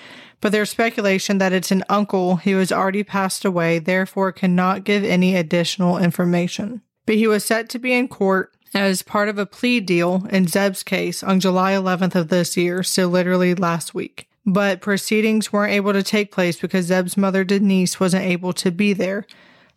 but 0.41 0.53
there's 0.53 0.71
speculation 0.71 1.39
that 1.39 1.53
it's 1.53 1.71
an 1.71 1.85
uncle 1.89 2.37
who 2.37 2.57
has 2.59 2.73
already 2.73 3.03
passed 3.03 3.45
away, 3.45 3.79
therefore 3.79 4.33
cannot 4.33 4.85
give 4.85 5.05
any 5.05 5.35
additional 5.35 5.99
information. 5.99 6.83
But 7.07 7.17
he 7.17 7.27
was 7.27 7.45
set 7.45 7.69
to 7.71 7.79
be 7.79 7.93
in 7.93 8.09
court 8.09 8.53
as 8.75 9.03
part 9.03 9.29
of 9.29 9.39
a 9.39 9.47
plea 9.47 9.81
deal 9.81 10.27
in 10.31 10.47
Zebb's 10.47 10.83
case 10.83 11.23
on 11.23 11.41
July 11.41 11.73
11th 11.73 12.15
of 12.15 12.29
this 12.29 12.57
year, 12.57 12.83
so 12.83 13.07
literally 13.07 13.55
last 13.55 13.95
week. 13.95 14.29
But 14.45 14.81
proceedings 14.81 15.53
weren't 15.53 15.73
able 15.73 15.93
to 15.93 16.03
take 16.03 16.31
place 16.31 16.61
because 16.61 16.87
Zebb's 16.87 17.17
mother 17.17 17.43
Denise 17.43 17.99
wasn't 17.99 18.25
able 18.25 18.53
to 18.55 18.71
be 18.71 18.93
there. 18.93 19.27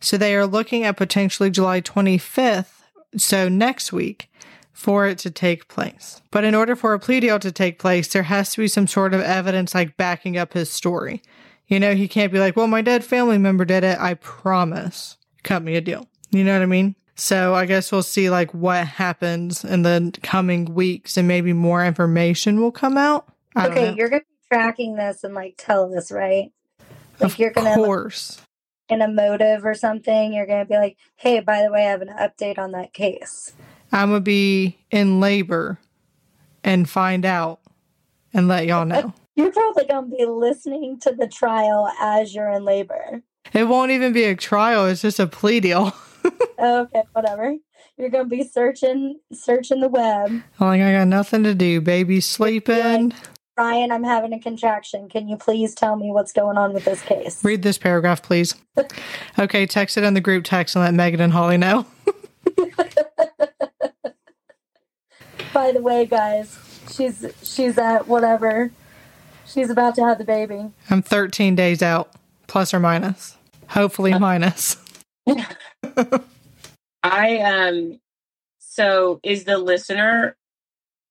So 0.00 0.16
they 0.16 0.34
are 0.34 0.46
looking 0.46 0.84
at 0.84 0.96
potentially 0.96 1.50
July 1.50 1.80
25th, 1.80 2.82
so 3.16 3.48
next 3.48 3.92
week, 3.92 4.30
for 4.72 5.06
it 5.06 5.18
to 5.18 5.30
take 5.30 5.68
place. 5.68 6.22
But 6.30 6.44
in 6.44 6.54
order 6.54 6.74
for 6.74 6.94
a 6.94 6.98
plea 6.98 7.20
deal 7.20 7.38
to 7.38 7.52
take 7.52 7.78
place, 7.78 8.08
there 8.08 8.22
has 8.22 8.52
to 8.52 8.62
be 8.62 8.68
some 8.68 8.86
sort 8.86 9.12
of 9.12 9.20
evidence 9.20 9.74
like 9.74 9.96
backing 9.96 10.38
up 10.38 10.54
his 10.54 10.70
story. 10.70 11.22
You 11.68 11.78
know, 11.78 11.94
he 11.94 12.08
can't 12.08 12.32
be 12.32 12.38
like, 12.38 12.56
well, 12.56 12.66
my 12.66 12.82
dead 12.82 13.04
family 13.04 13.38
member 13.38 13.64
did 13.64 13.84
it. 13.84 13.98
I 14.00 14.14
promise. 14.14 15.18
Cut 15.42 15.62
me 15.62 15.76
a 15.76 15.80
deal. 15.80 16.08
You 16.30 16.44
know 16.44 16.54
what 16.54 16.62
I 16.62 16.66
mean? 16.66 16.96
So 17.14 17.54
I 17.54 17.66
guess 17.66 17.92
we'll 17.92 18.02
see 18.02 18.30
like 18.30 18.54
what 18.54 18.86
happens 18.86 19.62
in 19.62 19.82
the 19.82 20.18
coming 20.22 20.74
weeks 20.74 21.18
and 21.18 21.28
maybe 21.28 21.52
more 21.52 21.84
information 21.84 22.60
will 22.60 22.72
come 22.72 22.96
out. 22.96 23.28
I 23.54 23.68
okay, 23.68 23.94
you're 23.94 24.08
gonna 24.08 24.20
be 24.20 24.48
tracking 24.56 24.96
this 24.96 25.22
and 25.22 25.34
like 25.34 25.56
tell 25.58 25.94
us, 25.94 26.10
right? 26.10 26.50
Like 27.20 27.32
of 27.32 27.38
you're 27.38 27.50
gonna 27.50 27.70
like, 27.70 27.76
course. 27.76 28.40
In 28.90 29.02
a 29.02 29.08
motive 29.08 29.64
or 29.64 29.74
something, 29.74 30.32
you're 30.32 30.46
gonna 30.46 30.64
be 30.64 30.76
like, 30.76 30.96
"Hey, 31.16 31.40
by 31.40 31.62
the 31.62 31.70
way, 31.70 31.86
I 31.86 31.90
have 31.90 32.02
an 32.02 32.08
update 32.08 32.58
on 32.58 32.72
that 32.72 32.92
case." 32.92 33.52
I'm 33.92 34.10
gonna 34.10 34.20
be 34.20 34.78
in 34.90 35.20
labor 35.20 35.78
and 36.62 36.88
find 36.88 37.24
out 37.24 37.60
and 38.32 38.48
let 38.48 38.66
y'all 38.66 38.84
know. 38.84 39.14
You're 39.36 39.52
probably 39.52 39.86
gonna 39.86 40.06
be 40.06 40.26
listening 40.26 41.00
to 41.00 41.12
the 41.12 41.26
trial 41.26 41.88
as 41.98 42.34
you're 42.34 42.50
in 42.50 42.64
labor. 42.64 43.22
It 43.54 43.64
won't 43.68 43.90
even 43.90 44.12
be 44.12 44.24
a 44.24 44.36
trial, 44.36 44.86
it's 44.86 45.00
just 45.00 45.18
a 45.18 45.26
plea 45.26 45.60
deal. 45.60 45.94
okay, 46.58 47.02
whatever. 47.12 47.56
You're 47.96 48.10
gonna 48.10 48.26
be 48.26 48.42
searching, 48.44 49.18
searching 49.32 49.80
the 49.80 49.88
web. 49.88 50.28
I'm 50.28 50.68
like, 50.68 50.82
I 50.82 50.92
got 50.92 51.08
nothing 51.08 51.42
to 51.44 51.54
do. 51.54 51.80
Baby's 51.80 52.26
sleeping. 52.26 53.14
Ryan, 53.60 53.92
I'm 53.92 54.04
having 54.04 54.32
a 54.32 54.40
contraction. 54.40 55.10
Can 55.10 55.28
you 55.28 55.36
please 55.36 55.74
tell 55.74 55.94
me 55.94 56.10
what's 56.10 56.32
going 56.32 56.56
on 56.56 56.72
with 56.72 56.86
this 56.86 57.02
case? 57.02 57.44
Read 57.44 57.60
this 57.62 57.76
paragraph, 57.76 58.22
please. 58.22 58.54
Okay, 59.38 59.66
text 59.66 59.96
it 59.98 60.04
in 60.04 60.14
the 60.14 60.20
group 60.20 60.44
text 60.44 60.74
and 60.74 60.84
let 60.84 60.94
Megan 60.94 61.20
and 61.20 61.32
Holly 61.32 61.56
know. 61.56 61.86
By 65.52 65.72
the 65.72 65.80
way, 65.80 66.06
guys, 66.06 66.58
she's 66.90 67.26
she's 67.42 67.76
at 67.78 68.08
whatever. 68.08 68.70
She's 69.46 69.70
about 69.70 69.94
to 69.96 70.04
have 70.04 70.18
the 70.18 70.24
baby. 70.24 70.70
I'm 70.88 71.02
13 71.02 71.54
days 71.54 71.82
out, 71.82 72.12
plus 72.46 72.74
or 72.74 72.80
minus. 72.80 73.36
Hopefully, 73.68 74.18
minus. 74.18 74.76
I 77.02 77.38
um 77.38 78.00
so 78.58 79.20
is 79.22 79.44
the 79.44 79.58
listener 79.58 80.36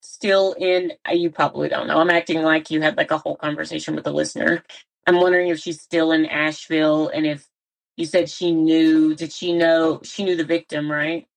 still 0.10 0.54
in 0.54 0.94
uh, 1.08 1.14
you 1.14 1.30
probably 1.30 1.70
don't 1.70 1.88
know. 1.88 2.00
I'm 2.00 2.10
acting 2.10 2.42
like 2.42 2.72
you 2.72 2.82
had 2.82 2.98
like 2.98 3.12
a 3.12 3.18
whole 3.18 3.36
conversation 3.36 3.96
with 3.96 4.04
the 4.04 4.14
listener. 4.14 4.64
I'm 5.08 5.22
wondering 5.22 5.50
if 5.50 5.60
she's 5.60 5.82
still 5.82 6.12
in 6.12 6.26
Asheville 6.26 7.10
and 7.10 7.26
if 7.26 7.48
you 7.96 8.06
said 8.06 8.30
she 8.30 8.52
knew 8.52 9.16
did 9.16 9.32
she 9.32 9.54
know 9.54 10.02
she 10.04 10.24
knew 10.24 10.36
the 10.36 10.44
victim, 10.44 10.92
right? 10.92 11.28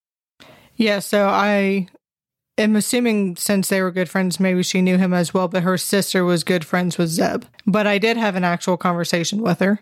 Yeah, 0.77 1.01
so 1.01 1.27
I 1.29 1.89
am 2.57 2.77
assuming 2.77 3.37
since 3.37 3.69
they 3.69 3.83
were 3.83 3.91
good 3.91 4.09
friends, 4.09 4.41
maybe 4.41 4.63
she 4.63 4.81
knew 4.81 4.97
him 4.97 5.13
as 5.13 5.35
well, 5.35 5.49
but 5.49 5.63
her 5.63 5.77
sister 5.77 6.25
was 6.25 6.45
good 6.45 6.65
friends 6.65 6.97
with 6.99 7.11
Zebb. 7.11 7.45
But 7.67 7.87
I 7.87 7.99
did 7.99 8.17
have 8.17 8.37
an 8.37 8.45
actual 8.45 8.77
conversation 8.77 9.43
with 9.43 9.61
her. 9.61 9.81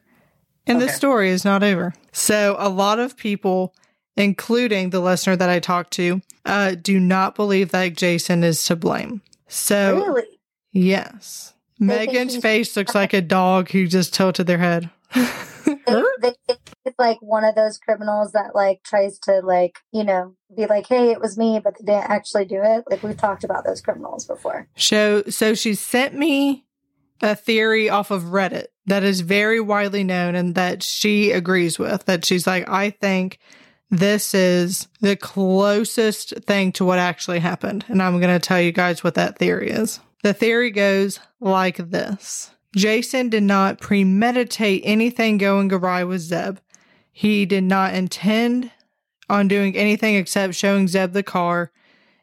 And 0.67 0.79
Okay. 0.79 0.87
the 0.87 0.93
story 0.93 1.31
is 1.31 1.45
not 1.45 1.63
over. 1.63 1.95
So 2.13 2.57
a 2.59 2.69
lot 2.69 2.99
of 2.99 3.17
people, 3.17 3.75
including 4.17 4.91
the 4.91 5.01
listener 5.01 5.37
that 5.37 5.51
I 5.51 5.61
talked 5.61 5.93
to, 5.95 6.21
uh, 6.45 6.75
do 6.81 6.99
not 6.99 7.35
believe 7.35 7.71
that 7.71 7.97
Jason 7.97 8.45
is 8.45 8.63
to 8.65 8.77
blame. 8.77 9.23
So 9.49 10.07
really? 10.07 10.41
yes. 10.73 11.55
They 11.79 11.87
Megan's 11.87 12.37
face 12.37 12.77
looks 12.77 12.95
like 12.95 13.15
a 13.15 13.23
dog 13.23 13.71
who 13.71 13.87
just 13.87 14.13
tilted 14.13 14.47
their 14.47 14.59
head. 14.59 14.91
They, 16.21 16.35
they 16.49 16.55
it's 16.85 16.99
like 16.99 17.19
one 17.21 17.45
of 17.45 17.55
those 17.55 17.79
criminals 17.79 18.33
that 18.33 18.55
like 18.55 18.83
tries 18.83 19.19
to 19.21 19.41
like 19.41 19.79
you 19.93 20.05
know 20.05 20.35
be 20.57 20.67
like, 20.67 20.87
hey, 20.87 21.11
it 21.11 21.21
was 21.21 21.39
me, 21.39 21.61
but 21.63 21.79
they 21.79 21.85
didn't 21.85 22.11
actually 22.11 22.45
do 22.45 22.61
it. 22.63 22.85
Like 22.91 23.03
we've 23.03 23.17
talked 23.17 23.45
about 23.45 23.65
those 23.65 23.81
criminals 23.81 24.27
before. 24.27 24.69
So, 24.77 25.23
so 25.29 25.55
she 25.55 25.75
sent 25.75 26.15
me 26.15 26.65
a 27.21 27.37
theory 27.37 27.89
off 27.89 28.11
of 28.11 28.25
Reddit 28.25 28.67
that 28.87 29.03
is 29.03 29.21
very 29.21 29.61
widely 29.61 30.05
known 30.05 30.35
and 30.35 30.55
that 30.55 30.83
she 30.83 31.33
agrees 31.33 31.79
with. 31.79 32.05
That 32.07 32.25
she's 32.25 32.47
like, 32.47 32.69
I 32.69 32.91
think 32.91 33.39
this 33.91 34.35
is 34.35 34.89
the 35.01 35.17
closest 35.17 36.35
thing 36.45 36.73
to 36.73 36.85
what 36.85 36.99
actually 36.99 37.41
happened. 37.41 37.85
And 37.89 38.03
I'm 38.03 38.21
going 38.21 38.33
to 38.33 38.45
tell 38.45 38.61
you 38.61 38.73
guys 38.73 39.03
what 39.03 39.15
that 39.15 39.39
theory 39.39 39.71
is. 39.71 40.01
The 40.23 40.35
theory 40.35 40.71
goes 40.71 41.19
like 41.41 41.77
this 41.77 42.51
Jason 42.77 43.29
did 43.29 43.43
not 43.43 43.81
premeditate 43.81 44.83
anything 44.85 45.39
going 45.39 45.73
awry 45.73 46.05
with 46.05 46.21
Zebb. 46.21 46.59
He 47.11 47.45
did 47.47 47.65
not 47.65 47.95
intend 47.95 48.71
on 49.29 49.49
doing 49.49 49.77
anything 49.77 50.15
except 50.15 50.55
showing 50.55 50.87
Zebb 50.87 51.13
the 51.13 51.23
car 51.23 51.73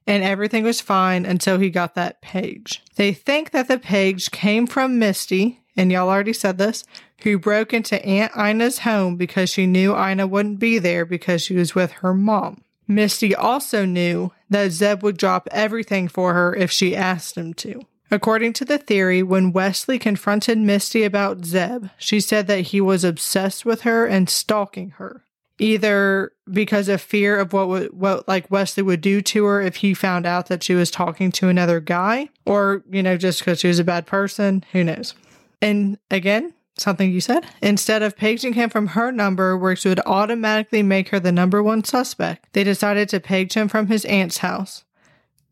and 0.08 0.24
everything 0.24 0.64
was 0.64 0.80
fine 0.80 1.26
until 1.26 1.60
he 1.60 1.70
got 1.70 1.96
that 1.96 2.22
page. 2.22 2.82
They 2.96 3.14
think 3.14 3.52
that 3.52 3.68
the 3.68 3.78
page 3.78 4.32
came 4.32 4.66
from 4.66 4.98
Misty, 4.98 5.62
and 5.78 5.92
y'all 5.92 6.10
already 6.10 6.34
said 6.34 6.58
this, 6.58 6.84
who 7.22 7.40
broke 7.40 7.74
into 7.74 8.04
Aunt 8.06 8.32
Ina's 8.36 8.80
home 8.80 9.16
because 9.16 9.50
she 9.50 9.68
knew 9.68 9.96
Ina 9.96 10.28
wouldn't 10.28 10.60
be 10.60 10.80
there 10.80 11.06
because 11.06 11.42
she 11.42 11.56
was 11.56 11.76
with 11.76 11.92
her 11.94 12.14
mom. 12.14 12.64
Misty 12.88 13.36
also 13.36 13.86
knew 13.86 14.32
that 14.50 14.72
Zebb 14.72 15.04
would 15.04 15.18
drop 15.18 15.48
everything 15.52 16.08
for 16.08 16.34
her 16.34 16.56
if 16.56 16.72
she 16.72 16.96
asked 16.96 17.36
him 17.36 17.54
to. 17.56 17.82
According 18.10 18.54
to 18.54 18.66
the 18.66 18.78
theory, 18.78 19.22
when 19.22 19.52
Wesley 19.52 20.00
confronted 20.00 20.58
Misty 20.58 21.04
about 21.04 21.42
Zebb, 21.42 21.92
she 21.98 22.22
said 22.22 22.48
that 22.48 22.68
he 22.68 22.80
was 22.80 23.04
obsessed 23.04 23.66
with 23.66 23.82
her 23.82 24.06
and 24.06 24.30
stalking 24.30 24.92
her 24.92 25.24
either 25.60 26.32
because 26.52 26.88
of 26.88 27.02
fear 27.02 27.40
of 27.40 27.54
what 27.54 27.68
would 27.68 27.92
what 27.94 28.28
like 28.28 28.50
Wesley 28.52 28.84
would 28.84 29.02
do 29.02 29.22
to 29.22 29.46
her 29.46 29.62
if 29.62 29.78
he 29.78 29.94
found 29.94 30.26
out 30.26 30.48
that 30.48 30.64
she 30.64 30.76
was 30.76 30.92
talking 30.92 31.32
to 31.34 31.50
another 31.50 31.80
guy 31.80 32.30
or 32.46 32.84
you 32.90 33.02
know 33.02 33.18
just 33.18 33.40
because 33.40 33.60
she 33.60 33.68
was 33.68 33.80
a 33.80 33.84
bad 33.84 34.06
person 34.06 34.64
who 34.72 34.84
knows 34.84 35.14
and 35.62 35.98
again 36.12 36.54
something 36.78 37.12
you 37.12 37.20
said 37.20 37.46
instead 37.62 38.04
of 38.04 38.16
paging 38.16 38.54
him 38.54 38.70
from 38.70 38.88
her 38.88 39.12
number 39.12 39.58
which 39.58 39.84
would 39.84 40.00
automatically 40.06 40.84
make 40.84 41.10
her 41.10 41.20
the 41.20 41.32
number 41.32 41.64
one 41.64 41.84
suspect. 41.84 42.48
They 42.54 42.64
decided 42.64 43.10
to 43.10 43.20
page 43.20 43.54
him 43.54 43.68
from 43.68 43.88
his 43.88 44.06
aunt's 44.06 44.40
house. 44.40 44.84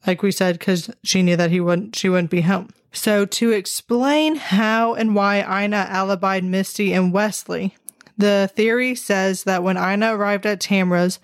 Like 0.06 0.22
we 0.22 0.32
said 0.32 0.60
because 0.60 0.92
she 1.04 1.24
knew 1.24 1.36
that 1.36 1.50
he 1.50 1.60
wouldn't 1.60 1.96
she 1.96 2.10
wouldn't 2.10 2.30
be 2.30 2.42
home. 2.42 2.70
So 2.92 3.26
to 3.26 3.52
explain 3.52 4.36
how 4.36 4.94
and 4.94 5.16
why 5.16 5.40
ina 5.40 5.88
alibied 5.90 6.44
misty 6.44 6.94
and 6.94 7.12
wesley 7.12 7.76
the 8.18 8.50
theory 8.56 8.96
says 8.96 9.44
that 9.44 9.64
when 9.64 9.78
Ina 9.78 10.16
arrived 10.16 10.46
at 10.46 10.60
Tamra's, 10.60 11.20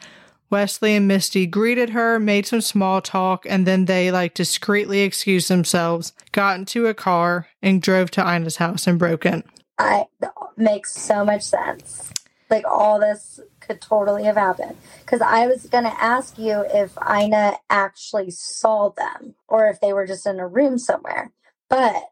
Wesley 0.52 0.95
and 0.95 1.08
Misty 1.08 1.47
greeted 1.47 1.91
her, 1.91 2.20
made 2.20 2.45
some 2.45 2.62
small 2.62 3.02
talk, 3.02 3.45
and 3.49 3.66
then 3.66 3.86
they 3.86 4.12
like 4.12 4.34
discreetly 4.34 4.99
excused 5.02 5.49
themselves, 5.49 6.14
got 6.34 6.60
into 6.60 6.88
a 6.88 6.93
car, 6.93 7.47
and 7.62 7.82
drove 7.82 8.12
to 8.12 8.22
Ina's 8.22 8.58
house 8.58 8.86
and 8.86 8.99
broke 8.99 9.26
in. 9.26 9.43
I 9.80 10.06
that 10.20 10.34
makes 10.58 10.91
so 10.91 11.24
much 11.26 11.43
sense. 11.43 12.14
Like 12.49 12.66
all 12.68 12.99
this 12.99 13.39
could 13.62 13.82
totally 13.82 14.26
have 14.26 14.36
happened. 14.36 14.76
Because 14.99 15.22
I 15.22 15.47
was 15.47 15.68
gonna 15.68 15.95
ask 15.97 16.38
you 16.38 16.66
if 16.74 16.97
Ina 17.10 17.58
actually 17.70 18.32
saw 18.32 18.89
them 18.89 19.36
or 19.47 19.68
if 19.68 19.80
they 19.80 19.93
were 19.93 20.06
just 20.06 20.28
in 20.28 20.39
a 20.39 20.47
room 20.47 20.78
somewhere. 20.78 21.32
But 21.70 22.10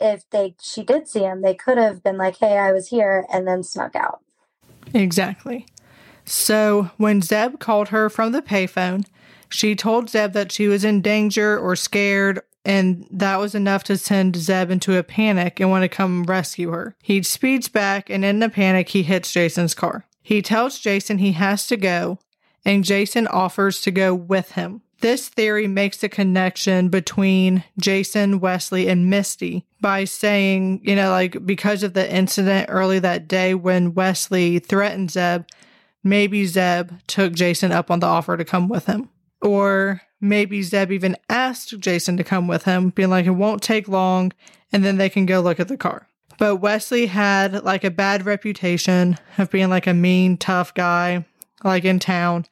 if 0.00 0.28
they 0.30 0.56
she 0.60 0.82
did 0.82 1.08
see 1.08 1.20
him, 1.20 1.42
they 1.42 1.54
could 1.54 1.76
have 1.76 2.02
been 2.02 2.16
like, 2.16 2.38
"Hey, 2.38 2.56
I 2.56 2.72
was 2.72 2.88
here," 2.88 3.26
and 3.30 3.46
then 3.46 3.62
snuck 3.62 3.94
out. 3.94 4.20
Exactly. 4.94 5.66
So 6.24 6.90
when 6.96 7.20
Zebb 7.20 7.58
called 7.58 7.88
her 7.88 8.08
from 8.08 8.32
the 8.32 8.42
payphone, 8.42 9.06
she 9.48 9.74
told 9.74 10.08
Zebb 10.08 10.32
that 10.32 10.52
she 10.52 10.68
was 10.68 10.84
in 10.84 11.02
danger 11.02 11.58
or 11.58 11.76
scared, 11.76 12.40
and 12.64 13.06
that 13.10 13.38
was 13.38 13.54
enough 13.54 13.84
to 13.84 13.98
send 13.98 14.34
Zebb 14.34 14.70
into 14.70 14.96
a 14.96 15.02
panic 15.02 15.60
and 15.60 15.70
want 15.70 15.82
to 15.82 15.88
come 15.88 16.24
rescue 16.24 16.70
her. 16.70 16.96
He 17.02 17.22
speeds 17.22 17.68
back, 17.68 18.08
and 18.08 18.24
in 18.24 18.38
the 18.38 18.48
panic, 18.48 18.90
he 18.90 19.02
hits 19.02 19.32
Jason's 19.32 19.74
car. 19.74 20.06
He 20.22 20.40
tells 20.40 20.78
Jason 20.78 21.18
he 21.18 21.32
has 21.32 21.66
to 21.66 21.76
go, 21.76 22.18
and 22.64 22.84
Jason 22.84 23.26
offers 23.26 23.80
to 23.82 23.90
go 23.90 24.14
with 24.14 24.52
him. 24.52 24.82
This 25.00 25.28
theory 25.28 25.66
makes 25.66 26.04
a 26.04 26.08
connection 26.08 26.88
between 26.88 27.64
Jason, 27.76 28.38
Wesley, 28.38 28.86
and 28.88 29.10
Misty 29.10 29.66
by 29.80 30.04
saying, 30.04 30.80
you 30.84 30.94
know, 30.94 31.10
like 31.10 31.44
because 31.44 31.82
of 31.82 31.94
the 31.94 32.14
incident 32.14 32.66
early 32.70 33.00
that 33.00 33.26
day 33.26 33.52
when 33.52 33.94
Wesley 33.94 34.60
threatened 34.60 35.08
Zebb, 35.08 35.46
maybe 36.02 36.44
Zebb 36.44 37.00
took 37.06 37.32
Jason 37.32 37.72
up 37.72 37.90
on 37.90 38.00
the 38.00 38.06
offer 38.06 38.36
to 38.36 38.44
come 38.44 38.68
with 38.68 38.86
him. 38.86 39.08
Or 39.40 40.02
maybe 40.20 40.60
Zebb 40.60 40.90
even 40.90 41.16
asked 41.28 41.78
Jason 41.78 42.16
to 42.16 42.24
come 42.24 42.46
with 42.46 42.64
him, 42.64 42.90
being 42.90 43.10
like, 43.10 43.26
it 43.26 43.30
won't 43.30 43.62
take 43.62 43.88
long, 43.88 44.32
and 44.72 44.84
then 44.84 44.96
they 44.96 45.08
can 45.08 45.26
go 45.26 45.40
look 45.40 45.60
at 45.60 45.68
the 45.68 45.76
car. 45.76 46.06
But 46.38 46.56
Wesley 46.56 47.06
had 47.06 47.64
like 47.64 47.84
a 47.84 47.90
bad 47.90 48.24
reputation 48.24 49.18
of 49.38 49.50
being 49.50 49.68
like 49.68 49.86
a 49.86 49.94
mean, 49.94 50.36
tough 50.36 50.74
guy, 50.74 51.24
like 51.62 51.84
in 51.84 51.98
town, 51.98 52.46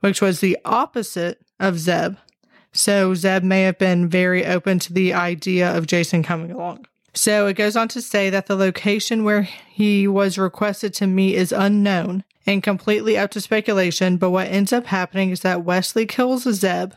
which 0.00 0.20
was 0.20 0.40
the 0.40 0.58
opposite 0.64 1.40
of 1.58 1.74
Zebb. 1.74 2.16
So 2.72 3.12
Zebb 3.12 3.42
may 3.42 3.62
have 3.62 3.78
been 3.78 4.08
very 4.08 4.44
open 4.44 4.78
to 4.80 4.92
the 4.92 5.14
idea 5.14 5.76
of 5.76 5.86
Jason 5.86 6.22
coming 6.22 6.50
along. 6.50 6.86
So 7.14 7.46
it 7.46 7.54
goes 7.54 7.76
on 7.76 7.88
to 7.88 8.02
say 8.02 8.30
that 8.30 8.46
the 8.46 8.56
location 8.56 9.24
where 9.24 9.42
he 9.42 10.08
was 10.08 10.36
requested 10.36 10.92
to 10.94 11.06
meet 11.06 11.36
is 11.36 11.52
unknown 11.52 12.24
and 12.46 12.62
completely 12.62 13.16
up 13.16 13.30
to 13.32 13.40
speculation, 13.40 14.16
but 14.16 14.30
what 14.30 14.48
ends 14.48 14.72
up 14.72 14.86
happening 14.86 15.30
is 15.30 15.40
that 15.40 15.64
Wesley 15.64 16.06
kills 16.06 16.44
Zebb 16.44 16.92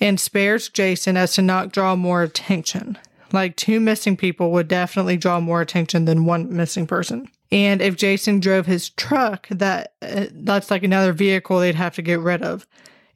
and 0.00 0.18
spares 0.18 0.68
Jason 0.68 1.16
as 1.16 1.34
to 1.34 1.42
not 1.42 1.72
draw 1.72 1.94
more 1.94 2.22
attention. 2.22 2.98
Like 3.32 3.56
two 3.56 3.78
missing 3.78 4.16
people 4.16 4.50
would 4.52 4.68
definitely 4.68 5.16
draw 5.16 5.40
more 5.40 5.60
attention 5.60 6.06
than 6.06 6.24
one 6.24 6.54
missing 6.54 6.86
person. 6.86 7.28
And 7.52 7.82
if 7.82 7.96
Jason 7.96 8.40
drove 8.40 8.66
his 8.66 8.90
truck, 8.90 9.48
that 9.50 9.94
uh, 10.02 10.26
that's 10.32 10.70
like 10.70 10.82
another 10.82 11.12
vehicle 11.12 11.58
they'd 11.58 11.74
have 11.74 11.94
to 11.96 12.02
get 12.02 12.20
rid 12.20 12.42
of 12.42 12.66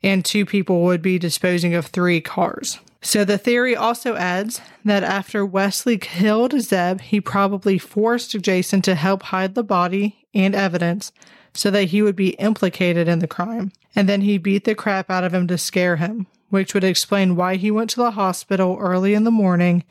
and 0.04 0.22
two 0.22 0.44
people 0.44 0.82
would 0.82 1.00
be 1.00 1.18
disposing 1.18 1.74
of 1.74 1.86
three 1.86 2.20
cars. 2.20 2.78
So 3.00 3.24
the 3.24 3.38
theory 3.38 3.74
also 3.74 4.14
adds 4.16 4.60
that 4.84 5.02
after 5.02 5.46
Wesley 5.46 5.96
killed 5.96 6.52
Zebb, 6.52 7.00
he 7.00 7.20
probably 7.22 7.78
forced 7.78 8.38
Jason 8.40 8.82
to 8.82 8.94
help 8.94 9.24
hide 9.24 9.54
the 9.54 9.64
body 9.64 10.26
and 10.34 10.54
evidence 10.54 11.10
so 11.54 11.70
that 11.70 11.84
he 11.84 12.02
would 12.02 12.16
be 12.16 12.30
implicated 12.30 13.08
in 13.08 13.20
the 13.20 13.28
crime. 13.28 13.72
And 13.96 14.08
then 14.08 14.20
he 14.20 14.38
beat 14.38 14.64
the 14.64 14.74
crap 14.74 15.10
out 15.10 15.24
of 15.24 15.32
him 15.32 15.46
to 15.48 15.56
scare 15.56 15.96
him, 15.96 16.26
which 16.50 16.74
would 16.74 16.84
explain 16.84 17.36
why 17.36 17.56
he 17.56 17.70
went 17.70 17.90
to 17.90 17.96
the 17.96 18.12
hospital 18.12 18.76
early 18.80 19.14
in 19.14 19.24
the 19.24 19.30
morning 19.30 19.84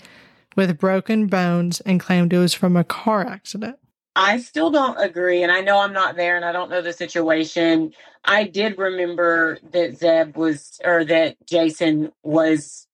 with 0.55 0.77
broken 0.77 1.27
bones 1.27 1.81
and 1.81 1.99
claimed 1.99 2.33
it 2.33 2.37
was 2.37 2.53
from 2.53 2.77
a 2.77 2.83
car 2.83 3.25
accident. 3.25 3.79
I 4.15 4.37
still 4.37 4.69
don't 4.69 4.99
agree, 4.99 5.41
and 5.41 5.51
I 5.51 5.61
know 5.61 5.79
I'm 5.79 5.93
not 5.93 6.15
there, 6.15 6.35
and 6.35 6.45
I 6.45 6.51
don't 6.51 6.69
know 6.69 6.83
the 6.83 6.93
situation. 6.93 7.93
I 8.23 8.43
did 8.43 8.77
remember 8.77 9.57
that 9.71 9.99
Zebb 9.99 10.35
was, 10.35 10.79
or 10.83 11.03
that 11.05 11.37
Jason 11.47 12.11
was 12.21 12.87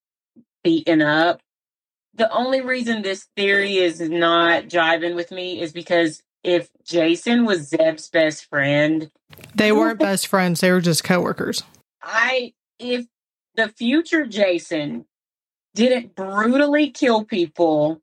beaten 0.64 1.02
up. 1.02 1.42
The 2.16 2.32
only 2.32 2.62
reason 2.62 3.02
this 3.02 3.28
theory 3.36 3.78
is 3.78 4.00
not 4.00 4.66
jiving 4.66 5.16
with 5.16 5.32
me 5.32 5.62
is 5.62 5.74
because 5.74 6.22
if 6.44 6.70
Jason 6.84 7.46
was 7.46 7.70
Zebb's 7.70 8.10
best 8.10 8.46
friend, 8.46 9.12
They 9.56 9.72
weren't 9.72 10.00
best 10.00 10.28
friends, 10.28 10.62
they 10.62 10.72
were 10.72 10.82
just 10.82 11.04
coworkers. 11.04 11.64
I 12.02 12.54
if 12.78 13.06
the 13.56 13.68
future 13.70 14.26
Jason 14.26 15.06
didn't 15.76 16.16
brutally 16.16 16.92
kill 16.92 17.26
people, 17.26 18.02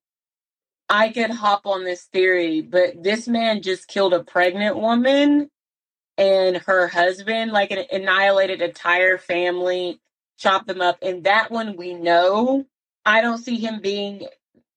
I 0.88 1.08
could 1.08 1.30
hop 1.30 1.66
on 1.66 1.84
this 1.84 2.04
theory, 2.04 2.60
but 2.60 3.02
this 3.02 3.26
man 3.26 3.62
just 3.62 3.88
killed 3.88 4.14
a 4.14 4.22
pregnant 4.22 4.76
woman 4.76 5.50
and 6.18 6.56
her 6.58 6.88
husband, 6.88 7.52
like 7.52 7.70
an 7.70 7.84
annihilated 7.90 8.62
entire 8.62 9.18
family, 9.18 10.00
chopped 10.38 10.66
them 10.66 10.80
up. 10.80 10.98
And 11.02 11.24
that 11.24 11.50
one 11.50 11.76
we 11.76 11.94
know. 11.94 12.66
I 13.04 13.20
don't 13.20 13.38
see 13.38 13.56
him 13.56 13.80
being 13.80 14.26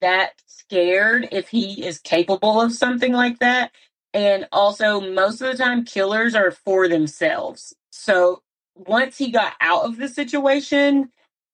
that 0.02 0.34
scared 0.46 1.28
if 1.32 1.50
he 1.50 1.86
is 1.86 2.00
capable 2.00 2.62
of 2.62 2.74
something 2.74 3.14
like 3.14 3.40
that. 3.40 3.72
And 4.14 4.48
also, 4.52 5.00
most 5.02 5.42
of 5.42 5.52
the 5.52 5.64
time, 5.64 5.86
killers 5.86 6.36
are 6.36 6.52
for 6.52 6.88
themselves. 6.88 7.76
So 7.92 8.42
once 8.76 9.18
he 9.18 9.32
got 9.32 9.54
out 9.62 9.84
of 9.84 9.98
the 9.98 10.08
situation, 10.08 11.12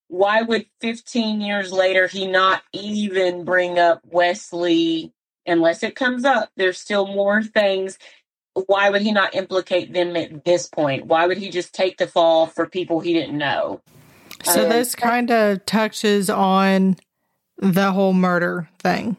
why 0.07 0.41
would 0.41 0.65
15 0.81 1.41
years 1.41 1.71
later 1.71 2.07
he 2.07 2.27
not 2.27 2.63
even 2.71 3.43
bring 3.43 3.79
up 3.79 4.01
Wesley 4.05 5.11
unless 5.45 5.83
it 5.83 5.95
comes 5.95 6.23
up? 6.23 6.49
There's 6.55 6.79
still 6.79 7.07
more 7.07 7.43
things. 7.43 7.97
Why 8.53 8.89
would 8.89 9.01
he 9.01 9.11
not 9.11 9.35
implicate 9.35 9.91
them 9.91 10.15
at 10.15 10.45
this 10.45 10.67
point? 10.67 11.07
Why 11.07 11.27
would 11.27 11.37
he 11.37 11.49
just 11.49 11.73
take 11.73 11.97
the 11.97 12.07
fall 12.07 12.47
for 12.47 12.67
people 12.67 13.01
he 13.01 13.13
didn't 13.13 13.37
know? 13.37 13.81
So 14.43 14.63
um, 14.63 14.69
this 14.69 14.95
kind 14.95 15.31
of 15.31 15.65
touches 15.65 16.29
on 16.29 16.97
the 17.57 17.91
whole 17.91 18.13
murder 18.13 18.69
thing, 18.79 19.17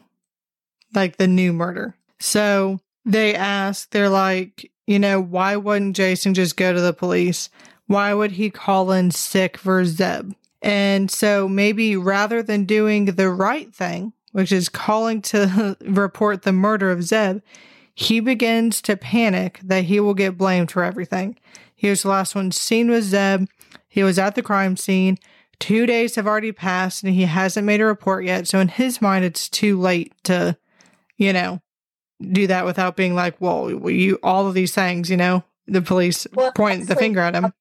like 0.93 1.17
the 1.17 1.27
new 1.27 1.53
murder. 1.53 1.95
So 2.19 2.79
they 3.05 3.35
ask, 3.35 3.89
they're 3.91 4.09
like, 4.09 4.71
you 4.85 4.99
know, 4.99 5.19
why 5.19 5.55
wouldn't 5.55 5.95
Jason 5.95 6.33
just 6.33 6.57
go 6.57 6.73
to 6.73 6.81
the 6.81 6.93
police? 6.93 7.49
Why 7.87 8.13
would 8.13 8.31
he 8.31 8.49
call 8.49 8.91
in 8.91 9.11
sick 9.11 9.57
for 9.57 9.83
Zebb? 9.83 10.35
And 10.61 11.09
so 11.11 11.47
maybe 11.47 11.95
rather 11.95 12.41
than 12.41 12.65
doing 12.65 13.05
the 13.05 13.29
right 13.29 13.73
thing, 13.73 14.13
which 14.31 14.51
is 14.51 14.69
calling 14.69 15.21
to 15.23 15.77
report 15.81 16.41
the 16.41 16.51
murder 16.51 16.91
of 16.91 16.99
Zebb, 16.99 17.41
he 17.93 18.19
begins 18.19 18.81
to 18.83 18.95
panic 18.95 19.59
that 19.63 19.85
he 19.85 19.99
will 19.99 20.13
get 20.13 20.37
blamed 20.37 20.71
for 20.71 20.83
everything. 20.83 21.37
He 21.75 21.89
was 21.89 22.03
the 22.03 22.09
last 22.09 22.35
one 22.35 22.51
seen 22.51 22.89
with 22.89 23.11
Zebb. 23.11 23.47
He 23.87 24.03
was 24.03 24.19
at 24.19 24.35
the 24.35 24.43
crime 24.43 24.77
scene. 24.77 25.17
Two 25.59 25.85
days 25.85 26.15
have 26.15 26.27
already 26.27 26.51
passed 26.51 27.03
and 27.03 27.13
he 27.13 27.23
hasn't 27.23 27.65
made 27.65 27.81
a 27.81 27.85
report 27.85 28.25
yet. 28.25 28.47
So 28.47 28.59
in 28.59 28.67
his 28.67 29.01
mind, 29.01 29.25
it's 29.25 29.49
too 29.49 29.79
late 29.79 30.13
to, 30.25 30.57
you 31.17 31.33
know, 31.33 31.61
do 32.21 32.47
that 32.47 32.65
without 32.65 32.95
being 32.95 33.15
like, 33.15 33.39
well, 33.39 33.89
you, 33.89 34.19
all 34.21 34.47
of 34.47 34.53
these 34.53 34.73
things, 34.73 35.09
you 35.09 35.17
know, 35.17 35.43
the 35.67 35.81
police 35.81 36.27
well, 36.33 36.51
point 36.51 36.87
the 36.87 36.95
finger 36.95 37.19
at 37.19 37.35
him. 37.35 37.53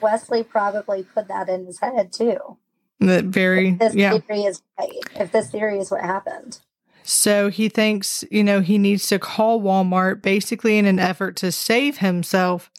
Wesley 0.00 0.44
probably 0.44 1.02
put 1.02 1.28
that 1.28 1.48
in 1.48 1.66
his 1.66 1.80
head 1.80 2.12
too. 2.12 2.56
That 3.00 3.24
very, 3.24 3.70
if 3.70 3.78
this 3.78 3.94
yeah. 3.94 4.18
theory 4.18 4.42
is 4.42 4.62
right, 4.78 4.90
if 5.16 5.32
this 5.32 5.50
theory 5.50 5.78
is 5.78 5.90
what 5.90 6.02
happened. 6.02 6.60
So 7.04 7.48
he 7.48 7.68
thinks, 7.68 8.22
you 8.30 8.44
know, 8.44 8.60
he 8.60 8.76
needs 8.76 9.06
to 9.08 9.18
call 9.18 9.62
Walmart 9.62 10.20
basically 10.20 10.78
in 10.78 10.84
an 10.84 10.98
effort 10.98 11.36
to 11.36 11.50
save 11.50 11.98
himself, 11.98 12.70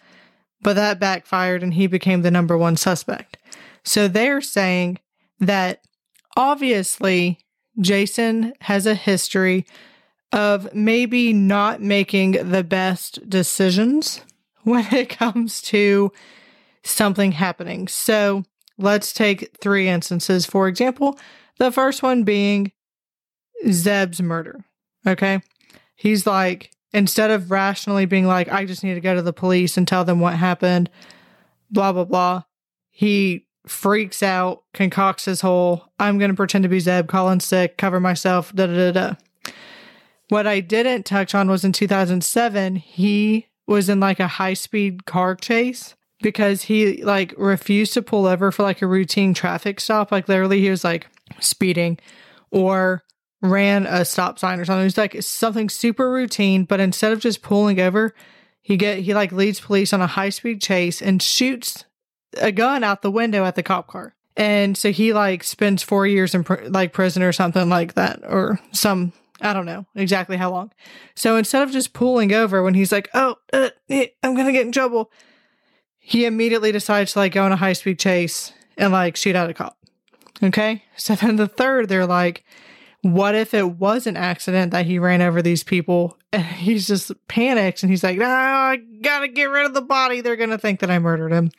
but 0.61 0.75
that 0.75 0.99
backfired 0.99 1.63
and 1.63 1.73
he 1.73 1.87
became 1.87 2.21
the 2.21 2.29
number 2.29 2.57
one 2.57 2.75
suspect. 2.75 3.37
So 3.83 4.07
they're 4.07 4.41
saying 4.41 4.99
that 5.39 5.81
obviously 6.35 7.39
Jason 7.79 8.53
has 8.61 8.85
a 8.85 8.95
history 8.95 9.65
of 10.31 10.73
maybe 10.73 11.33
not 11.33 11.81
making 11.81 12.31
the 12.51 12.63
best 12.63 13.27
decisions 13.29 14.21
when 14.63 14.85
it 14.93 15.09
comes 15.09 15.61
to 15.61 16.11
something 16.83 17.31
happening. 17.31 17.87
So 17.87 18.43
let's 18.77 19.13
take 19.13 19.57
three 19.59 19.87
instances. 19.87 20.45
For 20.45 20.67
example, 20.67 21.19
the 21.57 21.71
first 21.71 22.03
one 22.03 22.23
being 22.23 22.71
Zebb's 23.69 24.21
murder. 24.21 24.63
Okay. 25.05 25.41
He's 25.95 26.25
like, 26.25 26.71
instead 26.93 27.31
of 27.31 27.51
rationally 27.51 28.05
being 28.05 28.25
like, 28.25 28.49
I 28.49 28.65
just 28.65 28.83
need 28.83 28.95
to 28.95 29.01
go 29.01 29.15
to 29.15 29.21
the 29.21 29.33
police 29.33 29.77
and 29.77 29.87
tell 29.87 30.05
them 30.05 30.19
what 30.19 30.35
happened, 30.35 30.89
blah, 31.69 31.91
blah, 31.91 32.05
blah, 32.05 32.43
he 32.89 33.45
freaks 33.69 34.23
out, 34.23 34.63
concocts 34.73 35.25
his 35.25 35.41
whole, 35.41 35.85
I'm 35.99 36.17
going 36.17 36.31
to 36.31 36.35
pretend 36.35 36.63
to 36.63 36.69
be 36.69 36.79
Zebb, 36.79 37.07
call 37.07 37.29
in 37.29 37.39
sick, 37.39 37.77
cover 37.77 37.99
myself, 37.99 38.53
da 38.53 38.67
da 38.67 38.91
da 38.91 38.91
da. 38.91 39.51
What 40.29 40.47
I 40.47 40.59
didn't 40.59 41.05
touch 41.05 41.33
on 41.33 41.49
was 41.49 41.63
in 41.63 41.71
2007, 41.71 42.75
he 42.75 43.47
was 43.67 43.89
in 43.89 43.99
like 43.99 44.19
a 44.19 44.27
high 44.27 44.53
speed 44.53 45.05
car 45.05 45.35
chase 45.35 45.95
because 46.21 46.63
he 46.63 47.03
like 47.03 47.33
refused 47.37 47.93
to 47.93 48.01
pull 48.01 48.25
over 48.27 48.51
for 48.51 48.63
like 48.63 48.81
a 48.81 48.87
routine 48.87 49.33
traffic 49.33 49.79
stop. 49.79 50.11
Like 50.11 50.27
literally, 50.27 50.59
he 50.59 50.69
was 50.69 50.83
like 50.83 51.07
speeding 51.39 51.97
or 52.51 53.03
ran 53.41 53.85
a 53.85 54.03
stop 54.05 54.37
sign 54.37 54.59
or 54.59 54.65
something. 54.65 54.81
It 54.81 54.85
was 54.85 54.97
like 54.97 55.21
something 55.21 55.69
super 55.69 56.11
routine, 56.11 56.65
but 56.65 56.79
instead 56.79 57.11
of 57.11 57.19
just 57.19 57.41
pulling 57.41 57.79
over, 57.79 58.13
he 58.61 58.77
get 58.77 58.99
he 58.99 59.13
like 59.13 59.31
leads 59.31 59.59
police 59.59 59.93
on 59.93 60.01
a 60.01 60.07
high 60.07 60.29
speed 60.29 60.61
chase 60.61 61.01
and 61.01 61.21
shoots 61.21 61.85
a 62.37 62.51
gun 62.51 62.83
out 62.83 63.01
the 63.01 63.11
window 63.11 63.45
at 63.45 63.55
the 63.55 63.63
cop 63.63 63.87
car. 63.87 64.15
And 64.37 64.77
so 64.77 64.91
he 64.91 65.11
like 65.13 65.43
spends 65.43 65.83
four 65.83 66.07
years 66.07 66.33
in 66.33 66.43
pr- 66.43 66.63
like 66.67 66.93
prison 66.93 67.23
or 67.23 67.33
something 67.33 67.67
like 67.67 67.95
that, 67.95 68.21
or 68.23 68.59
some 68.71 69.11
I 69.41 69.53
don't 69.53 69.65
know 69.65 69.85
exactly 69.95 70.37
how 70.37 70.51
long. 70.51 70.71
So 71.15 71.37
instead 71.37 71.63
of 71.63 71.71
just 71.71 71.93
pulling 71.93 72.33
over 72.33 72.63
when 72.63 72.73
he's 72.73 72.91
like, 72.91 73.09
"Oh, 73.13 73.35
uh, 73.53 73.69
I'm 73.89 74.35
gonna 74.35 74.51
get 74.51 74.65
in 74.65 74.71
trouble," 74.71 75.11
he 75.99 76.25
immediately 76.25 76.71
decides 76.71 77.13
to 77.13 77.19
like 77.19 77.33
go 77.33 77.43
on 77.43 77.51
a 77.51 77.57
high 77.57 77.73
speed 77.73 77.99
chase 77.99 78.53
and 78.77 78.93
like 78.93 79.15
shoot 79.15 79.35
out 79.35 79.49
a 79.49 79.53
cop. 79.53 79.77
Okay, 80.41 80.83
so 80.95 81.15
then 81.15 81.35
the 81.35 81.47
third, 81.47 81.89
they're 81.89 82.05
like, 82.05 82.43
"What 83.01 83.35
if 83.35 83.53
it 83.53 83.77
was 83.77 84.07
an 84.07 84.17
accident 84.17 84.71
that 84.71 84.85
he 84.85 84.99
ran 84.99 85.21
over 85.21 85.41
these 85.41 85.63
people?" 85.63 86.17
And 86.31 86.45
he's 86.45 86.87
just 86.87 87.11
panics 87.27 87.83
and 87.83 87.89
he's 87.89 88.03
like, 88.03 88.19
"Ah, 88.21 88.69
I 88.69 88.77
gotta 89.01 89.27
get 89.27 89.49
rid 89.49 89.65
of 89.65 89.73
the 89.73 89.81
body. 89.81 90.21
They're 90.21 90.35
gonna 90.35 90.57
think 90.57 90.79
that 90.79 90.91
I 90.91 90.99
murdered 90.99 91.31
him." 91.31 91.51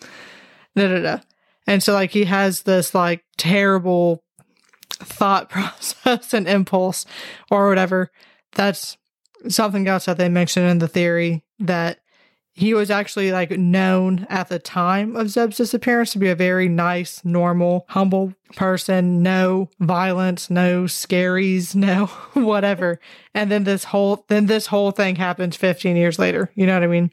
Da 0.76 0.88
da 0.88 1.00
da. 1.00 1.18
And 1.66 1.82
so 1.82 1.92
like 1.92 2.10
he 2.10 2.24
has 2.24 2.62
this 2.62 2.94
like 2.94 3.24
terrible 3.36 4.22
thought 4.90 5.48
process 5.50 6.34
and 6.34 6.48
impulse 6.48 7.06
or 7.50 7.68
whatever. 7.68 8.10
That's 8.52 8.96
something 9.48 9.86
else 9.88 10.04
that 10.06 10.18
they 10.18 10.28
mentioned 10.28 10.68
in 10.68 10.78
the 10.78 10.88
theory 10.88 11.44
that 11.58 12.00
he 12.52 12.74
was 12.74 12.90
actually 12.90 13.32
like 13.32 13.50
known 13.52 14.26
at 14.28 14.48
the 14.48 14.58
time 14.58 15.16
of 15.16 15.30
Zebb's 15.30 15.56
disappearance 15.56 16.12
to 16.12 16.18
be 16.18 16.28
a 16.28 16.34
very 16.34 16.68
nice, 16.68 17.24
normal, 17.24 17.86
humble 17.88 18.34
person, 18.56 19.22
no 19.22 19.70
violence, 19.78 20.50
no 20.50 20.84
scaries, 20.84 21.74
no 21.76 22.06
whatever. 22.34 23.00
And 23.34 23.50
then 23.50 23.64
this 23.64 23.84
whole 23.84 24.24
then 24.28 24.46
this 24.46 24.66
whole 24.66 24.90
thing 24.90 25.16
happens 25.16 25.56
15 25.56 25.96
years 25.96 26.18
later. 26.18 26.50
You 26.54 26.66
know 26.66 26.74
what 26.74 26.82
I 26.82 26.88
mean? 26.88 27.10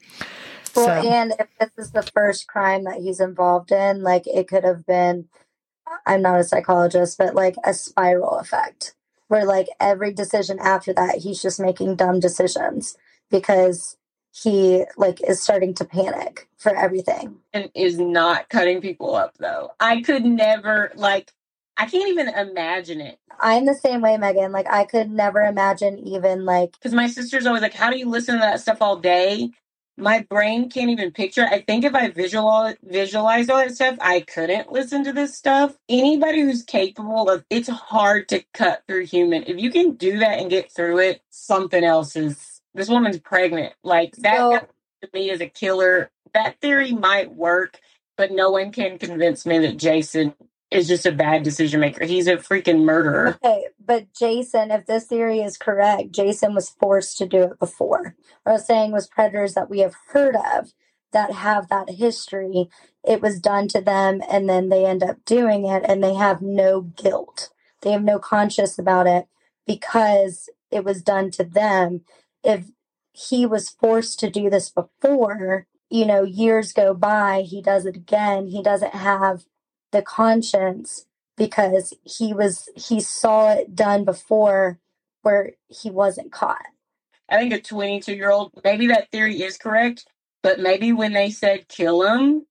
Well, 0.76 1.02
so. 1.02 1.08
and 1.08 1.34
if 1.38 1.48
this 1.58 1.70
is 1.86 1.92
the 1.92 2.02
first 2.02 2.46
crime 2.46 2.84
that 2.84 3.00
he's 3.00 3.20
involved 3.20 3.72
in, 3.72 4.02
like 4.02 4.26
it 4.26 4.48
could 4.48 4.64
have 4.64 4.86
been 4.86 5.28
I'm 6.06 6.22
not 6.22 6.40
a 6.40 6.44
psychologist, 6.44 7.18
but 7.18 7.34
like 7.34 7.56
a 7.64 7.74
spiral 7.74 8.38
effect 8.38 8.94
where 9.28 9.44
like 9.44 9.68
every 9.80 10.12
decision 10.12 10.58
after 10.60 10.92
that, 10.94 11.18
he's 11.18 11.42
just 11.42 11.60
making 11.60 11.96
dumb 11.96 12.20
decisions 12.20 12.96
because 13.30 13.96
he 14.32 14.84
like 14.96 15.20
is 15.26 15.42
starting 15.42 15.74
to 15.74 15.84
panic 15.84 16.48
for 16.56 16.74
everything 16.74 17.36
and 17.52 17.70
is 17.74 17.98
not 17.98 18.48
cutting 18.48 18.80
people 18.80 19.14
up 19.14 19.36
though. 19.38 19.70
I 19.80 20.02
could 20.02 20.24
never 20.24 20.92
like 20.94 21.32
I 21.76 21.86
can't 21.86 22.08
even 22.08 22.28
imagine 22.28 23.00
it. 23.00 23.18
I'm 23.40 23.66
the 23.66 23.74
same 23.74 24.00
way, 24.00 24.16
Megan. 24.16 24.52
Like 24.52 24.70
I 24.70 24.84
could 24.84 25.10
never 25.10 25.40
imagine 25.42 25.98
even 26.00 26.44
like 26.44 26.72
because 26.72 26.94
my 26.94 27.06
sister's 27.06 27.46
always 27.46 27.62
like, 27.62 27.74
"How 27.74 27.90
do 27.90 27.98
you 27.98 28.08
listen 28.08 28.34
to 28.34 28.40
that 28.40 28.60
stuff 28.60 28.82
all 28.82 28.96
day?" 28.96 29.50
My 29.98 30.26
brain 30.30 30.70
can't 30.70 30.90
even 30.90 31.12
picture. 31.12 31.46
I 31.46 31.62
think 31.62 31.84
if 31.84 31.94
I 31.94 32.10
visualize 32.10 32.76
visualize 32.82 33.50
all 33.50 33.58
that 33.58 33.74
stuff, 33.74 33.96
I 34.00 34.20
couldn't 34.20 34.72
listen 34.72 35.04
to 35.04 35.12
this 35.12 35.36
stuff. 35.36 35.76
Anybody 35.88 36.42
who's 36.42 36.64
capable 36.64 37.30
of 37.30 37.44
it's 37.50 37.68
hard 37.68 38.28
to 38.30 38.44
cut 38.54 38.84
through 38.88 39.06
human. 39.06 39.44
If 39.44 39.58
you 39.60 39.70
can 39.70 39.94
do 39.96 40.20
that 40.20 40.40
and 40.40 40.50
get 40.50 40.72
through 40.72 41.00
it, 41.00 41.22
something 41.30 41.84
else 41.84 42.16
is 42.16 42.62
this 42.74 42.88
woman's 42.88 43.20
pregnant. 43.20 43.74
Like 43.84 44.16
that 44.18 44.38
so, 44.38 44.60
to 45.02 45.10
me 45.14 45.30
is 45.30 45.42
a 45.42 45.48
killer. 45.48 46.10
That 46.34 46.60
theory 46.60 46.92
might 46.92 47.34
work, 47.34 47.80
but 48.16 48.32
no 48.32 48.50
one 48.52 48.72
can 48.72 48.98
convince 48.98 49.46
me 49.46 49.58
that 49.60 49.78
Jason 49.78 50.34
is 50.70 50.88
just 50.88 51.06
a 51.06 51.12
bad 51.12 51.42
decision 51.42 51.80
maker. 51.80 52.04
He's 52.04 52.26
a 52.26 52.36
freaking 52.36 52.84
murderer. 52.84 53.38
Okay, 53.42 53.66
but 53.84 54.12
Jason, 54.12 54.70
if 54.70 54.86
this 54.86 55.06
theory 55.06 55.40
is 55.40 55.56
correct, 55.56 56.12
Jason 56.12 56.54
was 56.54 56.70
forced 56.70 57.16
to 57.18 57.26
do 57.26 57.42
it 57.44 57.58
before. 57.58 58.14
What 58.42 58.52
I 58.52 58.52
was 58.52 58.66
saying 58.66 58.92
was 58.92 59.06
predators 59.06 59.54
that 59.54 59.70
we 59.70 59.80
have 59.80 59.94
heard 60.12 60.36
of 60.36 60.72
that 61.12 61.32
have 61.32 61.68
that 61.68 61.90
history, 61.90 62.68
it 63.02 63.22
was 63.22 63.40
done 63.40 63.68
to 63.68 63.80
them 63.80 64.20
and 64.30 64.48
then 64.48 64.68
they 64.68 64.84
end 64.84 65.02
up 65.02 65.24
doing 65.24 65.64
it 65.66 65.82
and 65.86 66.04
they 66.04 66.14
have 66.14 66.42
no 66.42 66.82
guilt. 66.82 67.50
They 67.80 67.92
have 67.92 68.04
no 68.04 68.18
conscience 68.18 68.78
about 68.78 69.06
it 69.06 69.26
because 69.66 70.50
it 70.70 70.84
was 70.84 71.02
done 71.02 71.30
to 71.32 71.44
them. 71.44 72.02
If 72.44 72.70
he 73.12 73.46
was 73.46 73.70
forced 73.70 74.20
to 74.20 74.30
do 74.30 74.50
this 74.50 74.68
before, 74.68 75.66
you 75.88 76.04
know, 76.04 76.22
years 76.24 76.72
go 76.72 76.92
by, 76.92 77.42
he 77.42 77.62
does 77.62 77.86
it 77.86 77.96
again, 77.96 78.48
he 78.48 78.62
doesn't 78.62 78.94
have 78.94 79.44
the 79.92 80.02
conscience 80.02 81.06
because 81.36 81.94
he 82.04 82.34
was 82.34 82.68
he 82.76 83.00
saw 83.00 83.52
it 83.54 83.74
done 83.76 84.04
before 84.04 84.78
where 85.22 85.52
he 85.68 85.90
wasn't 85.90 86.32
caught. 86.32 86.66
I 87.28 87.38
think 87.38 87.54
a 87.54 87.60
22 87.60 88.14
year 88.14 88.30
old, 88.30 88.52
maybe 88.64 88.88
that 88.88 89.10
theory 89.12 89.42
is 89.42 89.58
correct, 89.58 90.06
But 90.42 90.60
maybe 90.60 90.92
when 90.92 91.12
they 91.14 91.30
said 91.30 91.68
kill 91.68 92.02
him, 92.04 92.46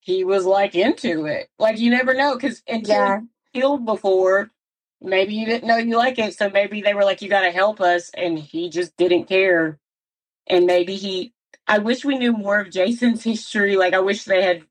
he 0.00 0.24
was 0.24 0.46
like 0.46 0.74
into 0.76 1.26
it. 1.26 1.48
Like 1.58 1.78
you 1.78 1.90
never 1.90 2.14
know 2.14 2.36
because 2.36 2.62
until 2.68 2.96
Yeah. 2.96 3.20
killed 3.54 3.86
before, 3.86 4.50
maybe 5.02 5.34
you 5.34 5.46
didn't 5.46 5.68
know 5.68 5.78
you 5.78 5.96
like 5.96 6.18
it. 6.18 6.34
So 6.36 6.50
maybe 6.50 6.82
they 6.82 6.94
were 6.94 7.04
like, 7.04 7.22
you 7.22 7.28
got 7.30 7.42
to 7.42 7.52
help 7.52 7.80
us. 7.80 8.10
And 8.14 8.38
he 8.38 8.70
just 8.70 8.96
didn't 8.96 9.26
care. 9.26 9.78
And 10.48 10.66
maybe 10.66 10.96
he, 10.96 11.34
I 11.68 11.78
wish 11.78 12.04
we 12.04 12.18
knew 12.18 12.32
more 12.34 12.60
of 12.60 12.70
Jason's 12.72 13.24
history. 13.24 13.76
Like, 13.76 13.94
I 13.94 14.00
wish 14.00 14.24
they 14.24 14.42
had, 14.42 14.64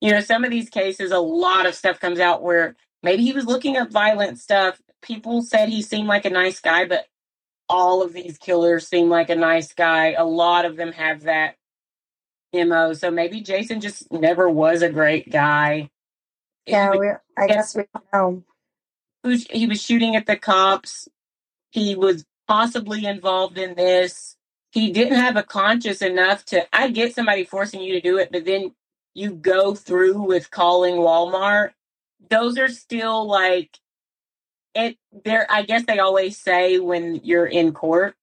you 0.00 0.10
know, 0.10 0.20
some 0.20 0.44
of 0.44 0.50
these 0.50 0.70
cases, 0.70 1.12
a 1.12 1.18
lot 1.18 1.66
of 1.66 1.74
stuff 1.74 2.00
comes 2.00 2.20
out 2.20 2.42
where 2.42 2.76
maybe 3.02 3.22
he 3.22 3.32
was 3.32 3.46
looking 3.46 3.76
up 3.76 3.90
violent 3.90 4.38
stuff. 4.38 4.80
People 5.02 5.42
said 5.42 5.68
he 5.68 5.82
seemed 5.82 6.08
like 6.08 6.24
a 6.24 6.30
nice 6.30 6.60
guy, 6.60 6.86
but 6.86 7.06
all 7.68 8.02
of 8.02 8.12
these 8.12 8.38
killers 8.38 8.86
seem 8.86 9.08
like 9.08 9.30
a 9.30 9.36
nice 9.36 9.72
guy. 9.72 10.12
A 10.12 10.24
lot 10.24 10.64
of 10.64 10.76
them 10.76 10.92
have 10.92 11.22
that 11.22 11.56
MO. 12.52 12.94
So 12.94 13.10
maybe 13.10 13.40
Jason 13.42 13.80
just 13.80 14.10
never 14.10 14.48
was 14.48 14.82
a 14.82 14.90
great 14.90 15.30
guy. 15.30 15.90
Yeah, 16.66 16.96
we, 16.96 17.10
I 17.36 17.46
guess 17.46 17.76
we 17.76 17.84
don't 17.94 18.44
know. 19.24 19.34
he 19.50 19.66
was 19.66 19.82
shooting 19.82 20.16
at 20.16 20.26
the 20.26 20.36
cops. 20.36 21.08
He 21.70 21.94
was 21.94 22.24
possibly 22.48 23.06
involved 23.06 23.58
in 23.58 23.74
this. 23.74 24.36
He 24.72 24.92
didn't 24.92 25.18
have 25.18 25.36
a 25.36 25.42
conscience 25.42 26.00
enough 26.00 26.44
to. 26.46 26.66
I 26.74 26.90
get 26.90 27.14
somebody 27.14 27.44
forcing 27.44 27.80
you 27.80 27.94
to 27.94 28.00
do 28.00 28.18
it, 28.18 28.30
but 28.30 28.44
then 28.44 28.72
you 29.14 29.32
go 29.32 29.74
through 29.74 30.22
with 30.22 30.50
calling 30.50 30.96
Walmart. 30.96 31.70
Those 32.30 32.58
are 32.58 32.68
still 32.68 33.26
like 33.26 33.78
it. 34.74 34.96
There, 35.24 35.46
I 35.50 35.62
guess 35.62 35.84
they 35.86 35.98
always 35.98 36.38
say 36.38 36.78
when 36.78 37.20
you're 37.24 37.46
in 37.46 37.72
court. 37.72 38.14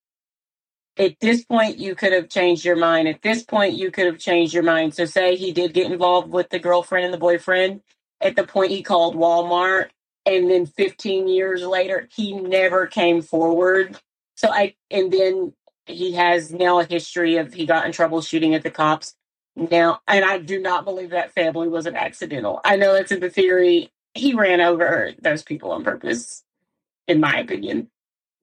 At 0.98 1.20
this 1.22 1.46
point, 1.46 1.78
you 1.78 1.96
could 1.96 2.14
have 2.14 2.30
changed 2.30 2.66
your 2.66 2.76
mind. 2.76 3.08
At 3.08 3.22
this 3.22 3.44
point, 3.44 3.76
you 3.76 3.92
could 3.92 4.08
have 4.08 4.20
changed 4.20 4.54
your 4.54 4.64
mind. 4.64 4.96
So, 4.96 5.06
say 5.06 5.36
he 5.36 5.52
did 5.52 5.74
get 5.74 5.92
involved 5.92 6.32
with 6.32 6.50
the 6.50 6.60
girlfriend 6.60 7.06
and 7.06 7.14
the 7.14 7.20
boyfriend. 7.20 7.82
At 8.22 8.36
the 8.36 8.46
point 8.46 8.72
he 8.72 8.84
called 8.84 9.16
Walmart, 9.16 9.90
and 10.28 10.52
then 10.52 10.66
15 10.66 11.28
years 11.28 11.64
later 11.64 12.08
he 12.14 12.34
never 12.34 12.86
came 12.86 13.22
forward 13.22 13.98
so 14.36 14.50
i 14.52 14.76
and 14.92 15.12
then 15.12 15.54
he 15.86 16.14
has 16.14 16.52
now 16.52 16.80
a 16.80 16.86
history 16.86 17.38
of 17.38 17.54
he 17.54 17.66
got 17.66 17.86
in 17.86 17.92
trouble 17.92 18.22
shooting 18.22 18.54
at 18.54 18.64
the 18.64 18.72
cops 18.72 19.16
now 19.58 20.02
and 20.08 20.26
i 20.26 20.40
do 20.40 20.62
not 20.62 20.86
believe 20.86 21.12
that 21.12 21.34
family 21.34 21.70
was 21.70 21.88
an 21.88 21.98
accidental 21.98 22.62
i 22.66 22.78
know 22.78 22.96
it's 22.96 23.14
in 23.14 23.22
the 23.22 23.32
theory 23.32 23.92
he 24.16 24.34
ran 24.36 24.62
over 24.62 25.14
those 25.22 25.44
people 25.44 25.72
on 25.72 25.84
purpose 25.86 26.44
in 27.08 27.20
my 27.20 27.38
opinion 27.40 27.90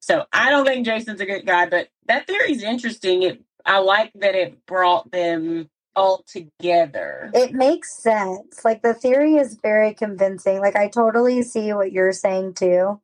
so 0.00 0.26
i 0.32 0.50
don't 0.50 0.66
think 0.66 0.86
jason's 0.86 1.20
a 1.20 1.26
good 1.26 1.46
guy 1.46 1.66
but 1.66 1.88
that 2.08 2.26
theory's 2.26 2.62
interesting 2.64 3.22
it 3.24 3.42
i 3.66 3.78
like 3.78 4.12
that 4.14 4.34
it 4.36 4.66
brought 4.66 5.10
them 5.12 5.70
all 5.96 6.24
together 6.26 7.30
It 7.34 7.52
makes 7.54 7.92
sense. 7.94 8.64
Like 8.64 8.82
the 8.82 8.94
theory 8.94 9.36
is 9.36 9.56
very 9.62 9.94
convincing. 9.94 10.60
Like 10.60 10.76
I 10.76 10.88
totally 10.88 11.42
see 11.42 11.72
what 11.74 11.92
you're 11.92 12.12
saying 12.12 12.54
too. 12.54 13.00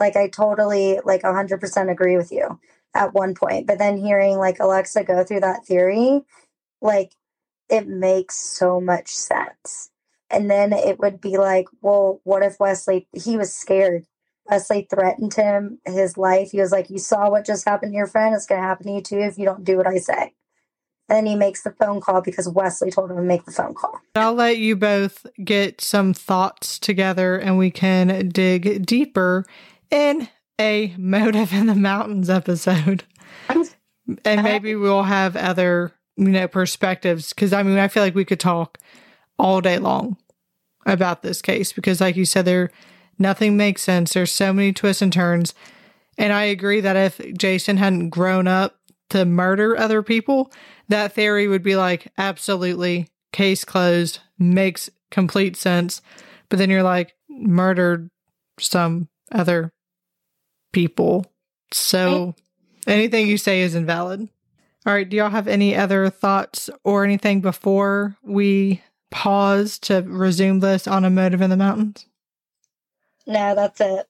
Like 0.00 0.16
I 0.16 0.28
totally 0.28 1.00
like 1.04 1.22
100% 1.22 1.90
agree 1.92 2.16
with 2.18 2.32
you 2.32 2.60
at 2.94 3.14
one 3.14 3.34
point. 3.34 3.66
But 3.68 3.78
then 3.78 3.98
hearing 3.98 4.38
like 4.38 4.60
Alexa 4.60 5.04
go 5.04 5.24
through 5.24 5.40
that 5.40 5.66
theory, 5.66 6.22
like 6.82 7.12
it 7.68 7.86
makes 7.86 8.36
so 8.36 8.80
much 8.80 9.08
sense. 9.08 9.90
And 10.30 10.50
then 10.50 10.72
it 10.72 10.98
would 10.98 11.20
be 11.20 11.36
like, 11.36 11.66
well, 11.80 12.20
what 12.24 12.42
if 12.42 12.58
Wesley 12.58 13.06
he 13.12 13.36
was 13.36 13.54
scared. 13.54 14.06
Wesley 14.50 14.86
threatened 14.90 15.34
him 15.34 15.78
his 15.86 16.18
life. 16.18 16.50
He 16.50 16.60
was 16.60 16.72
like, 16.72 16.90
You 16.90 16.98
saw 16.98 17.30
what 17.30 17.46
just 17.46 17.66
happened 17.66 17.92
to 17.92 17.96
your 17.96 18.06
friend, 18.06 18.34
it's 18.34 18.46
gonna 18.46 18.62
happen 18.62 18.86
to 18.86 18.92
you 18.92 19.00
too 19.00 19.18
if 19.18 19.38
you 19.38 19.44
don't 19.44 19.64
do 19.64 19.76
what 19.76 19.86
I 19.86 19.98
say. 19.98 20.34
And 21.08 21.16
then 21.16 21.26
he 21.26 21.34
makes 21.34 21.62
the 21.62 21.70
phone 21.70 22.00
call 22.00 22.22
because 22.22 22.48
Wesley 22.48 22.90
told 22.90 23.10
him 23.10 23.16
to 23.18 23.22
make 23.22 23.44
the 23.44 23.52
phone 23.52 23.74
call. 23.74 24.00
I'll 24.14 24.34
let 24.34 24.56
you 24.56 24.74
both 24.74 25.26
get 25.42 25.80
some 25.80 26.14
thoughts 26.14 26.78
together 26.78 27.36
and 27.36 27.58
we 27.58 27.70
can 27.70 28.28
dig 28.30 28.86
deeper 28.86 29.44
in 29.90 30.28
a 30.58 30.94
Motive 30.98 31.52
in 31.52 31.66
the 31.66 31.74
Mountains 31.74 32.30
episode. 32.30 33.04
And 34.24 34.42
maybe 34.42 34.74
we'll 34.74 35.04
have 35.04 35.36
other, 35.36 35.92
you 36.16 36.28
know, 36.28 36.48
perspectives. 36.48 37.32
Cause 37.32 37.52
I 37.52 37.62
mean, 37.62 37.78
I 37.78 37.88
feel 37.88 38.02
like 38.02 38.14
we 38.14 38.24
could 38.24 38.40
talk 38.40 38.78
all 39.38 39.60
day 39.60 39.78
long 39.78 40.16
about 40.86 41.22
this 41.22 41.42
case 41.42 41.72
because, 41.72 42.00
like 42.00 42.16
you 42.16 42.24
said, 42.24 42.44
there 42.44 42.70
nothing 43.18 43.56
makes 43.56 43.82
sense. 43.82 44.12
There's 44.12 44.32
so 44.32 44.52
many 44.52 44.72
twists 44.72 45.02
and 45.02 45.12
turns. 45.12 45.54
And 46.18 46.32
I 46.32 46.44
agree 46.44 46.80
that 46.80 46.96
if 46.96 47.20
Jason 47.36 47.76
hadn't 47.76 48.10
grown 48.10 48.46
up 48.46 48.78
to 49.10 49.24
murder 49.24 49.76
other 49.76 50.02
people, 50.02 50.52
that 50.88 51.12
theory 51.12 51.48
would 51.48 51.62
be 51.62 51.76
like, 51.76 52.12
absolutely, 52.18 53.08
case 53.32 53.64
closed, 53.64 54.20
makes 54.38 54.90
complete 55.10 55.56
sense. 55.56 56.00
But 56.48 56.58
then 56.58 56.70
you're 56.70 56.82
like, 56.82 57.14
murdered 57.28 58.10
some 58.58 59.08
other 59.32 59.72
people. 60.72 61.26
So 61.72 62.34
anything 62.86 63.26
you 63.26 63.38
say 63.38 63.62
is 63.62 63.74
invalid. 63.74 64.28
All 64.86 64.92
right. 64.92 65.08
Do 65.08 65.16
y'all 65.16 65.30
have 65.30 65.48
any 65.48 65.74
other 65.74 66.10
thoughts 66.10 66.68
or 66.84 67.04
anything 67.04 67.40
before 67.40 68.16
we 68.22 68.82
pause 69.10 69.78
to 69.80 70.02
resume 70.06 70.60
this 70.60 70.86
on 70.86 71.04
a 71.04 71.10
motive 71.10 71.40
in 71.40 71.50
the 71.50 71.56
mountains? 71.56 72.06
No, 73.26 73.54
that's 73.54 73.80
it. 73.80 74.06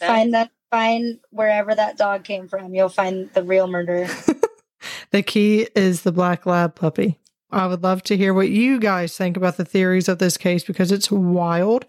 That- 0.00 0.06
Find 0.08 0.34
that 0.34 0.50
find 0.70 1.18
wherever 1.30 1.74
that 1.74 1.96
dog 1.96 2.24
came 2.24 2.46
from. 2.48 2.74
You'll 2.74 2.88
find 2.88 3.30
the 3.32 3.42
real 3.42 3.66
murderer. 3.66 4.08
The 5.10 5.22
key 5.22 5.66
is 5.74 6.02
the 6.02 6.12
black 6.12 6.44
lab 6.46 6.74
puppy. 6.76 7.18
I 7.50 7.66
would 7.66 7.82
love 7.82 8.02
to 8.04 8.16
hear 8.16 8.32
what 8.34 8.50
you 8.50 8.78
guys 8.78 9.16
think 9.16 9.36
about 9.36 9.56
the 9.56 9.64
theories 9.64 10.06
of 10.08 10.18
this 10.18 10.36
case 10.36 10.62
because 10.64 10.92
it's 10.92 11.10
wild. 11.10 11.86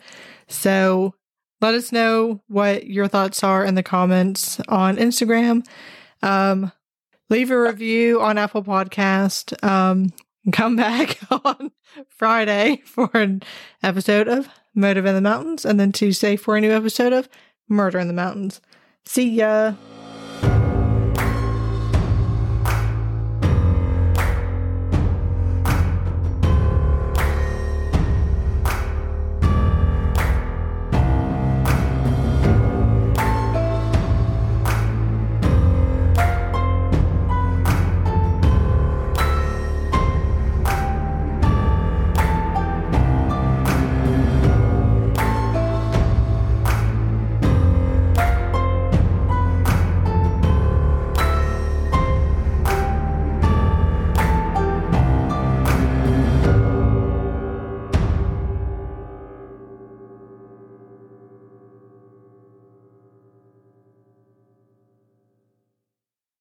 So 0.48 1.14
let 1.62 1.74
us 1.76 1.92
know 1.92 2.42
what 2.48 2.88
your 2.88 3.08
thoughts 3.08 3.44
are 3.44 3.64
in 3.66 3.76
the 3.76 3.84
comments 3.84 4.60
on 4.70 4.96
Instagram. 4.98 5.66
Um, 6.24 6.72
leave 7.30 7.52
a 7.52 7.60
review 7.60 8.22
on 8.22 8.38
Apple 8.38 8.64
Podcast. 8.64 9.64
Um, 9.64 10.12
come 10.52 10.76
back 10.76 11.20
on 11.46 11.72
Friday 12.10 12.82
for 12.86 13.10
an 13.14 13.44
episode 13.84 14.28
of 14.28 14.48
Motive 14.76 15.06
in 15.06 15.16
the 15.16 15.22
Mountains, 15.22 15.66
and 15.66 15.80
then 15.80 15.92
Tuesday 15.92 16.36
for 16.36 16.56
a 16.56 16.62
new 16.62 16.72
episode 16.72 17.14
of 17.14 17.30
Murder 17.68 18.00
in 18.00 18.08
the 18.08 18.14
Mountains. 18.14 18.62
See 19.06 19.30
ya. 19.30 19.74